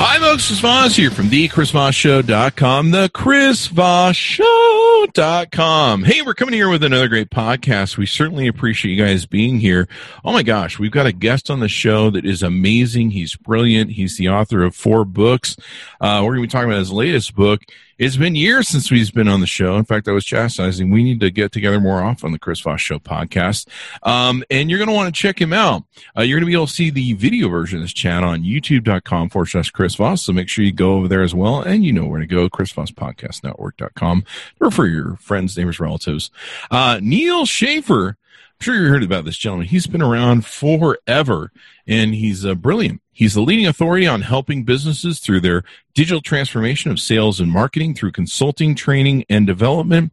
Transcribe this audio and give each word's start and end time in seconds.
Hi, 0.00 0.20
folks. 0.20 0.46
Chris 0.46 0.60
Voss 0.60 0.94
here 0.94 1.10
from 1.10 1.28
the 1.28 1.48
ChrisVossShow.com, 1.48 2.92
the 2.92 3.08
ChrisVossShow.com. 3.08 6.04
Hey, 6.04 6.22
we're 6.22 6.34
coming 6.34 6.54
here 6.54 6.68
with 6.68 6.84
another 6.84 7.08
great 7.08 7.30
podcast. 7.30 7.96
We 7.96 8.06
certainly 8.06 8.46
appreciate 8.46 8.92
you 8.92 9.04
guys 9.04 9.26
being 9.26 9.58
here. 9.58 9.88
Oh 10.24 10.32
my 10.32 10.44
gosh, 10.44 10.78
we've 10.78 10.92
got 10.92 11.06
a 11.06 11.12
guest 11.12 11.50
on 11.50 11.58
the 11.58 11.68
show 11.68 12.10
that 12.10 12.24
is 12.24 12.44
amazing. 12.44 13.10
He's 13.10 13.34
brilliant. 13.34 13.90
He's 13.90 14.16
the 14.16 14.28
author 14.28 14.62
of 14.62 14.76
four 14.76 15.04
books. 15.04 15.56
Uh, 16.00 16.22
we're 16.24 16.36
going 16.36 16.42
to 16.42 16.48
be 16.48 16.52
talking 16.52 16.70
about 16.70 16.78
his 16.78 16.92
latest 16.92 17.34
book. 17.34 17.62
It's 17.98 18.16
been 18.16 18.36
years 18.36 18.68
since 18.68 18.92
we've 18.92 19.12
been 19.12 19.26
on 19.26 19.40
the 19.40 19.46
show. 19.48 19.76
In 19.76 19.84
fact, 19.84 20.06
I 20.06 20.12
was 20.12 20.24
chastising. 20.24 20.90
We 20.90 21.02
need 21.02 21.18
to 21.18 21.32
get 21.32 21.50
together 21.50 21.80
more 21.80 22.00
often 22.00 22.26
on 22.28 22.32
the 22.32 22.38
Chris 22.38 22.60
Voss 22.60 22.80
Show 22.80 23.00
podcast. 23.00 23.66
Um, 24.04 24.44
and 24.50 24.70
you're 24.70 24.78
going 24.78 24.88
to 24.88 24.94
want 24.94 25.12
to 25.12 25.20
check 25.20 25.40
him 25.40 25.52
out. 25.52 25.82
Uh, 26.16 26.22
you're 26.22 26.38
going 26.38 26.46
to 26.46 26.50
be 26.50 26.54
able 26.54 26.68
to 26.68 26.72
see 26.72 26.90
the 26.90 27.14
video 27.14 27.48
version 27.48 27.78
of 27.78 27.84
this 27.84 27.92
chat 27.92 28.22
on 28.22 28.44
youtube.com 28.44 29.30
forward 29.30 29.46
slash 29.46 29.70
Chris 29.70 29.96
Voss. 29.96 30.22
So 30.22 30.32
make 30.32 30.48
sure 30.48 30.64
you 30.64 30.70
go 30.70 30.94
over 30.94 31.08
there 31.08 31.22
as 31.22 31.34
well. 31.34 31.60
And 31.60 31.84
you 31.84 31.92
know 31.92 32.06
where 32.06 32.20
to 32.20 32.26
go, 32.26 32.48
Chris 32.48 32.70
Voss 32.70 32.92
chrisvosspodcastnetwork.com 32.92 34.24
or 34.60 34.70
for 34.70 34.86
your 34.86 35.16
friends, 35.16 35.56
neighbors, 35.56 35.80
relatives. 35.80 36.30
Uh, 36.70 37.00
Neal 37.02 37.46
Schaffer. 37.46 38.10
I'm 38.10 38.64
sure 38.64 38.74
you 38.76 38.88
heard 38.88 39.02
about 39.02 39.24
this 39.24 39.36
gentleman. 39.36 39.66
He's 39.66 39.86
been 39.88 40.02
around 40.02 40.44
forever 40.44 41.50
and 41.86 42.14
he's 42.14 42.46
uh, 42.46 42.54
brilliant. 42.54 43.00
He's 43.18 43.34
the 43.34 43.40
leading 43.40 43.66
authority 43.66 44.06
on 44.06 44.22
helping 44.22 44.62
businesses 44.62 45.18
through 45.18 45.40
their 45.40 45.64
digital 45.92 46.20
transformation 46.20 46.92
of 46.92 47.00
sales 47.00 47.40
and 47.40 47.50
marketing 47.50 47.96
through 47.96 48.12
consulting, 48.12 48.76
training, 48.76 49.24
and 49.28 49.44
development 49.44 50.12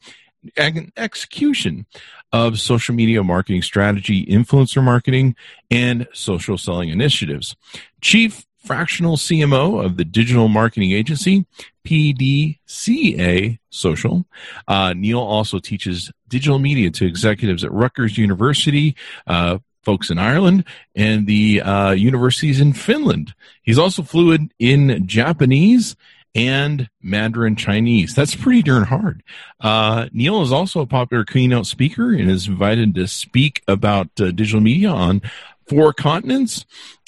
and 0.57 0.91
execution 0.97 1.85
of 2.31 2.59
social 2.59 2.95
media 2.95 3.21
marketing 3.23 3.61
strategy, 3.61 4.25
influencer 4.25 4.83
marketing, 4.83 5.35
and 5.69 6.07
social 6.13 6.57
selling 6.57 6.89
initiatives. 6.89 7.55
Chief 8.01 8.43
fractional 8.57 9.17
CMO 9.17 9.85
of 9.85 9.97
the 9.97 10.05
digital 10.05 10.47
marketing 10.47 10.91
agency, 10.91 11.45
PDCA 11.85 13.59
Social. 13.69 14.25
Uh, 14.67 14.93
Neal 14.93 15.19
also 15.19 15.59
teaches 15.59 16.11
digital 16.27 16.57
media 16.57 16.89
to 16.89 17.05
executives 17.05 17.63
at 17.63 17.71
Rutgers 17.71 18.17
University, 18.17 18.95
uh, 19.27 19.59
folks 19.85 20.09
in 20.09 20.17
Ireland 20.17 20.65
and 20.95 21.27
the 21.27 21.61
uh, 21.61 21.91
universities 21.91 22.59
in 22.59 22.73
Finland. 22.73 23.33
He's 23.61 23.79
also 23.79 24.03
fluent 24.03 24.51
in 24.59 25.07
Japanese 25.07 25.95
and 26.35 26.89
Mandarin 27.01 27.55
Chinese. 27.55 28.13
That's 28.13 28.35
pretty 28.35 28.61
darn 28.61 28.83
hard. 28.83 29.23
Uh, 29.61 30.07
Neal 30.11 30.41
is 30.41 30.51
also 30.51 30.81
a 30.81 30.85
popular 30.85 31.23
keynote 31.23 31.65
speaker 31.65 32.11
and 32.11 32.29
is 32.29 32.47
invited 32.47 32.93
to 32.95 33.07
speak 33.07 33.63
about 33.67 34.09
uh, 34.19 34.31
digital 34.31 34.59
media 34.59 34.89
on 34.89 35.21
four 35.67 35.93
continents. 35.93 36.65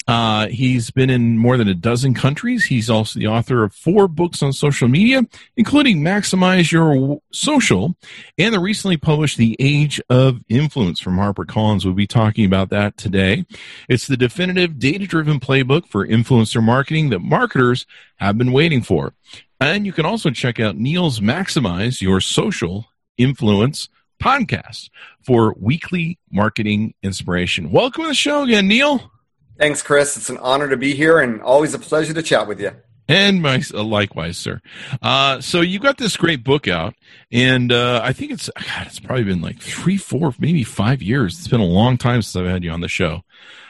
Uh, 0.08 0.48
he's 0.48 0.90
been 0.90 1.10
in 1.10 1.36
more 1.36 1.58
than 1.58 1.68
a 1.68 1.74
dozen 1.74 2.14
countries. 2.14 2.64
He's 2.64 2.88
also 2.88 3.20
the 3.20 3.26
author 3.26 3.62
of 3.62 3.74
four 3.74 4.08
books 4.08 4.42
on 4.42 4.54
social 4.54 4.88
media, 4.88 5.22
including 5.54 6.00
Maximize 6.00 6.72
Your 6.72 7.20
Social 7.30 7.94
and 8.38 8.54
the 8.54 8.58
recently 8.58 8.96
published 8.96 9.36
The 9.36 9.54
Age 9.60 10.00
of 10.08 10.40
Influence 10.48 10.98
from 10.98 11.18
HarperCollins. 11.18 11.84
We'll 11.84 11.92
be 11.92 12.06
talking 12.06 12.46
about 12.46 12.70
that 12.70 12.96
today. 12.96 13.44
It's 13.86 14.06
the 14.06 14.16
definitive 14.16 14.78
data 14.78 15.06
driven 15.06 15.40
playbook 15.40 15.86
for 15.86 16.06
influencer 16.06 16.62
marketing 16.62 17.10
that 17.10 17.20
marketers 17.20 17.84
have 18.16 18.38
been 18.38 18.52
waiting 18.52 18.80
for. 18.80 19.12
And 19.60 19.84
you 19.84 19.92
can 19.92 20.06
also 20.06 20.30
check 20.30 20.58
out 20.58 20.78
Neal's 20.78 21.20
Maximize 21.20 22.00
Your 22.00 22.22
Social 22.22 22.86
Influence 23.18 23.90
podcast 24.22 24.88
for 25.22 25.54
weekly 25.58 26.18
marketing 26.32 26.94
inspiration. 27.02 27.70
Welcome 27.70 28.04
to 28.04 28.08
the 28.08 28.14
show 28.14 28.44
again, 28.44 28.68
Neal. 28.68 29.12
Thanks, 29.58 29.82
Chris. 29.82 30.16
It's 30.16 30.30
an 30.30 30.38
honor 30.38 30.68
to 30.68 30.76
be 30.76 30.94
here 30.94 31.18
and 31.18 31.42
always 31.42 31.74
a 31.74 31.78
pleasure 31.78 32.14
to 32.14 32.22
chat 32.22 32.46
with 32.46 32.60
you. 32.60 32.72
And 33.08 33.40
my 33.40 33.62
uh, 33.72 33.82
likewise, 33.82 34.36
sir. 34.36 34.60
Uh, 35.00 35.40
so 35.40 35.62
you 35.62 35.78
got 35.78 35.96
this 35.96 36.16
great 36.16 36.44
book 36.44 36.68
out, 36.68 36.94
and 37.32 37.72
uh, 37.72 38.02
I 38.04 38.12
think 38.12 38.32
it's 38.32 38.50
God, 38.54 38.86
it's 38.86 39.00
probably 39.00 39.24
been 39.24 39.40
like 39.40 39.60
three, 39.60 39.96
four, 39.96 40.34
maybe 40.38 40.62
five 40.62 41.00
years. 41.02 41.38
It's 41.38 41.48
been 41.48 41.60
a 41.60 41.64
long 41.64 41.96
time 41.96 42.20
since 42.20 42.36
I've 42.36 42.50
had 42.50 42.62
you 42.62 42.70
on 42.70 42.82
the 42.82 42.88
show. 42.88 43.22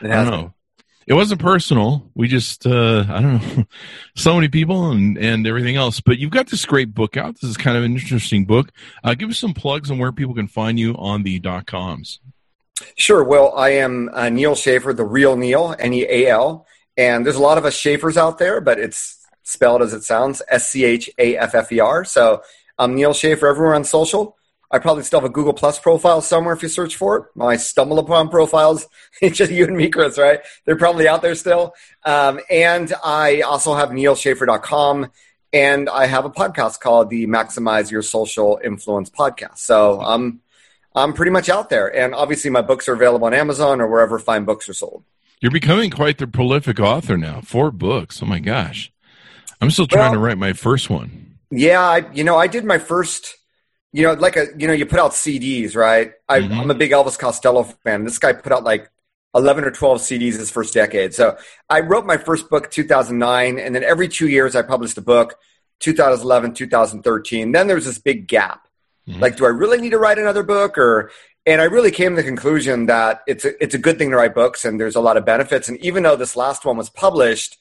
I 0.03 0.09
don't 0.09 0.31
know. 0.31 0.55
It 1.07 1.15
wasn't 1.15 1.41
personal. 1.41 2.11
We 2.15 2.27
just 2.27 2.67
uh, 2.67 3.05
I 3.09 3.23
don't 3.23 3.57
know, 3.57 3.65
so 4.17 4.35
many 4.35 4.49
people 4.49 4.91
and 4.91 5.17
and 5.17 5.47
everything 5.47 5.77
else. 5.77 6.01
But 6.01 6.19
you've 6.19 6.33
got 6.33 6.49
this 6.49 6.67
great 6.67 6.93
book 6.93 7.17
out. 7.17 7.41
This 7.41 7.49
is 7.49 7.57
kind 7.57 7.77
of 7.77 7.85
an 7.85 7.93
interesting 7.93 8.45
book. 8.45 8.73
Uh, 9.05 9.15
give 9.15 9.31
us 9.31 9.39
some 9.39 9.55
plugs 9.55 9.89
on 9.89 9.99
where 9.99 10.11
people 10.11 10.35
can 10.35 10.49
find 10.49 10.81
you 10.81 10.97
on 10.97 11.23
the 11.23 11.39
dot 11.39 11.67
coms. 11.67 12.19
Sure. 12.97 13.25
Well, 13.25 13.55
I 13.57 13.71
am 13.71 14.11
uh, 14.13 14.29
Neal 14.29 14.55
Schaffer, 14.55 14.93
the 14.93 15.05
real 15.05 15.37
Neal, 15.37 15.75
N 15.79 15.93
E 15.93 16.05
A 16.05 16.31
L. 16.31 16.67
And 16.97 17.25
there's 17.25 17.37
a 17.37 17.43
lot 17.43 17.59
of 17.59 17.65
us 17.65 17.77
Schaffers 17.77 18.17
out 18.17 18.39
there, 18.39 18.61
but 18.61 18.79
it's 18.79 19.25
spelled 19.43 19.83
as 19.83 19.93
it 19.93 20.03
sounds 20.03 20.43
S 20.49 20.69
C 20.69 20.85
H 20.85 21.11
A 21.19 21.37
F 21.37 21.55
F 21.55 21.73
E 21.73 21.81
R. 21.81 22.05
So 22.05 22.43
I'm 22.79 22.95
Neal 22.95 23.13
Schaffer 23.13 23.47
everywhere 23.49 23.75
on 23.75 23.85
social. 23.85 24.37
I 24.71 24.79
probably 24.79 25.03
still 25.03 25.21
have 25.21 25.31
a 25.31 25.33
Google 25.33 25.55
Plus 25.55 25.79
profile 25.79 26.21
somewhere 26.21 26.55
if 26.55 26.63
you 26.63 26.69
search 26.69 26.97
for 26.97 27.17
it. 27.17 27.25
My 27.35 27.57
StumbleUpon 27.57 28.31
profiles, 28.31 28.87
it's 29.23 29.39
just 29.39 29.51
you 29.51 29.65
and 29.65 29.77
me, 29.77 29.89
Chris, 29.89 30.19
right? 30.19 30.41
They're 30.67 30.77
probably 30.77 31.09
out 31.09 31.23
there 31.23 31.35
still. 31.35 31.75
Um, 32.05 32.41
and 32.51 32.93
I 33.03 33.41
also 33.41 33.75
have 33.75 33.91
nealschaffer.com 33.91 35.11
and 35.53 35.89
I 35.89 36.07
have 36.07 36.27
a 36.27 36.31
podcast 36.31 36.81
called 36.81 37.09
the 37.09 37.27
Maximize 37.27 37.91
Your 37.91 38.03
Social 38.03 38.61
Influence 38.63 39.09
podcast. 39.09 39.59
So 39.59 40.01
I'm 40.01 40.41
I'm 40.99 41.13
pretty 41.13 41.31
much 41.31 41.49
out 41.49 41.71
there. 41.71 41.95
And 41.95 42.15
obviously, 42.15 42.51
my 42.51 42.63
books 42.63 42.89
are 42.89 42.95
available 42.95 43.27
on 43.27 43.35
Amazon 43.35 43.81
or 43.81 43.89
wherever 43.89 44.19
fine 44.19 44.45
books 44.45 44.69
are 44.69 44.75
sold. 44.75 45.05
You're 45.41 45.53
becoming 45.53 45.91
quite 45.91 46.19
the 46.19 46.27
prolific 46.27 46.81
author 46.81 47.17
now. 47.17 47.41
Four 47.41 47.71
books. 47.71 48.23
Oh 48.23 48.27
my 48.27 48.41
gosh. 48.41 48.93
I'm 49.61 49.71
still 49.71 49.87
trying 49.87 50.13
well, 50.13 50.15
to 50.15 50.19
write 50.19 50.39
my 50.39 50.53
first 50.53 50.91
one. 50.91 51.39
Yeah, 51.51 51.81
I, 51.81 52.11
you 52.13 52.25
know, 52.25 52.37
I 52.37 52.47
did 52.47 52.65
my 52.65 52.79
first. 52.79 53.37
You 53.93 54.03
know, 54.03 54.13
like 54.13 54.37
a 54.37 54.47
you 54.59 54.67
know, 54.67 54.75
you 54.75 54.85
put 54.85 54.99
out 54.99 55.13
CDs, 55.13 55.75
right? 55.75 56.13
I, 56.29 56.41
mm-hmm. 56.41 56.61
I'm 56.61 56.71
a 56.71 56.75
big 56.75 56.91
Elvis 56.91 57.19
Costello 57.19 57.63
fan. 57.63 58.05
This 58.05 58.19
guy 58.19 58.35
put 58.35 58.53
out 58.53 58.63
like 58.63 58.91
11 59.35 59.65
or 59.65 59.71
12 59.71 60.01
CDs 60.01 60.39
his 60.39 60.51
first 60.51 60.75
decade. 60.75 61.15
So 61.15 61.39
I 61.71 61.81
wrote 61.81 62.05
my 62.05 62.19
first 62.19 62.51
book 62.51 62.71
2009, 62.71 63.59
and 63.59 63.75
then 63.75 63.83
every 63.83 64.09
two 64.09 64.29
years 64.29 64.55
I 64.55 64.63
published 64.63 64.99
a 64.99 65.03
book. 65.03 65.37
2011, 65.81 66.55
2013. 66.55 67.53
Then 67.53 67.67
there 67.67 67.77
was 67.77 67.85
this 67.85 67.99
big 67.99 68.27
gap 68.27 68.68
Mm-hmm. 69.09 69.21
Like, 69.21 69.37
do 69.37 69.47
I 69.47 69.49
really 69.49 69.81
need 69.81 69.91
to 69.91 69.99
write 69.99 70.19
another 70.19 70.43
book 70.43 70.77
or 70.77 71.11
and 71.47 71.63
I 71.63 71.65
really 71.65 71.91
came 71.91 72.11
to 72.15 72.17
the 72.17 72.29
conclusion 72.29 72.87
that 72.87 73.23
it's 73.27 73.47
a, 73.47 73.63
it's 73.63 73.75
a 73.75 73.79
good 73.79 73.97
thing 73.97 74.11
to 74.11 74.17
write 74.17 74.35
books 74.35 74.67
and 74.67 74.79
there's 74.79 74.97
a 74.97 75.01
lot 75.01 75.17
of 75.17 75.25
benefits. 75.25 75.71
And 75.71 75.79
even 75.79 76.03
though 76.03 76.15
this 76.15 76.37
last 76.37 76.67
one 76.67 76.77
was 76.77 76.91
published 76.91 77.57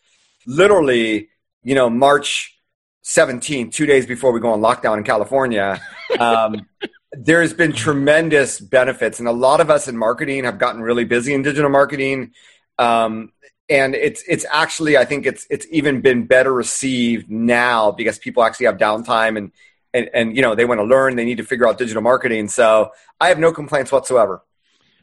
literally, 0.46 1.30
you 1.64 1.74
know, 1.74 1.90
March 1.90 2.60
17th, 3.06 3.72
two 3.72 3.86
days 3.86 4.06
before 4.06 4.34
we 4.34 4.42
go 4.42 4.52
on 4.52 4.60
lockdown 4.60 4.98
in 4.98 5.06
California, 5.06 5.82
um, 6.20 6.68
there's 7.14 7.54
been 7.54 7.72
tremendous 7.72 8.60
benefits. 8.60 9.20
And 9.20 9.28
a 9.28 9.32
lot 9.32 9.62
of 9.62 9.70
us 9.70 9.88
in 9.88 9.98
marketing 9.98 10.44
have 10.44 10.60
gotten 10.60 10.82
really 10.82 11.06
busy 11.06 11.34
in 11.34 11.42
digital 11.42 11.70
marketing. 11.70 12.34
Um, 12.78 13.32
and 13.70 13.96
it's 13.96 14.24
it's 14.28 14.46
actually 14.52 14.98
I 14.98 15.06
think 15.06 15.26
it's 15.26 15.46
it's 15.50 15.68
even 15.72 16.02
been 16.02 16.26
better 16.26 16.54
received 16.54 17.30
now 17.30 17.92
because 17.92 18.18
people 18.18 18.44
actually 18.44 18.68
have 18.68 18.78
downtime 18.78 19.38
and 19.38 19.52
and, 19.98 20.10
and 20.14 20.36
you 20.36 20.42
know 20.42 20.56
they 20.56 20.66
want 20.66 20.80
to 20.80 20.84
learn 20.84 21.16
they 21.16 21.26
need 21.26 21.38
to 21.38 21.44
figure 21.44 21.68
out 21.68 21.78
digital 21.78 22.02
marketing 22.02 22.48
so 22.48 22.92
i 23.20 23.28
have 23.28 23.40
no 23.40 23.52
complaints 23.52 23.92
whatsoever 23.92 24.42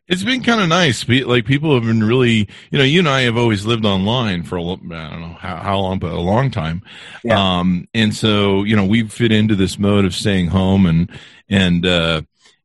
it's 0.06 0.22
been 0.22 0.42
kind 0.42 0.60
of 0.60 0.68
nice. 0.68 1.08
Like 1.08 1.46
people 1.46 1.72
have 1.72 1.84
been 1.84 2.04
really, 2.04 2.46
you 2.70 2.78
know, 2.78 2.84
you 2.84 2.98
and 2.98 3.08
I 3.08 3.22
have 3.22 3.38
always 3.38 3.64
lived 3.64 3.86
online 3.86 4.42
for 4.42 4.58
a, 4.58 4.62
I 4.62 4.76
don't 4.76 4.88
know 5.20 5.36
how, 5.40 5.56
how 5.56 5.78
long, 5.78 5.98
but 5.98 6.12
a 6.12 6.20
long 6.20 6.50
time. 6.50 6.82
Yeah. 7.22 7.40
Um, 7.40 7.88
and 7.94 8.14
so, 8.14 8.64
you 8.64 8.76
know, 8.76 8.84
we 8.84 9.08
fit 9.08 9.32
into 9.32 9.54
this 9.54 9.78
mode 9.78 10.04
of 10.04 10.14
staying 10.14 10.48
home 10.48 10.84
and, 10.84 11.10
and, 11.48 11.86
uh, 11.86 12.20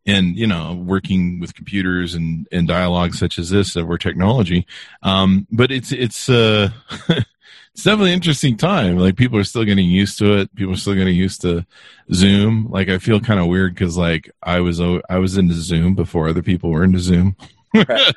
and 0.06 0.36
you 0.38 0.48
know 0.48 0.74
working 0.74 1.40
with 1.40 1.54
computers 1.54 2.16
and 2.16 2.48
and 2.52 2.68
dialogue 2.68 3.14
such 3.14 3.38
as 3.38 3.50
this 3.50 3.76
over 3.76 3.98
technology 3.98 4.66
um 5.04 5.46
but 5.52 5.72
it's 5.72 5.92
it's 5.92 6.30
uh 6.30 6.70
it's 7.74 7.84
definitely 7.84 8.12
an 8.12 8.16
interesting 8.16 8.58
time. 8.58 8.98
Like 8.98 9.16
people 9.16 9.38
are 9.38 9.44
still 9.44 9.64
getting 9.64 9.88
used 9.88 10.18
to 10.20 10.38
it. 10.38 10.54
People 10.56 10.74
are 10.74 10.78
still 10.78 10.96
getting 10.96 11.16
used 11.16 11.42
to 11.42 11.66
Zoom. 12.14 12.68
Like 12.70 12.90
I 12.90 12.98
feel 12.98 13.20
kind 13.20 13.40
of 13.40 13.48
weird 13.48 13.74
because 13.74 13.98
like 13.98 14.30
I 14.44 14.60
was 14.60 14.82
I 14.82 15.18
was 15.18 15.38
into 15.38 15.56
Zoom 15.56 15.96
before 15.96 16.28
other 16.28 16.42
people 16.42 16.72
were 16.72 16.84
into 16.84 17.00
Zoom. 17.00 17.36
it's 17.74 18.16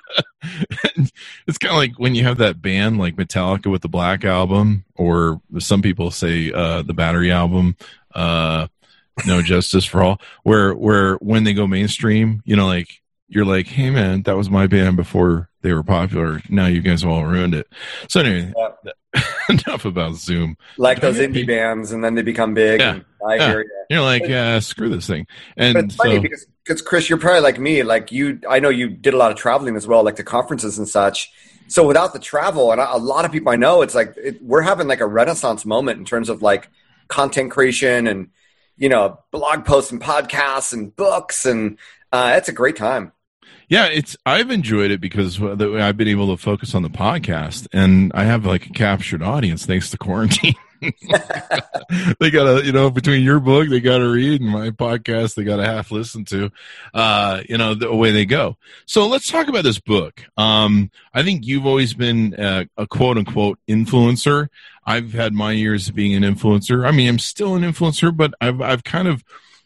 kind 1.59 1.73
of 1.73 1.77
like 1.77 1.99
when 1.99 2.15
you 2.15 2.25
have 2.25 2.39
that 2.39 2.63
band 2.63 2.99
like 2.99 3.17
Metallica 3.17 3.71
with 3.71 3.83
the 3.83 3.89
Black 3.89 4.25
Album, 4.25 4.85
or 4.95 5.41
some 5.59 5.83
people 5.83 6.11
say 6.11 6.51
uh, 6.51 6.83
the 6.83 6.95
Battery 6.95 7.31
album, 7.31 7.77
uh, 8.15 8.67
No 9.27 9.43
Justice 9.43 9.85
for 9.85 10.03
All, 10.03 10.21
where 10.43 10.75
where 10.75 11.17
when 11.17 11.45
they 11.45 11.53
go 11.53 11.67
mainstream, 11.67 12.43
you 12.45 12.57
know, 12.57 12.67
like 12.67 12.89
you're 13.29 13.45
like, 13.45 13.67
hey 13.67 13.91
man, 13.91 14.23
that 14.23 14.37
was 14.37 14.51
my 14.51 14.67
band 14.67 14.97
before 14.97 15.51
they 15.61 15.73
were 15.73 15.83
popular. 15.83 16.43
Now 16.49 16.67
you 16.67 16.81
guys 16.81 17.03
have 17.03 17.11
all 17.11 17.25
ruined 17.25 17.55
it. 17.55 17.67
So 18.09 18.21
anyway, 18.21 18.53
yeah. 18.57 18.93
enough 19.49 19.85
about 19.85 20.15
Zoom. 20.15 20.57
Like 20.79 21.01
those 21.01 21.19
indie 21.19 21.47
bands, 21.47 21.93
and 21.93 22.03
then 22.03 22.15
they 22.15 22.23
become 22.23 22.55
big. 22.55 22.81
Yeah. 22.81 23.01
I 23.25 23.37
yeah. 23.37 23.49
hear 23.49 23.61
you. 23.61 23.85
You're 23.91 24.03
like, 24.03 24.27
yeah, 24.27 24.59
screw 24.61 24.89
this 24.89 25.07
thing. 25.07 25.27
And 25.57 25.75
But 25.75 25.85
it's 25.85 25.95
funny 25.95 26.19
because 26.19 26.47
because 26.65 26.83
Chris, 26.83 27.09
you're 27.09 27.19
probably 27.19 27.41
like 27.41 27.59
me. 27.59 27.83
Like 27.83 28.13
you, 28.13 28.41
I 28.49 28.61
know 28.61 28.69
you 28.69 28.89
did 28.89 29.15
a 29.15 29.17
lot 29.17 29.31
of 29.31 29.37
traveling 29.37 29.77
as 29.77 29.87
well, 29.87 30.03
like 30.03 30.17
to 30.17 30.25
conferences 30.25 30.79
and 30.79 30.89
such. 30.89 31.31
So 31.69 31.87
without 31.87 32.13
the 32.13 32.19
travel, 32.19 32.73
and 32.73 32.81
a 32.81 32.97
lot 32.97 33.25
of 33.25 33.33
people 33.33 33.53
I 33.53 33.57
know, 33.57 33.83
it's 33.83 33.95
like 33.95 34.15
it, 34.17 34.43
we're 34.43 34.63
having 34.63 34.89
like 34.89 35.01
a 35.01 35.07
renaissance 35.07 35.65
moment 35.65 35.99
in 35.99 36.05
terms 36.05 36.29
of 36.29 36.43
like 36.43 36.69
content 37.09 37.51
creation 37.51 38.07
and 38.07 38.31
you 38.77 38.89
know 38.89 39.19
blog 39.31 39.65
posts 39.65 39.93
and 39.93 40.01
podcasts 40.01 40.73
and 40.73 40.95
books, 40.95 41.45
and 41.47 41.79
uh, 42.13 42.35
it's 42.37 42.49
a 42.49 42.53
great 42.53 42.77
time. 42.77 43.13
Yeah, 43.69 43.87
it's 43.87 44.17
I've 44.27 44.51
enjoyed 44.51 44.91
it 44.91 45.01
because 45.01 45.41
I've 45.41 45.97
been 45.97 46.09
able 46.09 46.35
to 46.35 46.43
focus 46.43 46.75
on 46.75 46.83
the 46.83 46.91
podcast, 46.91 47.69
and 47.73 48.13
I 48.15 48.25
have 48.25 48.45
like 48.45 48.67
a 48.67 48.71
captured 48.71 49.23
audience 49.23 49.67
thanks 49.67 49.91
to 49.91 49.99
quarantine. 49.99 50.55
they 52.19 52.31
got 52.31 52.45
to, 52.45 52.63
you 52.65 52.73
know, 52.73 52.91
between 52.91 53.23
your 53.23 53.39
book, 53.39 53.69
they 53.69 53.81
got 53.81 53.99
to 53.99 54.09
read, 54.09 54.41
and 54.41 54.51
my 54.51 54.71
podcast, 54.71 55.37
they 55.37 55.45
got 55.45 55.57
to 55.57 55.65
half 55.65 55.93
listen 55.93 56.25
to. 56.25 56.51
Uh, 56.93 57.43
you 57.49 57.57
know, 57.57 57.75
the 57.75 57.95
way 57.95 58.11
they 58.11 58.25
go. 58.25 58.57
So 58.87 59.07
let's 59.07 59.31
talk 59.31 59.49
about 59.49 59.65
this 59.65 59.79
book. 59.79 60.25
Um, 60.37 60.91
I 61.15 61.23
think 61.23 61.47
you've 61.47 61.67
always 61.67 61.95
been 61.95 62.35
uh, 62.35 62.65
a 62.77 62.87
quote 62.87 63.17
unquote 63.17 63.59
influencer. 63.69 64.49
I've 64.85 65.13
had 65.13 65.33
my 65.33 65.53
years 65.53 65.89
of 65.89 65.95
being 65.95 66.15
an 66.15 66.25
influencer. 66.25 66.87
I 66.87 66.91
mean, 66.91 67.09
I'm 67.09 67.21
still 67.21 67.55
an 67.55 67.63
influencer, 67.63 68.15
but 68.17 68.35
I've 68.41 68.61
I've 68.61 68.85
kind 68.85 69.07
of 69.07 69.23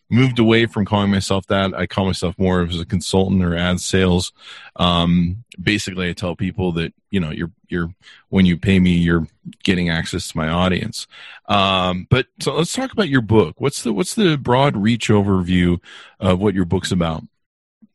moved 0.09 0.39
away 0.39 0.67
from 0.67 0.85
calling 0.85 1.11
myself 1.11 1.47
that. 1.47 1.75
I 1.75 1.87
call 1.87 2.07
myself 2.07 2.39
more 2.39 2.63
as 2.63 2.79
a 2.81 2.85
consultant 2.87 3.43
or 3.45 3.57
ad 3.57 3.81
sales. 3.81 4.33
Um, 4.77 5.45
basically, 5.61 6.09
I 6.09 6.13
tell 6.13 6.37
people 6.37 6.73
that 6.73 6.93
you 7.11 7.21
know 7.21 7.31
you're 7.31 7.51
you're 7.69 7.93
when 8.29 8.47
you 8.47 8.57
pay 8.57 8.79
me, 8.79 8.93
you're 8.93 9.27
getting 9.65 9.91
access 9.91 10.29
to 10.29 10.37
my 10.37 10.49
audience. 10.49 11.07
Um, 11.49 12.07
but 12.11 12.27
so 12.41 12.55
let's 12.55 12.73
talk 12.73 12.93
about 12.93 13.09
your 13.09 13.21
book. 13.23 13.57
What's 13.59 13.83
the 13.83 13.93
what's 13.93 14.15
the 14.15 14.37
broad 14.37 14.77
reach 14.77 15.09
overview 15.09 15.79
of 16.21 16.41
what 16.41 16.55
your 16.55 16.65
book's 16.65 16.93
about? 16.93 17.23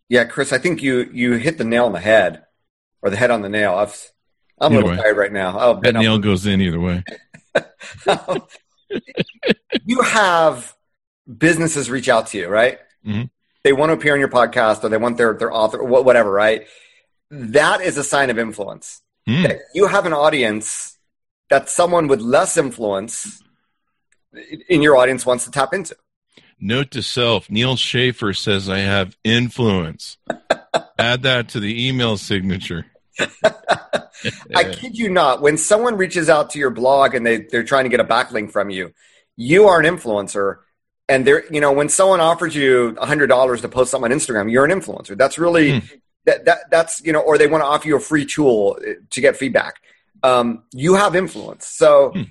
Yeah, 0.10 0.26
Chris, 0.26 0.52
I 0.52 0.58
think 0.58 0.82
you 0.84 1.10
you 1.14 1.34
hit 1.34 1.58
the 1.58 1.64
nail 1.64 1.86
on 1.86 1.94
the 1.94 2.00
head, 2.02 2.44
or 3.02 3.10
the 3.10 3.16
head 3.18 3.32
on 3.32 3.42
the 3.42 3.50
nail. 3.50 3.76
I've, 3.76 4.12
I'm 4.60 4.74
a 4.74 4.76
little 4.76 4.90
way. 4.92 4.98
tired 4.98 5.16
right 5.18 5.32
now. 5.32 5.58
Oh, 5.58 5.80
That 5.82 5.96
up- 5.96 6.02
nail 6.02 6.18
goes 6.20 6.46
in 6.46 6.62
either 6.62 6.80
way. 6.80 7.04
you 9.86 10.02
have 10.02 10.76
businesses 11.38 11.90
reach 11.90 12.10
out 12.10 12.28
to 12.28 12.38
you, 12.38 12.48
right? 12.48 12.80
Mhm. 13.06 13.30
They 13.64 13.74
want 13.74 13.90
to 13.90 13.94
appear 13.94 14.14
on 14.14 14.20
your 14.20 14.30
podcast 14.30 14.84
or 14.84 14.90
they 14.90 14.98
want 14.98 15.18
their, 15.18 15.34
their 15.34 15.54
author, 15.54 15.84
wha- 15.84 16.02
whatever, 16.02 16.32
right? 16.32 16.66
That 17.30 17.82
is 17.82 17.98
a 17.98 18.04
sign 18.04 18.30
of 18.30 18.38
influence. 18.40 19.02
That 19.28 19.60
you 19.74 19.88
have 19.88 20.06
an 20.06 20.14
audience 20.14 20.98
that 21.50 21.70
someone 21.70 22.08
with 22.08 22.20
less 22.22 22.58
influence 22.58 23.42
in 24.68 24.82
your 24.82 24.98
audience 24.98 25.26
wants 25.26 25.46
to 25.46 25.52
tap 25.52 25.74
into. 25.74 25.96
Note 26.60 26.92
to 26.92 27.02
self: 27.04 27.50
Neal 27.50 27.76
Schaffer 27.76 28.34
says 28.34 28.68
I 28.68 28.80
have 28.80 29.16
influence. 29.24 30.18
Add 31.00 31.22
that 31.24 31.50
to 31.50 31.60
the 31.60 31.88
email 31.88 32.18
signature. 32.18 32.88
I 34.56 34.66
kid 34.74 34.98
you 34.98 35.10
not. 35.10 35.42
When 35.42 35.58
someone 35.58 35.98
reaches 35.98 36.30
out 36.30 36.50
to 36.52 36.60
your 36.60 36.70
blog 36.70 37.16
and 37.16 37.26
they, 37.26 37.38
they're 37.38 37.64
trying 37.64 37.86
to 37.86 37.90
get 37.90 38.00
a 38.00 38.06
backlink 38.06 38.52
from 38.52 38.70
you, 38.70 38.94
you 39.36 39.68
are 39.68 39.80
an 39.80 39.86
influencer. 39.86 40.58
And 41.12 41.20
they're, 41.26 41.44
you 41.56 41.62
know, 41.64 41.74
when 41.80 41.90
someone 41.90 42.22
offers 42.30 42.54
you 42.56 42.96
hundred 43.12 43.28
dollars 43.28 43.60
to 43.62 43.70
post 43.78 43.92
something 43.92 44.12
on 44.12 44.18
Instagram, 44.18 44.46
you're 44.54 44.66
an 44.70 44.72
influencer. 44.80 45.16
That's 45.22 45.38
really 45.38 45.70
that, 46.28 46.46
that 46.46 46.60
that's 46.74 46.94
you 47.06 47.14
know, 47.14 47.20
or 47.28 47.38
they 47.38 47.48
want 47.54 47.62
to 47.64 47.70
offer 47.74 47.88
you 47.90 47.98
a 47.98 48.00
free 48.00 48.26
tool 48.26 48.78
uh, 48.80 48.94
to 49.14 49.20
get 49.26 49.36
feedback. 49.36 49.74
Um, 50.24 50.64
you 50.84 50.92
have 50.96 51.14
influence. 51.24 51.68
So 51.68 51.90
Hmm. 52.16 52.24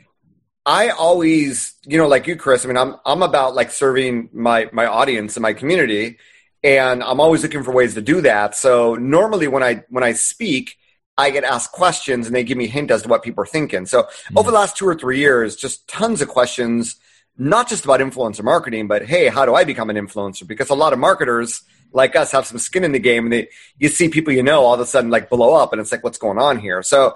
I 0.66 0.90
always, 0.90 1.74
you 1.90 1.98
know, 1.98 2.08
like 2.14 2.26
you, 2.28 2.36
Chris. 2.36 2.64
I 2.64 2.68
mean, 2.68 2.76
I'm 2.76 2.92
I'm 3.04 3.22
about 3.22 3.54
like 3.54 3.70
serving 3.70 4.28
my 4.32 4.68
my 4.72 4.86
audience 4.86 5.36
and 5.36 5.42
my 5.42 5.54
community, 5.60 6.18
and 6.62 7.02
I'm 7.02 7.20
always 7.20 7.42
looking 7.42 7.64
for 7.64 7.72
ways 7.72 7.94
to 7.94 8.02
do 8.02 8.20
that. 8.22 8.54
So 8.54 8.94
normally 8.94 9.48
when 9.48 9.62
I 9.62 9.72
when 9.88 10.04
I 10.04 10.12
speak, 10.12 10.76
I 11.16 11.30
get 11.30 11.44
asked 11.44 11.72
questions 11.72 12.26
and 12.26 12.34
they 12.34 12.44
give 12.44 12.58
me 12.58 12.66
a 12.66 12.68
hint 12.68 12.90
as 12.90 13.02
to 13.02 13.08
what 13.08 13.22
people 13.22 13.42
are 13.42 13.46
thinking. 13.56 13.86
So 13.86 13.98
over 14.36 14.50
the 14.50 14.56
last 14.56 14.76
two 14.76 14.86
or 14.86 14.94
three 14.94 15.18
years, 15.18 15.56
just 15.56 15.88
tons 15.88 16.20
of 16.22 16.28
questions, 16.28 16.96
not 17.38 17.68
just 17.68 17.84
about 17.84 18.00
influencer 18.00 18.42
marketing, 18.42 18.86
but 18.86 19.06
hey, 19.06 19.28
how 19.28 19.46
do 19.46 19.54
I 19.54 19.64
become 19.64 19.90
an 19.90 19.96
influencer? 19.96 20.46
Because 20.46 20.70
a 20.70 20.74
lot 20.74 20.92
of 20.92 20.98
marketers 20.98 21.62
like 21.92 22.14
us 22.14 22.32
have 22.32 22.46
some 22.46 22.58
skin 22.58 22.84
in 22.84 22.92
the 22.92 22.98
game 22.98 23.24
and 23.24 23.32
they 23.32 23.48
you 23.78 23.88
see 23.88 24.08
people 24.08 24.32
you 24.32 24.42
know 24.42 24.60
all 24.60 24.74
of 24.74 24.80
a 24.80 24.86
sudden 24.86 25.10
like 25.10 25.28
blow 25.28 25.54
up 25.54 25.72
and 25.72 25.80
it's 25.80 25.90
like 25.90 26.04
what's 26.04 26.18
going 26.18 26.38
on 26.38 26.58
here. 26.58 26.82
So 26.82 27.14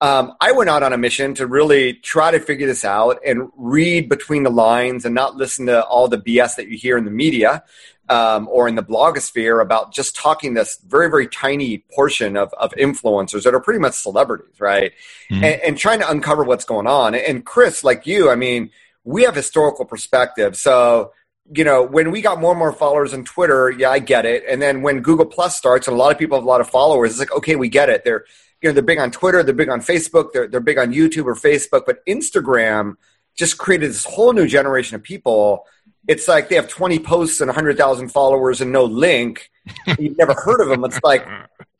um, 0.00 0.34
I 0.40 0.52
went 0.52 0.68
out 0.68 0.82
on 0.82 0.92
a 0.92 0.98
mission 0.98 1.34
to 1.34 1.46
really 1.46 1.94
try 1.94 2.30
to 2.30 2.38
figure 2.38 2.66
this 2.66 2.84
out 2.84 3.18
and 3.24 3.50
read 3.56 4.08
between 4.08 4.42
the 4.42 4.50
lines 4.50 5.04
and 5.04 5.14
not 5.14 5.36
listen 5.36 5.66
to 5.66 5.84
all 5.84 6.08
the 6.08 6.18
BS 6.18 6.56
that 6.56 6.68
you 6.68 6.76
hear 6.76 6.98
in 6.98 7.06
the 7.06 7.10
media 7.10 7.62
um, 8.10 8.46
or 8.48 8.68
in 8.68 8.74
the 8.74 8.82
blogosphere 8.82 9.60
about 9.62 9.94
just 9.94 10.14
talking 10.14 10.52
this 10.52 10.78
very, 10.86 11.08
very 11.08 11.26
tiny 11.26 11.78
portion 11.94 12.36
of, 12.36 12.52
of 12.54 12.72
influencers 12.72 13.44
that 13.44 13.54
are 13.54 13.60
pretty 13.60 13.80
much 13.80 13.94
celebrities, 13.94 14.60
right? 14.60 14.92
Mhm. 15.30 15.36
And, 15.36 15.62
and 15.62 15.78
trying 15.78 16.00
to 16.00 16.10
uncover 16.10 16.44
what's 16.44 16.66
going 16.66 16.86
on. 16.86 17.14
And 17.14 17.44
Chris, 17.44 17.82
like 17.82 18.06
you, 18.06 18.30
I 18.30 18.36
mean, 18.36 18.70
we 19.06 19.22
have 19.22 19.34
historical 19.34 19.84
perspective. 19.84 20.56
So, 20.56 21.12
you 21.54 21.62
know, 21.62 21.84
when 21.84 22.10
we 22.10 22.20
got 22.20 22.40
more 22.40 22.50
and 22.50 22.58
more 22.58 22.72
followers 22.72 23.14
on 23.14 23.24
Twitter, 23.24 23.70
yeah, 23.70 23.90
I 23.90 24.00
get 24.00 24.26
it. 24.26 24.42
And 24.48 24.60
then 24.60 24.82
when 24.82 25.00
Google 25.00 25.24
Plus 25.24 25.56
starts 25.56 25.86
and 25.86 25.94
a 25.94 25.98
lot 25.98 26.12
of 26.12 26.18
people 26.18 26.36
have 26.36 26.44
a 26.44 26.48
lot 26.48 26.60
of 26.60 26.68
followers, 26.68 27.12
it's 27.12 27.20
like, 27.20 27.32
okay, 27.32 27.54
we 27.54 27.68
get 27.68 27.88
it. 27.88 28.04
They're 28.04 28.24
you 28.62 28.70
know, 28.70 28.72
they're 28.72 28.82
big 28.82 28.98
on 28.98 29.10
Twitter, 29.10 29.42
they're 29.42 29.54
big 29.54 29.68
on 29.68 29.80
Facebook, 29.80 30.32
they're 30.32 30.48
they're 30.48 30.60
big 30.60 30.78
on 30.78 30.92
YouTube 30.92 31.26
or 31.26 31.34
Facebook, 31.34 31.82
but 31.86 32.04
Instagram 32.06 32.96
just 33.36 33.58
created 33.58 33.90
this 33.90 34.04
whole 34.04 34.32
new 34.32 34.46
generation 34.46 34.96
of 34.96 35.02
people. 35.02 35.66
It's 36.08 36.26
like 36.26 36.48
they 36.48 36.56
have 36.56 36.68
20 36.68 36.98
posts 37.00 37.40
and 37.40 37.48
100,000 37.48 38.08
followers 38.08 38.60
and 38.60 38.72
no 38.72 38.84
link. 38.84 39.50
You've 39.98 40.16
never 40.16 40.34
heard 40.34 40.60
of 40.60 40.68
them. 40.68 40.84
It's 40.84 41.00
like, 41.02 41.26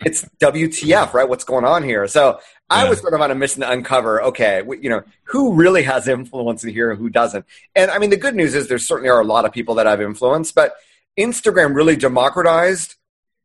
it's 0.04 0.24
WTF, 0.40 1.14
right? 1.14 1.28
What's 1.28 1.44
going 1.44 1.64
on 1.64 1.82
here? 1.82 2.06
So 2.08 2.40
I 2.68 2.88
was 2.88 3.00
sort 3.00 3.14
of 3.14 3.20
on 3.20 3.30
a 3.30 3.34
mission 3.34 3.62
to 3.62 3.70
uncover, 3.70 4.22
okay, 4.22 4.62
you 4.80 4.90
know, 4.90 5.02
who 5.24 5.54
really 5.54 5.82
has 5.84 6.08
influence 6.18 6.64
in 6.64 6.70
here, 6.70 6.90
and 6.90 6.98
who 6.98 7.08
doesn't. 7.08 7.44
And 7.74 7.90
I 7.90 7.98
mean, 7.98 8.10
the 8.10 8.16
good 8.16 8.34
news 8.34 8.54
is 8.54 8.68
there 8.68 8.78
certainly 8.78 9.08
are 9.08 9.20
a 9.20 9.24
lot 9.24 9.44
of 9.44 9.52
people 9.52 9.76
that 9.76 9.86
have 9.86 10.00
influence, 10.00 10.52
but 10.52 10.76
Instagram 11.18 11.74
really 11.74 11.96
democratized 11.96 12.96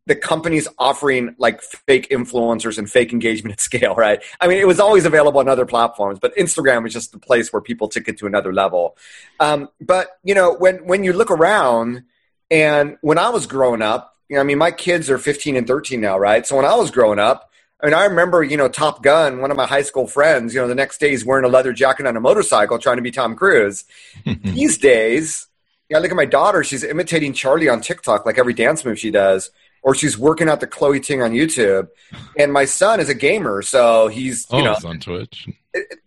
the 0.07 0.15
companies 0.15 0.67
offering 0.79 1.35
like 1.37 1.61
fake 1.61 2.09
influencers 2.09 2.77
and 2.77 2.89
fake 2.89 3.13
engagement 3.13 3.53
at 3.53 3.59
scale, 3.59 3.95
right? 3.95 4.23
I 4.39 4.47
mean, 4.47 4.57
it 4.57 4.67
was 4.67 4.79
always 4.79 5.05
available 5.05 5.39
on 5.39 5.47
other 5.47 5.65
platforms, 5.65 6.19
but 6.19 6.35
Instagram 6.35 6.83
was 6.83 6.93
just 6.93 7.11
the 7.11 7.19
place 7.19 7.53
where 7.53 7.61
people 7.61 7.87
took 7.87 8.07
it 8.07 8.17
to 8.19 8.25
another 8.25 8.53
level. 8.53 8.97
Um, 9.39 9.69
but 9.79 10.19
you 10.23 10.33
know, 10.33 10.55
when 10.55 10.85
when 10.85 11.03
you 11.03 11.13
look 11.13 11.31
around, 11.31 12.03
and 12.49 12.97
when 13.01 13.17
I 13.17 13.29
was 13.29 13.45
growing 13.45 13.81
up, 13.81 14.17
you 14.27 14.35
know, 14.35 14.41
I 14.41 14.43
mean, 14.43 14.57
my 14.57 14.71
kids 14.71 15.09
are 15.09 15.17
15 15.17 15.55
and 15.55 15.67
13 15.67 16.01
now, 16.01 16.17
right? 16.17 16.45
So 16.45 16.55
when 16.55 16.65
I 16.65 16.75
was 16.75 16.89
growing 16.89 17.19
up, 17.19 17.50
I 17.81 17.87
mean, 17.87 17.93
I 17.95 18.05
remember, 18.05 18.43
you 18.43 18.57
know, 18.57 18.67
Top 18.67 19.01
Gun, 19.01 19.41
one 19.41 19.49
of 19.49 19.57
my 19.57 19.65
high 19.65 19.81
school 19.81 20.05
friends, 20.05 20.53
you 20.53 20.61
know, 20.61 20.67
the 20.67 20.75
next 20.75 20.99
day 20.99 21.09
he's 21.09 21.25
wearing 21.25 21.45
a 21.45 21.47
leather 21.47 21.73
jacket 21.73 22.05
on 22.05 22.15
a 22.15 22.19
motorcycle 22.19 22.77
trying 22.77 22.97
to 22.97 23.01
be 23.01 23.11
Tom 23.11 23.35
Cruise. 23.35 23.85
These 24.25 24.77
days, 24.77 25.47
yeah, 25.89 25.97
I 25.97 25.99
look 25.99 26.11
at 26.11 26.15
my 26.15 26.25
daughter. 26.25 26.63
She's 26.63 26.83
imitating 26.83 27.33
Charli 27.33 27.71
on 27.71 27.81
TikTok, 27.81 28.25
like 28.25 28.37
every 28.37 28.53
dance 28.53 28.85
move 28.85 28.99
she 28.99 29.09
does, 29.09 29.49
or 29.81 29.95
she's 29.95 30.17
working 30.17 30.47
out 30.47 30.59
the 30.59 30.67
Chloe 30.67 30.99
Ting 30.99 31.21
on 31.23 31.31
YouTube. 31.31 31.89
And 32.37 32.53
my 32.53 32.65
son 32.65 32.99
is 32.99 33.09
a 33.09 33.15
gamer, 33.15 33.61
so 33.63 34.07
he's 34.07 34.45
oh, 34.51 34.57
you 34.57 34.63
know, 34.63 34.73
it's 34.73 34.85
on 34.85 34.99
Twitch. 34.99 35.49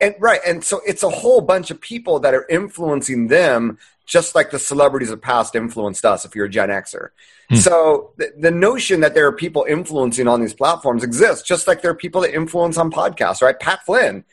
and 0.00 0.14
right, 0.20 0.40
and 0.46 0.62
so 0.62 0.80
it's 0.86 1.02
a 1.02 1.10
whole 1.10 1.40
bunch 1.40 1.70
of 1.70 1.80
people 1.80 2.20
that 2.20 2.34
are 2.34 2.46
influencing 2.48 3.28
them, 3.28 3.78
just 4.06 4.34
like 4.34 4.50
the 4.50 4.58
celebrities 4.60 5.10
of 5.10 5.20
past 5.20 5.56
influenced 5.56 6.04
us. 6.04 6.24
If 6.24 6.36
you're 6.36 6.46
a 6.46 6.50
Gen 6.50 6.68
Xer, 6.68 7.08
Hmm. 7.50 7.56
so 7.56 8.12
the, 8.16 8.32
the 8.38 8.50
notion 8.50 9.00
that 9.00 9.14
there 9.14 9.26
are 9.26 9.32
people 9.32 9.66
influencing 9.68 10.28
on 10.28 10.40
these 10.40 10.54
platforms 10.54 11.04
exists, 11.04 11.46
just 11.46 11.66
like 11.66 11.82
there 11.82 11.90
are 11.90 11.96
people 11.96 12.22
that 12.22 12.34
influence 12.34 12.78
on 12.78 12.90
podcasts. 12.90 13.42
Right, 13.42 13.58
Pat 13.58 13.84
Flynn. 13.84 14.24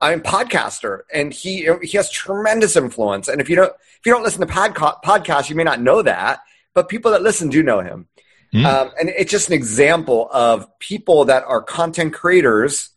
I'm 0.00 0.20
a 0.20 0.22
podcaster, 0.22 1.00
and 1.12 1.32
he 1.32 1.68
he 1.82 1.96
has 1.96 2.10
tremendous 2.10 2.76
influence. 2.76 3.28
And 3.28 3.40
if 3.40 3.50
you 3.50 3.56
don't 3.56 3.72
if 3.72 4.06
you 4.06 4.12
don't 4.12 4.22
listen 4.22 4.40
to 4.40 4.52
podca- 4.52 5.02
podcasts, 5.02 5.50
you 5.50 5.56
may 5.56 5.64
not 5.64 5.80
know 5.80 6.00
that, 6.02 6.40
but 6.74 6.88
people 6.88 7.10
that 7.10 7.22
listen 7.22 7.50
do 7.50 7.62
know 7.62 7.80
him. 7.80 8.06
Hmm. 8.52 8.66
Um, 8.66 8.90
and 8.98 9.08
it's 9.10 9.30
just 9.30 9.48
an 9.48 9.54
example 9.54 10.28
of 10.32 10.78
people 10.78 11.26
that 11.26 11.44
are 11.44 11.62
content 11.62 12.14
creators 12.14 12.90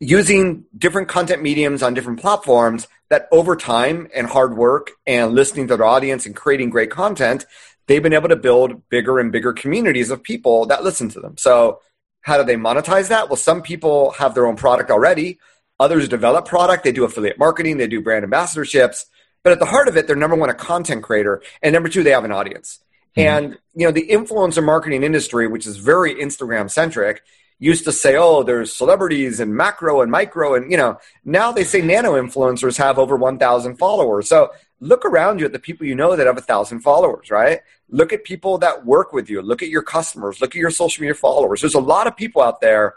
using 0.00 0.64
different 0.76 1.08
content 1.08 1.42
mediums 1.42 1.82
on 1.82 1.94
different 1.94 2.20
platforms 2.20 2.86
that 3.08 3.28
over 3.32 3.56
time 3.56 4.08
and 4.14 4.26
hard 4.26 4.56
work 4.56 4.92
and 5.06 5.34
listening 5.34 5.68
to 5.68 5.76
their 5.76 5.86
audience 5.86 6.26
and 6.26 6.36
creating 6.36 6.70
great 6.70 6.90
content, 6.90 7.46
they've 7.86 8.02
been 8.02 8.12
able 8.12 8.28
to 8.28 8.36
build 8.36 8.88
bigger 8.88 9.18
and 9.18 9.32
bigger 9.32 9.52
communities 9.52 10.10
of 10.10 10.22
people 10.22 10.66
that 10.66 10.84
listen 10.84 11.08
to 11.10 11.20
them. 11.20 11.36
So, 11.36 11.80
how 12.22 12.38
do 12.38 12.44
they 12.44 12.56
monetize 12.56 13.08
that? 13.08 13.28
Well, 13.28 13.36
some 13.36 13.60
people 13.60 14.12
have 14.12 14.34
their 14.34 14.46
own 14.46 14.56
product 14.56 14.90
already. 14.90 15.38
Others 15.78 16.08
develop 16.08 16.46
product. 16.46 16.84
They 16.84 16.92
do 16.92 17.04
affiliate 17.04 17.38
marketing. 17.38 17.76
They 17.76 17.86
do 17.86 18.00
brand 18.00 18.24
ambassadorships. 18.24 19.04
But 19.42 19.52
at 19.52 19.58
the 19.58 19.66
heart 19.66 19.88
of 19.88 19.96
it, 19.96 20.06
they're 20.06 20.16
number 20.16 20.36
one, 20.36 20.48
a 20.48 20.54
content 20.54 21.02
creator. 21.02 21.42
And 21.62 21.74
number 21.74 21.90
two, 21.90 22.02
they 22.02 22.10
have 22.10 22.24
an 22.24 22.32
audience. 22.32 22.80
Mm-hmm. 23.16 23.28
And, 23.28 23.58
you 23.74 23.86
know, 23.86 23.92
the 23.92 24.08
influencer 24.08 24.64
marketing 24.64 25.02
industry, 25.02 25.46
which 25.46 25.66
is 25.66 25.76
very 25.76 26.14
Instagram 26.14 26.70
centric, 26.70 27.22
used 27.58 27.84
to 27.84 27.92
say, 27.92 28.16
oh, 28.16 28.42
there's 28.42 28.74
celebrities 28.74 29.40
and 29.40 29.54
macro 29.54 30.00
and 30.00 30.10
micro. 30.10 30.54
And, 30.54 30.70
you 30.70 30.76
know, 30.76 30.98
now 31.24 31.52
they 31.52 31.64
say 31.64 31.80
nano 31.80 32.14
influencers 32.14 32.78
have 32.78 32.98
over 32.98 33.16
1,000 33.16 33.76
followers. 33.76 34.28
So 34.28 34.50
look 34.84 35.04
around 35.04 35.40
you 35.40 35.46
at 35.46 35.52
the 35.52 35.58
people 35.58 35.86
you 35.86 35.94
know 35.94 36.14
that 36.14 36.26
have 36.26 36.36
a 36.36 36.42
thousand 36.42 36.80
followers, 36.80 37.30
right? 37.30 37.60
Look 37.88 38.12
at 38.12 38.24
people 38.24 38.58
that 38.58 38.84
work 38.84 39.12
with 39.12 39.30
you. 39.30 39.40
Look 39.40 39.62
at 39.62 39.68
your 39.68 39.82
customers. 39.82 40.40
Look 40.40 40.54
at 40.54 40.60
your 40.60 40.70
social 40.70 41.00
media 41.00 41.14
followers. 41.14 41.60
There's 41.60 41.74
a 41.74 41.80
lot 41.80 42.06
of 42.06 42.16
people 42.16 42.42
out 42.42 42.60
there 42.60 42.96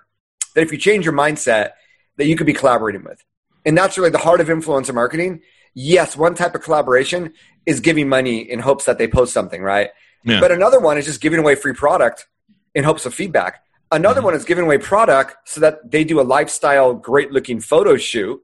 that 0.53 0.62
if 0.62 0.72
you 0.72 0.77
change 0.77 1.06
your 1.06 1.13
mindset, 1.13 1.72
that 2.17 2.25
you 2.25 2.36
could 2.36 2.48
be 2.48 2.53
collaborating 2.53 3.03
with. 3.03 3.24
And 3.65 3.77
that's 3.77 3.98
really 3.98 4.10
the 4.10 4.17
heart 4.17 4.41
of 4.41 4.48
influencer 4.48 4.94
marketing. 4.94 5.41
Yes, 5.74 6.17
one 6.17 6.36
type 6.36 6.56
of 6.56 6.62
collaboration 6.62 7.34
is 7.65 7.79
giving 7.79 8.10
money 8.10 8.39
in 8.39 8.60
hopes 8.60 8.86
that 8.86 8.98
they 8.98 9.08
post 9.08 9.34
something, 9.34 9.62
right? 9.62 9.91
Yeah. 10.24 10.39
But 10.39 10.51
another 10.51 10.79
one 10.79 10.98
is 10.98 11.06
just 11.06 11.22
giving 11.22 11.39
away 11.39 11.56
free 11.56 11.74
product 11.74 12.27
in 12.75 12.84
hopes 12.84 13.06
of 13.06 13.13
feedback. 13.13 13.63
Another 13.91 14.20
mm-hmm. 14.20 14.25
one 14.25 14.34
is 14.34 14.44
giving 14.44 14.65
away 14.65 14.77
product 14.77 15.38
so 15.46 15.62
that 15.62 15.89
they 15.89 16.03
do 16.03 16.20
a 16.20 16.24
lifestyle, 16.24 16.94
great 16.94 17.32
looking 17.32 17.62
photo 17.62 17.96
shoot. 17.96 18.41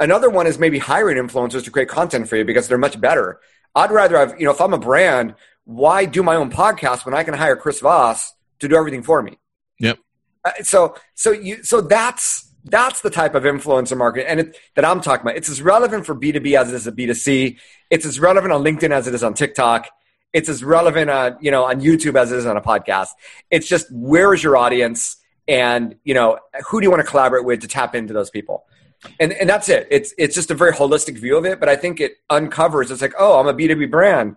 Another 0.00 0.28
one 0.28 0.46
is 0.46 0.58
maybe 0.58 0.78
hiring 0.78 1.16
influencers 1.16 1.64
to 1.64 1.70
create 1.70 1.88
content 1.88 2.28
for 2.28 2.36
you 2.36 2.44
because 2.44 2.68
they're 2.68 2.78
much 2.78 3.00
better. 3.00 3.40
I'd 3.74 3.90
rather 3.90 4.18
have, 4.18 4.38
you 4.38 4.46
know, 4.46 4.52
if 4.52 4.60
I'm 4.60 4.74
a 4.74 4.78
brand, 4.78 5.34
why 5.64 6.04
do 6.04 6.22
my 6.22 6.36
own 6.36 6.50
podcast 6.50 7.04
when 7.04 7.14
I 7.14 7.22
can 7.22 7.34
hire 7.34 7.56
Chris 7.56 7.80
Voss 7.80 8.32
to 8.60 8.68
do 8.68 8.76
everything 8.76 9.02
for 9.02 9.22
me? 9.22 9.38
Yep. 9.80 9.98
Uh, 10.44 10.50
so, 10.62 10.96
so 11.14 11.32
you, 11.32 11.62
so 11.62 11.80
that's, 11.80 12.50
that's 12.64 13.02
the 13.02 13.10
type 13.10 13.34
of 13.34 13.44
influencer 13.44 13.96
marketing 13.96 14.26
and 14.28 14.40
it, 14.40 14.56
that 14.74 14.84
I'm 14.84 15.00
talking 15.00 15.22
about. 15.22 15.36
It's 15.36 15.48
as 15.48 15.62
relevant 15.62 16.06
for 16.06 16.14
B2B 16.14 16.58
as 16.58 16.72
it 16.72 16.74
is 16.74 16.86
a 16.86 16.92
B2C. 16.92 17.58
It's 17.90 18.06
as 18.06 18.18
relevant 18.18 18.52
on 18.52 18.62
LinkedIn 18.62 18.90
as 18.90 19.06
it 19.06 19.14
is 19.14 19.22
on 19.22 19.34
TikTok. 19.34 19.88
It's 20.32 20.48
as 20.48 20.64
relevant 20.64 21.10
on, 21.10 21.36
you 21.40 21.50
know, 21.50 21.64
on 21.64 21.80
YouTube 21.80 22.16
as 22.16 22.32
it 22.32 22.38
is 22.38 22.46
on 22.46 22.56
a 22.56 22.60
podcast. 22.60 23.08
It's 23.50 23.68
just 23.68 23.86
where 23.92 24.34
is 24.34 24.42
your 24.42 24.56
audience 24.56 25.16
and, 25.46 25.96
you 26.04 26.14
know, 26.14 26.38
who 26.68 26.80
do 26.80 26.86
you 26.86 26.90
want 26.90 27.04
to 27.04 27.08
collaborate 27.08 27.44
with 27.44 27.60
to 27.60 27.68
tap 27.68 27.94
into 27.94 28.12
those 28.12 28.30
people? 28.30 28.64
And, 29.20 29.32
and 29.32 29.48
that's 29.48 29.68
it. 29.68 29.86
It's, 29.90 30.14
it's 30.18 30.34
just 30.34 30.50
a 30.50 30.54
very 30.54 30.72
holistic 30.72 31.18
view 31.18 31.36
of 31.36 31.44
it, 31.44 31.60
but 31.60 31.68
I 31.68 31.76
think 31.76 32.00
it 32.00 32.16
uncovers, 32.30 32.90
it's 32.90 33.02
like, 33.02 33.14
oh, 33.18 33.38
I'm 33.38 33.46
a 33.46 33.54
B2B 33.54 33.90
brand. 33.90 34.36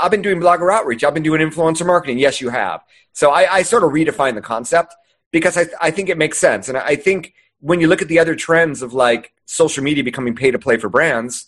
I've 0.00 0.10
been 0.10 0.22
doing 0.22 0.40
blogger 0.40 0.72
outreach. 0.72 1.04
I've 1.04 1.14
been 1.14 1.22
doing 1.22 1.40
influencer 1.40 1.86
marketing. 1.86 2.18
Yes, 2.18 2.40
you 2.40 2.48
have. 2.48 2.82
So 3.12 3.30
I, 3.30 3.56
I 3.56 3.62
sort 3.62 3.84
of 3.84 3.90
redefine 3.90 4.34
the 4.34 4.40
concept 4.40 4.94
because 5.30 5.58
I, 5.58 5.66
I 5.80 5.90
think 5.90 6.08
it 6.08 6.16
makes 6.16 6.38
sense. 6.38 6.68
And 6.68 6.78
I 6.78 6.96
think 6.96 7.34
when 7.60 7.80
you 7.80 7.88
look 7.88 8.02
at 8.02 8.08
the 8.08 8.18
other 8.18 8.34
trends 8.34 8.82
of 8.82 8.94
like 8.94 9.32
social 9.46 9.82
media 9.84 10.04
becoming 10.04 10.34
pay 10.34 10.50
to 10.50 10.58
play 10.58 10.76
for 10.76 10.88
brands, 10.88 11.46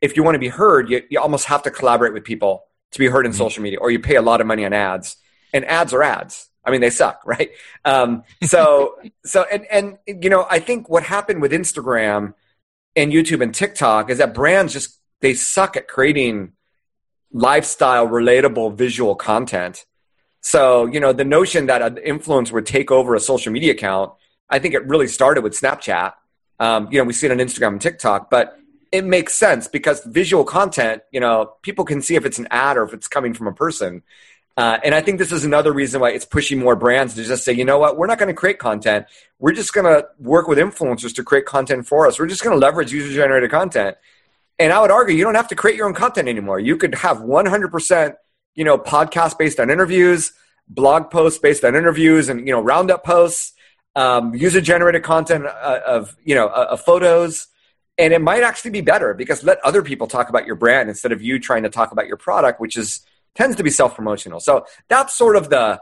if 0.00 0.16
you 0.16 0.22
want 0.22 0.34
to 0.34 0.40
be 0.40 0.48
heard, 0.48 0.90
you, 0.90 1.02
you 1.10 1.20
almost 1.20 1.46
have 1.46 1.62
to 1.62 1.70
collaborate 1.70 2.12
with 2.12 2.24
people 2.24 2.64
to 2.92 2.98
be 2.98 3.06
heard 3.08 3.26
in 3.26 3.32
mm-hmm. 3.32 3.38
social 3.38 3.62
media, 3.62 3.78
or 3.78 3.90
you 3.90 3.98
pay 3.98 4.16
a 4.16 4.22
lot 4.22 4.40
of 4.40 4.46
money 4.46 4.64
on 4.64 4.72
ads, 4.72 5.16
and 5.52 5.64
ads 5.64 5.92
are 5.92 6.02
ads. 6.02 6.48
I 6.66 6.70
mean, 6.70 6.80
they 6.80 6.90
suck, 6.90 7.22
right? 7.26 7.50
Um, 7.84 8.24
so, 8.42 8.96
so, 9.24 9.44
and 9.50 9.66
and 9.70 9.98
you 10.06 10.30
know, 10.30 10.46
I 10.50 10.58
think 10.58 10.88
what 10.88 11.04
happened 11.04 11.40
with 11.40 11.52
Instagram 11.52 12.34
and 12.94 13.12
YouTube 13.12 13.42
and 13.42 13.54
TikTok 13.54 14.10
is 14.10 14.18
that 14.18 14.34
brands 14.34 14.72
just 14.72 14.98
they 15.20 15.34
suck 15.34 15.76
at 15.76 15.88
creating 15.88 16.52
lifestyle, 17.32 18.06
relatable, 18.06 18.74
visual 18.76 19.14
content. 19.14 19.84
So, 20.40 20.86
you 20.86 21.00
know, 21.00 21.12
the 21.12 21.24
notion 21.24 21.66
that 21.66 21.82
an 21.82 21.98
influence 21.98 22.52
would 22.52 22.66
take 22.66 22.90
over 22.90 23.14
a 23.14 23.20
social 23.20 23.52
media 23.52 23.72
account, 23.72 24.12
I 24.48 24.58
think 24.58 24.74
it 24.74 24.86
really 24.86 25.08
started 25.08 25.42
with 25.42 25.58
Snapchat. 25.58 26.12
Um, 26.60 26.88
you 26.90 26.98
know, 26.98 27.04
we 27.04 27.12
see 27.12 27.26
it 27.26 27.32
on 27.32 27.38
Instagram 27.38 27.72
and 27.72 27.80
TikTok, 27.80 28.30
but 28.30 28.58
it 28.92 29.04
makes 29.04 29.34
sense 29.34 29.68
because 29.68 30.04
visual 30.04 30.44
content, 30.44 31.02
you 31.10 31.20
know, 31.20 31.54
people 31.62 31.84
can 31.84 32.00
see 32.00 32.14
if 32.14 32.24
it's 32.24 32.38
an 32.38 32.46
ad 32.50 32.76
or 32.76 32.84
if 32.84 32.94
it's 32.94 33.08
coming 33.08 33.34
from 33.34 33.46
a 33.48 33.52
person. 33.52 34.02
Uh, 34.56 34.78
and 34.82 34.94
I 34.94 35.02
think 35.02 35.18
this 35.18 35.32
is 35.32 35.44
another 35.44 35.72
reason 35.72 36.00
why 36.00 36.10
it's 36.10 36.24
pushing 36.24 36.58
more 36.58 36.74
brands 36.76 37.14
to 37.14 37.24
just 37.24 37.44
say, 37.44 37.52
you 37.52 37.64
know 37.64 37.78
what, 37.78 37.98
we're 37.98 38.06
not 38.06 38.18
going 38.18 38.28
to 38.28 38.34
create 38.34 38.58
content. 38.58 39.06
We're 39.38 39.52
just 39.52 39.74
going 39.74 39.84
to 39.84 40.08
work 40.18 40.48
with 40.48 40.56
influencers 40.56 41.14
to 41.16 41.22
create 41.22 41.44
content 41.44 41.86
for 41.86 42.06
us. 42.06 42.18
We're 42.18 42.26
just 42.26 42.42
going 42.42 42.58
to 42.58 42.58
leverage 42.58 42.90
user 42.90 43.14
generated 43.14 43.50
content. 43.50 43.98
And 44.58 44.72
I 44.72 44.80
would 44.80 44.90
argue 44.90 45.14
you 45.14 45.24
don't 45.24 45.34
have 45.34 45.48
to 45.48 45.56
create 45.56 45.76
your 45.76 45.86
own 45.86 45.92
content 45.92 46.26
anymore. 46.26 46.58
You 46.58 46.78
could 46.78 46.94
have 46.94 47.18
100%, 47.18 48.14
you 48.54 48.64
know, 48.64 48.78
podcast 48.78 49.36
based 49.36 49.60
on 49.60 49.68
interviews, 49.68 50.32
blog 50.68 51.10
posts 51.10 51.38
based 51.38 51.62
on 51.62 51.76
interviews 51.76 52.30
and, 52.30 52.46
you 52.46 52.54
know, 52.54 52.62
roundup 52.62 53.04
posts, 53.04 53.52
um, 53.94 54.34
user 54.34 54.62
generated 54.62 55.02
content 55.02 55.44
uh, 55.44 55.80
of, 55.86 56.16
you 56.24 56.34
know, 56.34 56.46
uh, 56.46 56.68
of 56.70 56.80
photos 56.80 57.48
and 57.98 58.12
it 58.12 58.20
might 58.20 58.42
actually 58.42 58.70
be 58.70 58.82
better 58.82 59.14
because 59.14 59.42
let 59.42 59.58
other 59.64 59.82
people 59.82 60.06
talk 60.06 60.28
about 60.28 60.46
your 60.46 60.54
brand 60.54 60.88
instead 60.88 61.12
of 61.12 61.22
you 61.22 61.38
trying 61.38 61.62
to 61.62 61.70
talk 61.70 61.92
about 61.92 62.06
your 62.06 62.18
product 62.18 62.60
which 62.60 62.76
is 62.76 63.00
tends 63.36 63.56
to 63.56 63.62
be 63.62 63.70
self-promotional. 63.70 64.40
So 64.40 64.66
that's 64.88 65.16
sort 65.16 65.36
of 65.36 65.50
the 65.50 65.80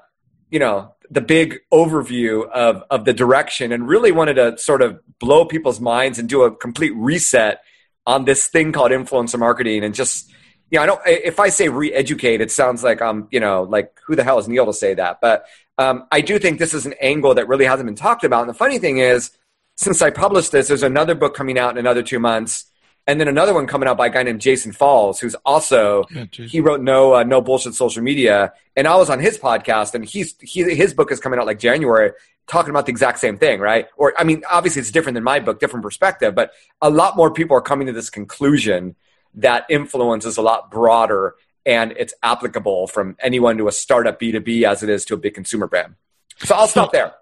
you 0.51 0.59
know 0.59 0.95
the 1.11 1.21
big 1.21 1.61
overview 1.73 2.49
of 2.51 2.83
of 2.91 3.05
the 3.05 3.13
direction 3.13 3.73
and 3.73 3.89
really 3.89 4.13
wanted 4.13 4.35
to 4.35 4.59
sort 4.59 4.83
of 4.83 5.01
blow 5.19 5.45
people's 5.45 5.81
minds 5.81 6.19
and 6.19 6.29
do 6.29 6.43
a 6.43 6.55
complete 6.55 6.93
reset 6.95 7.61
on 8.07 8.25
this 8.25 8.47
thing 8.47 8.73
called 8.73 8.91
influencer 8.91 9.39
marketing 9.39 9.83
and 9.83 9.95
just 9.95 10.31
you 10.71 10.79
know 10.79 10.83
i 10.83 10.87
don't 10.87 11.01
if 11.07 11.41
i 11.41 11.49
say 11.49 11.69
re-educate 11.69 12.41
it 12.41 12.51
sounds 12.51 12.85
like 12.85 13.01
i'm 13.03 13.27
you 13.31 13.41
know 13.41 13.63
like 13.65 13.99
who 14.07 14.15
the 14.15 14.23
hell 14.23 14.39
is 14.39 14.49
neal 14.49 14.67
to 14.67 14.73
say 14.73 14.95
that? 14.95 15.19
But 15.21 15.47
um, 15.79 16.07
i 16.13 16.21
do 16.21 16.39
think 16.39 16.59
this 16.59 16.75
is 16.75 16.87
an 16.87 16.95
angle 17.01 17.35
that 17.35 17.49
really 17.49 17.65
hasn't 17.65 17.87
been 17.87 17.97
talked 17.97 18.25
about. 18.25 18.43
And 18.43 18.51
the 18.51 18.55
funny 18.55 18.79
thing 18.79 18.99
is 18.99 19.31
since 19.77 20.01
I 20.03 20.11
published 20.11 20.53
this, 20.53 20.69
there's 20.69 20.83
another 20.83 21.15
book 21.15 21.35
coming 21.35 21.59
out 21.59 21.73
in 21.73 21.79
another 21.79 22.03
two 22.03 22.21
months, 22.21 22.67
and 23.07 23.21
then 23.21 23.29
another 23.29 23.53
one 23.53 23.67
coming 23.67 23.89
out 23.89 23.97
by 23.97 24.07
a 24.07 24.11
guy 24.11 24.23
named 24.23 24.41
Jason 24.41 24.73
Falls, 24.73 25.21
who's 25.21 25.35
also 25.45 26.05
yeah, 26.11 26.25
he 26.31 26.61
wrote 26.61 26.81
no 26.81 27.15
uh, 27.15 27.23
no 27.23 27.41
bullshit 27.41 27.75
social 27.75 28.03
media, 28.03 28.53
and 28.77 28.87
I 28.89 28.97
was 28.97 29.11
on 29.11 29.21
his 29.21 29.39
podcast, 29.39 29.95
and 29.95 30.05
he's 30.05 30.35
he, 30.41 30.63
his 30.75 30.95
book 30.95 31.13
is 31.13 31.21
coming 31.21 31.39
out 31.39 31.47
like 31.47 31.59
January, 31.59 32.13
talking 32.47 32.71
about 32.71 32.87
the 32.87 32.91
exact 32.91 33.19
same 33.19 33.37
thing, 33.37 33.61
right? 33.61 33.89
Or 33.97 34.15
I 34.19 34.25
mean, 34.25 34.43
obviously 34.51 34.81
it's 34.81 34.91
different 34.91 35.15
than 35.15 35.25
my 35.25 35.41
book, 35.41 35.61
different 35.61 35.83
perspective, 35.83 36.35
but 36.35 36.53
a 36.81 36.91
lot 36.91 37.17
more 37.17 37.31
people 37.31 37.57
are 37.57 37.63
coming 37.63 37.87
to 37.87 37.93
this 37.93 38.11
conclusion 38.11 38.97
that 39.35 39.67
influence 39.69 40.25
is 40.25 40.37
a 40.37 40.43
lot 40.43 40.71
broader 40.71 41.35
and 41.67 41.93
it's 41.97 42.15
applicable 42.23 42.87
from 42.87 43.17
anyone 43.21 43.57
to 43.59 43.69
a 43.69 43.73
startup 43.73 44.21
B2B 44.21 44.65
as 44.65 44.83
it 44.83 44.89
is 44.89 45.05
to 45.07 45.15
a 45.15 45.17
big 45.17 45.35
consumer 45.35 45.67
brand. 45.67 45.95
So 46.41 46.55
I'll 46.55 46.69
stop 46.69 46.93
there. 46.93 47.15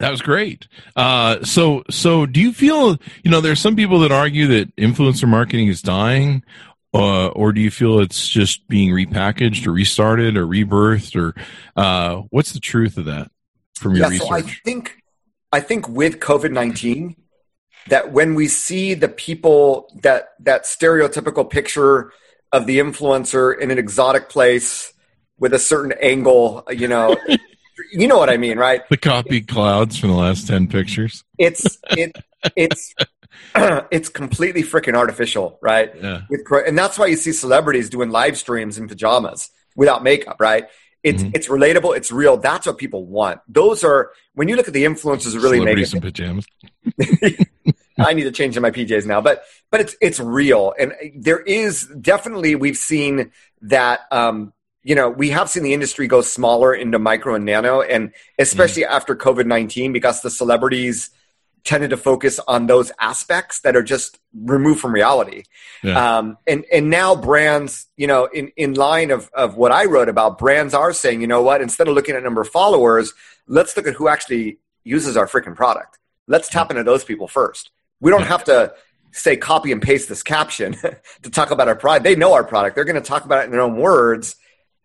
That 0.00 0.10
was 0.10 0.22
great. 0.22 0.66
Uh, 0.96 1.44
so, 1.44 1.84
so 1.90 2.26
do 2.26 2.40
you 2.40 2.52
feel, 2.52 2.98
you 3.22 3.30
know, 3.30 3.40
there's 3.40 3.60
some 3.60 3.76
people 3.76 4.00
that 4.00 4.12
argue 4.12 4.46
that 4.48 4.74
influencer 4.76 5.28
marketing 5.28 5.68
is 5.68 5.82
dying, 5.82 6.42
uh, 6.92 7.28
or 7.28 7.52
do 7.52 7.60
you 7.60 7.70
feel 7.70 8.00
it's 8.00 8.28
just 8.28 8.66
being 8.68 8.90
repackaged 8.90 9.66
or 9.66 9.72
restarted 9.72 10.36
or 10.36 10.46
rebirthed, 10.46 11.14
or 11.14 11.34
uh, 11.76 12.22
what's 12.30 12.52
the 12.52 12.60
truth 12.60 12.96
of 12.96 13.04
that 13.04 13.30
from 13.76 13.94
your 13.94 14.06
yeah, 14.06 14.10
research? 14.10 14.28
So 14.28 14.34
I 14.34 14.42
think, 14.42 14.96
I 15.52 15.60
think 15.60 15.88
with 15.88 16.18
COVID 16.18 16.50
nineteen, 16.50 17.16
that 17.88 18.12
when 18.12 18.34
we 18.34 18.48
see 18.48 18.94
the 18.94 19.08
people 19.08 19.88
that 20.02 20.30
that 20.40 20.64
stereotypical 20.64 21.48
picture 21.48 22.12
of 22.52 22.66
the 22.66 22.78
influencer 22.78 23.56
in 23.56 23.70
an 23.70 23.78
exotic 23.78 24.28
place 24.28 24.92
with 25.38 25.54
a 25.54 25.58
certain 25.58 25.92
angle, 26.02 26.64
you 26.70 26.88
know, 26.88 27.16
you 27.92 28.06
know 28.06 28.18
what 28.18 28.30
I 28.30 28.36
mean, 28.36 28.58
right? 28.58 28.88
The 28.88 28.96
copy 28.96 29.40
clouds 29.40 29.98
from 29.98 30.10
the 30.10 30.16
last 30.16 30.46
ten 30.46 30.66
pictures. 30.66 31.24
It's 31.38 31.78
it 31.90 32.16
it's 32.56 32.94
it's 33.54 34.08
completely 34.08 34.62
freaking 34.62 34.94
artificial, 34.94 35.58
right? 35.62 35.92
Yeah. 35.94 36.22
With, 36.28 36.42
and 36.66 36.76
that's 36.78 36.98
why 36.98 37.06
you 37.06 37.16
see 37.16 37.32
celebrities 37.32 37.90
doing 37.90 38.10
live 38.10 38.36
streams 38.36 38.78
in 38.78 38.88
pajamas 38.88 39.50
without 39.76 40.02
makeup, 40.02 40.36
right? 40.40 40.66
It's 41.02 41.22
mm-hmm. 41.22 41.32
it's 41.34 41.48
relatable, 41.48 41.96
it's 41.96 42.12
real. 42.12 42.36
That's 42.36 42.66
what 42.66 42.78
people 42.78 43.06
want. 43.06 43.40
Those 43.48 43.82
are 43.84 44.12
when 44.34 44.48
you 44.48 44.56
look 44.56 44.68
at 44.68 44.74
the 44.74 44.84
influencers 44.84 45.34
really 45.42 45.60
make 45.60 45.78
it. 45.78 46.00
pajamas. 46.00 46.46
I 47.98 48.14
need 48.14 48.24
to 48.24 48.32
change 48.32 48.58
my 48.58 48.70
PJs 48.70 49.06
now, 49.06 49.20
but 49.20 49.42
but 49.70 49.80
it's 49.80 49.96
it's 50.00 50.20
real, 50.20 50.74
and 50.78 50.92
there 51.14 51.40
is 51.40 51.86
definitely 52.00 52.54
we've 52.54 52.76
seen 52.76 53.30
that 53.62 54.00
um, 54.10 54.52
you 54.82 54.94
know, 54.94 55.10
we 55.10 55.30
have 55.30 55.50
seen 55.50 55.62
the 55.62 55.74
industry 55.74 56.06
go 56.06 56.22
smaller 56.22 56.72
into 56.74 56.98
micro 56.98 57.34
and 57.34 57.44
nano, 57.44 57.82
and 57.82 58.12
especially 58.38 58.82
mm. 58.82 58.88
after 58.88 59.14
COVID 59.14 59.46
19, 59.46 59.92
because 59.92 60.22
the 60.22 60.30
celebrities 60.30 61.10
tended 61.64 61.90
to 61.90 61.96
focus 61.96 62.40
on 62.48 62.66
those 62.66 62.90
aspects 63.00 63.60
that 63.60 63.76
are 63.76 63.82
just 63.82 64.18
removed 64.34 64.80
from 64.80 64.92
reality. 64.92 65.42
Yeah. 65.82 66.18
Um, 66.18 66.38
and, 66.46 66.64
and 66.72 66.88
now 66.88 67.14
brands, 67.14 67.86
you 67.98 68.06
know, 68.06 68.24
in, 68.24 68.50
in 68.56 68.74
line 68.74 69.10
of, 69.10 69.30
of 69.34 69.56
what 69.56 69.70
I 69.70 69.84
wrote 69.84 70.08
about, 70.08 70.38
brands 70.38 70.72
are 70.72 70.94
saying, 70.94 71.20
you 71.20 71.26
know 71.26 71.42
what, 71.42 71.60
instead 71.60 71.86
of 71.86 71.94
looking 71.94 72.16
at 72.16 72.22
number 72.22 72.40
of 72.40 72.48
followers, 72.48 73.12
let's 73.46 73.76
look 73.76 73.86
at 73.86 73.94
who 73.94 74.08
actually 74.08 74.58
uses 74.84 75.18
our 75.18 75.26
freaking 75.26 75.54
product. 75.54 75.98
Let's 76.26 76.48
tap 76.48 76.70
into 76.70 76.84
those 76.84 77.04
people 77.04 77.28
first. 77.28 77.70
We 78.00 78.10
don't 78.10 78.22
have 78.22 78.44
to 78.44 78.72
say 79.12 79.36
copy 79.36 79.72
and 79.72 79.82
paste 79.82 80.08
this 80.08 80.22
caption 80.22 80.76
to 81.22 81.30
talk 81.30 81.50
about 81.50 81.68
our 81.68 81.76
product. 81.76 82.04
They 82.04 82.16
know 82.16 82.32
our 82.32 82.44
product. 82.44 82.74
They're 82.74 82.84
going 82.84 83.00
to 83.00 83.06
talk 83.06 83.26
about 83.26 83.42
it 83.42 83.44
in 83.46 83.50
their 83.50 83.60
own 83.60 83.76
words 83.76 84.36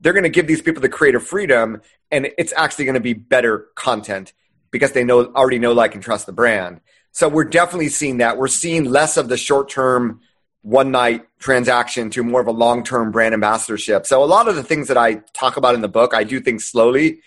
they're 0.06 0.14
going 0.14 0.22
to 0.22 0.30
give 0.30 0.46
these 0.46 0.62
people 0.62 0.84
the 0.84 0.88
creative 0.88 1.26
freedom 1.26 1.82
and 2.12 2.30
it's 2.38 2.54
actually 2.56 2.86
going 2.86 2.94
to 2.94 3.02
be 3.02 3.14
better 3.14 3.70
content 3.74 4.34
because 4.70 4.92
they 4.92 5.04
know 5.04 5.26
already 5.34 5.58
know 5.58 5.74
like 5.74 5.96
and 5.96 6.04
trust 6.04 6.28
the 6.28 6.32
brand. 6.32 6.80
So 7.12 7.28
we're 7.28 7.44
definitely 7.44 7.90
seeing 7.90 8.18
that. 8.18 8.38
We're 8.38 8.48
seeing 8.48 8.84
less 8.84 9.18
of 9.18 9.30
the 9.30 9.36
short 9.36 9.68
term 9.68 10.20
one 10.62 10.92
night 10.92 11.26
transaction 11.40 12.12
to 12.12 12.24
more 12.24 12.40
of 12.40 12.46
a 12.46 12.52
long 12.52 12.84
term 12.84 13.10
brand 13.10 13.34
ambassadorship. 13.34 14.06
So 14.06 14.24
a 14.24 14.26
lot 14.26 14.48
of 14.48 14.56
the 14.56 14.64
things 14.64 14.90
that 14.90 14.98
i 14.98 15.16
talk 15.34 15.58
about 15.58 15.74
in 15.74 15.82
the 15.82 15.88
book 15.88 16.14
i 16.14 16.24
do 16.24 16.40
think 16.40 16.62
slowly 16.62 17.22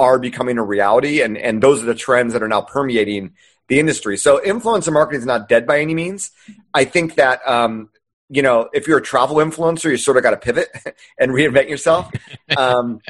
are 0.00 0.18
becoming 0.18 0.58
a 0.58 0.64
reality 0.64 1.22
and 1.22 1.38
and 1.38 1.62
those 1.62 1.80
are 1.80 1.86
the 1.86 1.94
trends 1.94 2.32
that 2.32 2.42
are 2.42 2.48
now 2.48 2.60
permeating 2.60 3.34
the 3.68 3.78
industry. 3.78 4.16
So 4.16 4.40
influencer 4.44 4.92
marketing 4.92 5.20
is 5.20 5.26
not 5.26 5.48
dead 5.48 5.64
by 5.64 5.78
any 5.78 5.94
means. 5.94 6.32
I 6.74 6.86
think 6.86 7.14
that 7.14 7.46
um, 7.46 7.90
you 8.28 8.42
know, 8.42 8.68
if 8.72 8.86
you're 8.86 8.98
a 8.98 9.02
travel 9.02 9.36
influencer, 9.36 9.90
you 9.90 9.96
sort 9.96 10.16
of 10.16 10.22
got 10.22 10.30
to 10.30 10.36
pivot 10.36 10.68
and 11.18 11.32
reinvent 11.32 11.68
yourself. 11.68 12.10
Um, 12.56 13.00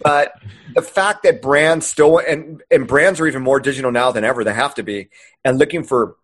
but 0.00 0.32
the 0.74 0.82
fact 0.82 1.22
that 1.22 1.40
brands 1.40 1.86
still 1.86 2.18
and 2.18 2.62
and 2.70 2.86
brands 2.86 3.20
are 3.20 3.26
even 3.26 3.42
more 3.42 3.60
digital 3.60 3.90
now 3.90 4.12
than 4.12 4.24
ever, 4.24 4.44
they 4.44 4.54
have 4.54 4.74
to 4.74 4.82
be, 4.82 5.08
and 5.44 5.58
looking 5.58 5.82
for 5.82 6.16